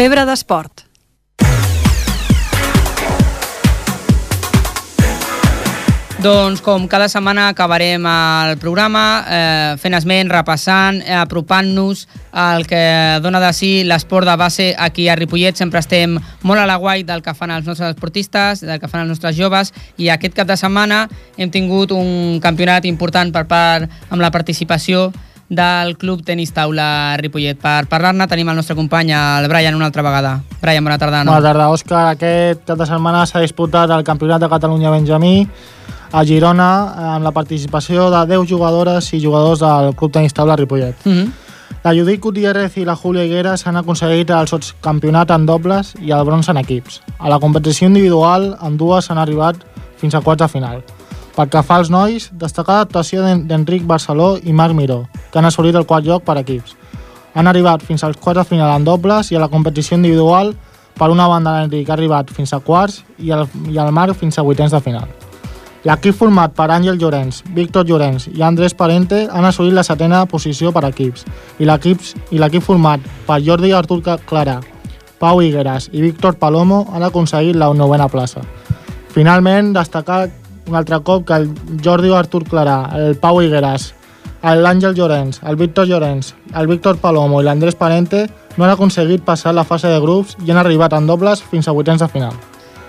Febre 0.00 0.22
d'esport. 0.24 0.89
Doncs 6.20 6.60
com 6.60 6.82
cada 6.84 7.06
setmana 7.08 7.46
acabarem 7.48 8.04
el 8.04 8.58
programa 8.60 9.24
eh, 9.24 9.76
fent 9.80 9.94
esment, 9.96 10.28
repassant, 10.28 10.98
eh, 11.00 11.14
apropant-nos 11.16 12.02
al 12.36 12.66
que 12.68 12.82
dona 13.24 13.40
de 13.40 13.48
si 13.56 13.70
l'esport 13.88 14.28
de 14.28 14.34
base 14.36 14.66
aquí 14.76 15.08
a 15.08 15.16
Ripollet. 15.16 15.56
Sempre 15.56 15.80
estem 15.80 16.18
molt 16.44 16.60
a 16.60 16.66
la 16.68 16.76
guai 16.76 17.06
del 17.08 17.24
que 17.24 17.32
fan 17.32 17.54
els 17.54 17.64
nostres 17.64 17.94
esportistes, 17.94 18.60
del 18.60 18.76
que 18.82 18.90
fan 18.92 19.06
els 19.06 19.14
nostres 19.14 19.32
joves 19.38 19.72
i 19.96 20.10
aquest 20.12 20.36
cap 20.36 20.50
de 20.50 20.58
setmana 20.60 21.06
hem 21.40 21.48
tingut 21.48 21.96
un 21.96 22.36
campionat 22.44 22.84
important 22.84 23.32
per 23.32 23.46
part 23.48 23.88
amb 24.10 24.20
la 24.20 24.28
participació 24.28 25.08
del 25.48 25.96
Club 25.96 26.20
Tenis 26.20 26.52
Taula 26.52 27.16
Ripollet. 27.16 27.56
Per 27.56 27.88
parlar-ne 27.88 28.28
tenim 28.28 28.52
el 28.52 28.60
nostre 28.60 28.76
company, 28.76 29.16
el 29.16 29.48
Brian, 29.48 29.74
una 29.74 29.88
altra 29.88 30.04
vegada. 30.04 30.36
Brian, 30.60 30.84
bona 30.84 31.00
tarda. 31.00 31.24
Bona 31.24 31.40
tarda, 31.40 31.72
Òscar. 31.72 32.10
Aquest 32.12 32.68
cap 32.68 32.76
de 32.76 32.92
setmana 32.92 33.24
s'ha 33.24 33.40
disputat 33.40 33.96
el 33.96 34.04
Campionat 34.04 34.44
de 34.44 34.52
Catalunya 34.52 34.92
Benjamí 34.92 35.48
a 36.12 36.24
Girona 36.24 36.68
amb 37.14 37.24
la 37.24 37.30
participació 37.32 38.10
de 38.10 38.24
10 38.26 38.48
jugadores 38.50 39.12
i 39.14 39.20
jugadors 39.22 39.60
del 39.60 39.94
Club 39.94 40.12
Tenis 40.12 40.34
Taula 40.34 40.56
Ripollet. 40.56 40.96
Mm 41.04 41.12
-hmm. 41.12 41.30
La 41.84 41.94
Judit 41.94 42.20
Gutiérrez 42.20 42.76
i 42.76 42.84
la 42.84 42.96
Júlia 42.96 43.24
Higueras 43.24 43.66
han 43.66 43.76
aconseguit 43.76 44.28
el 44.30 44.46
sotscampionat 44.48 45.30
en 45.30 45.46
dobles 45.46 45.94
i 46.02 46.10
el 46.10 46.24
bronze 46.24 46.50
en 46.50 46.56
equips. 46.58 47.00
A 47.18 47.28
la 47.28 47.38
competició 47.38 47.86
individual, 47.88 48.56
amb 48.60 48.76
dues 48.78 49.10
han 49.10 49.18
arribat 49.18 49.56
fins 49.96 50.14
a 50.14 50.20
quarts 50.20 50.42
de 50.42 50.48
final. 50.48 50.82
Pel 51.36 51.48
que 51.48 51.62
fa 51.62 51.76
als 51.76 51.88
nois, 51.90 52.30
destacar 52.32 52.78
l'actuació 52.80 53.22
d'en- 53.22 53.46
d'Enric 53.46 53.86
Barceló 53.86 54.36
i 54.42 54.52
Marc 54.52 54.74
Miró, 54.74 55.06
que 55.32 55.38
han 55.38 55.44
assolit 55.44 55.74
el 55.74 55.86
quart 55.86 56.04
lloc 56.04 56.22
per 56.22 56.36
equips. 56.38 56.76
Han 57.34 57.46
arribat 57.46 57.82
fins 57.82 58.02
als 58.04 58.16
quarts 58.16 58.38
de 58.38 58.44
final 58.44 58.76
en 58.76 58.84
dobles 58.84 59.30
i 59.32 59.36
a 59.36 59.40
la 59.40 59.48
competició 59.48 59.96
individual, 59.96 60.54
per 60.98 61.08
una 61.08 61.28
banda 61.28 61.52
l'Enric 61.60 61.88
ha 61.88 61.92
arribat 61.94 62.30
fins 62.30 62.52
a 62.52 62.58
quarts 62.60 63.04
i 63.18 63.30
el, 63.30 63.46
i 63.70 63.78
el 63.78 63.92
Marc 63.92 64.16
fins 64.16 64.38
a 64.38 64.42
vuitens 64.42 64.70
de 64.72 64.80
final. 64.80 65.08
L'equip 65.88 66.12
format 66.12 66.52
per 66.52 66.66
Àngel 66.68 66.98
Llorenç, 67.00 67.38
Víctor 67.56 67.86
Llorenç 67.88 68.26
i 68.34 68.42
Andrés 68.44 68.74
Parente 68.76 69.22
han 69.32 69.46
assolit 69.48 69.72
la 69.72 69.84
setena 69.86 70.26
posició 70.28 70.74
per 70.76 70.82
equips 70.90 71.24
i 71.58 71.68
l'equip 71.68 72.66
format 72.66 73.00
per 73.26 73.38
Jordi 73.40 73.72
Artur 73.72 74.02
Clarà, 74.04 74.58
Pau 75.20 75.40
Higueras 75.40 75.88
i 75.92 76.02
Víctor 76.02 76.36
Palomo 76.36 76.86
han 76.92 77.02
aconseguit 77.04 77.56
la 77.56 77.72
novena 77.72 78.08
plaça. 78.08 78.40
Finalment, 79.12 79.72
destacar 79.72 80.28
un 80.68 80.76
altre 80.76 81.00
cop 81.00 81.26
que 81.26 81.40
el 81.40 81.48
Jordi 81.84 82.12
Artur 82.12 82.44
Clarà, 82.44 82.78
el 82.96 83.16
Pau 83.16 83.40
Higueras, 83.40 83.94
l'Àngel 84.42 84.96
Llorenç, 84.96 85.40
el 85.44 85.56
Víctor 85.56 85.88
Llorenç, 85.88 86.34
el 86.56 86.68
Víctor 86.68 87.00
Palomo 87.00 87.40
i 87.40 87.44
l'Andrés 87.44 87.76
Parente 87.76 88.26
no 88.56 88.64
han 88.64 88.76
aconseguit 88.76 89.24
passar 89.24 89.56
la 89.56 89.64
fase 89.64 89.88
de 89.88 90.00
grups 90.00 90.36
i 90.44 90.50
han 90.50 90.60
arribat 90.60 90.92
en 90.96 91.06
dobles 91.06 91.40
fins 91.40 91.68
a 91.68 91.76
vuitens 91.76 92.00
de 92.00 92.08
final. 92.08 92.32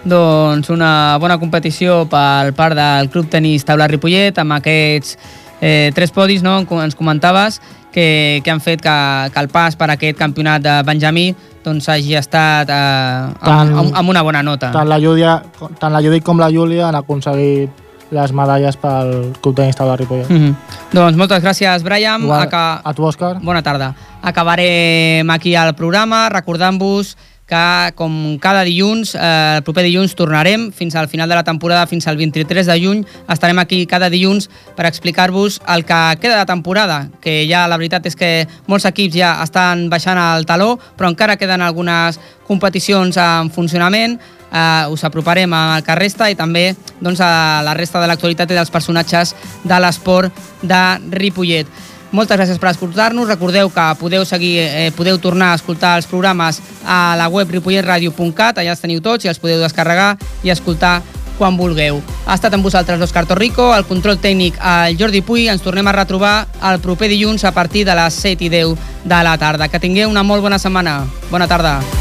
Doncs 0.04 0.70
una 0.74 1.18
bona 1.22 1.38
competició 1.38 2.08
per 2.10 2.54
part 2.58 2.76
del 2.78 3.10
Club 3.14 3.30
Tenis 3.30 3.66
Taula 3.68 3.86
Ripollet 3.88 4.38
amb 4.42 4.56
aquests 4.58 5.18
eh, 5.62 5.92
tres 5.94 6.12
podis, 6.12 6.42
no? 6.42 6.64
com 6.66 6.82
ens 6.82 6.98
comentaves, 6.98 7.62
que, 7.94 8.42
que 8.44 8.52
han 8.52 8.62
fet 8.64 8.82
que, 8.82 8.96
que 9.34 9.40
el 9.44 9.50
pas 9.54 9.78
per 9.78 9.92
aquest 9.94 10.18
campionat 10.18 10.64
de 10.66 10.80
Benjamí 10.88 11.28
doncs 11.62 11.90
hagi 11.94 12.16
estat 12.18 12.72
eh, 12.74 12.74
amb, 12.74 13.46
Tant- 13.46 13.76
amb, 13.78 13.94
amb 14.02 14.10
una 14.10 14.24
bona 14.26 14.42
nota. 14.42 14.72
Tant 14.74 14.90
la, 14.90 14.98
Júlia, 15.00 15.38
tant 15.78 15.94
la 15.94 16.02
Judit 16.02 16.26
com 16.26 16.42
la 16.42 16.50
Júlia 16.50 16.88
han 16.90 16.98
aconseguit 16.98 17.78
les 18.12 18.32
medalles 18.36 18.76
pel 18.76 19.32
Club 19.40 19.56
Tenis 19.56 19.78
Taula 19.78 19.96
Ripollet. 19.96 20.30
Mm 20.30 20.38
-hmm. 20.38 20.56
Doncs 20.92 21.18
moltes 21.18 21.44
gràcies, 21.44 21.84
Brian. 21.84 22.24
Igual, 22.24 22.42
Aca... 22.42 22.82
A 22.84 22.94
tu, 22.94 23.06
Òscar. 23.06 23.38
Bona 23.42 23.62
tarda. 23.62 23.94
Acabarem 24.22 25.30
aquí 25.30 25.56
el 25.56 25.74
programa 25.76 26.28
recordant-vos 26.30 27.16
que 27.52 27.92
com 28.00 28.40
cada 28.40 28.64
dilluns, 28.64 29.12
eh, 29.16 29.60
el 29.60 29.64
proper 29.68 29.84
dilluns 29.84 30.16
tornarem 30.16 30.70
fins 30.72 30.96
al 30.96 31.10
final 31.12 31.28
de 31.28 31.36
la 31.36 31.44
temporada, 31.44 31.84
fins 31.88 32.08
al 32.08 32.16
23 32.16 32.66
de 32.66 32.78
juny. 32.80 33.04
Estarem 33.28 33.60
aquí 33.60 33.84
cada 33.86 34.10
dilluns 34.10 34.48
per 34.78 34.88
explicar-vos 34.88 35.60
el 35.68 35.84
que 35.84 36.00
queda 36.22 36.40
de 36.40 36.46
temporada, 36.48 37.10
que 37.20 37.44
ja 37.50 37.68
la 37.68 37.78
veritat 37.78 38.08
és 38.08 38.16
que 38.16 38.48
molts 38.72 38.88
equips 38.88 39.18
ja 39.20 39.34
estan 39.44 39.90
baixant 39.92 40.20
el 40.22 40.48
taló, 40.48 40.78
però 40.96 41.12
encara 41.12 41.36
queden 41.36 41.62
algunes 41.62 42.22
competicions 42.48 43.20
en 43.20 43.52
funcionament. 43.52 44.20
Eh, 44.52 44.88
us 44.92 45.04
aproparem 45.04 45.52
al 45.54 45.84
que 45.84 45.96
resta 45.96 46.32
i 46.32 46.36
també 46.40 46.70
doncs, 47.02 47.20
a 47.20 47.62
la 47.64 47.76
resta 47.76 48.00
de 48.00 48.08
l'actualitat 48.08 48.52
i 48.52 48.56
dels 48.56 48.72
personatges 48.72 49.36
de 49.64 49.80
l'esport 49.80 50.32
de 50.64 50.84
Ripollet. 51.12 51.68
Moltes 52.12 52.36
gràcies 52.36 52.60
per 52.60 52.74
escoltar-nos. 52.74 53.30
Recordeu 53.30 53.70
que 53.72 53.86
podeu 54.00 54.26
seguir, 54.26 54.60
eh, 54.60 54.92
podeu 54.96 55.18
tornar 55.18 55.54
a 55.54 55.56
escoltar 55.56 55.96
els 55.98 56.08
programes 56.08 56.62
a 56.86 57.16
la 57.16 57.30
web 57.30 57.50
ripolletradio.cat, 57.50 58.58
allà 58.58 58.76
els 58.76 58.82
teniu 58.84 59.02
tots 59.02 59.26
i 59.26 59.30
els 59.30 59.40
podeu 59.40 59.60
descarregar 59.60 60.18
i 60.44 60.50
escoltar 60.50 61.02
quan 61.38 61.58
vulgueu. 61.58 62.02
Ha 62.28 62.36
estat 62.36 62.54
amb 62.54 62.64
vosaltres 62.64 63.00
l'Òscar 63.00 63.26
Torrico, 63.26 63.72
el 63.74 63.88
control 63.90 64.20
tècnic 64.22 64.60
el 64.62 65.00
Jordi 65.00 65.24
Puy. 65.26 65.48
Ens 65.50 65.64
tornem 65.66 65.88
a 65.88 65.96
retrobar 65.96 66.48
el 66.70 66.80
proper 66.84 67.10
dilluns 67.10 67.46
a 67.46 67.56
partir 67.56 67.86
de 67.86 67.96
les 67.96 68.14
7 68.14 68.46
i 68.46 68.50
10 68.50 68.78
de 69.06 69.24
la 69.24 69.38
tarda. 69.38 69.72
Que 69.72 69.80
tingueu 69.80 70.10
una 70.10 70.24
molt 70.24 70.44
bona 70.44 70.60
setmana. 70.60 71.02
Bona 71.32 71.48
tarda. 71.48 72.01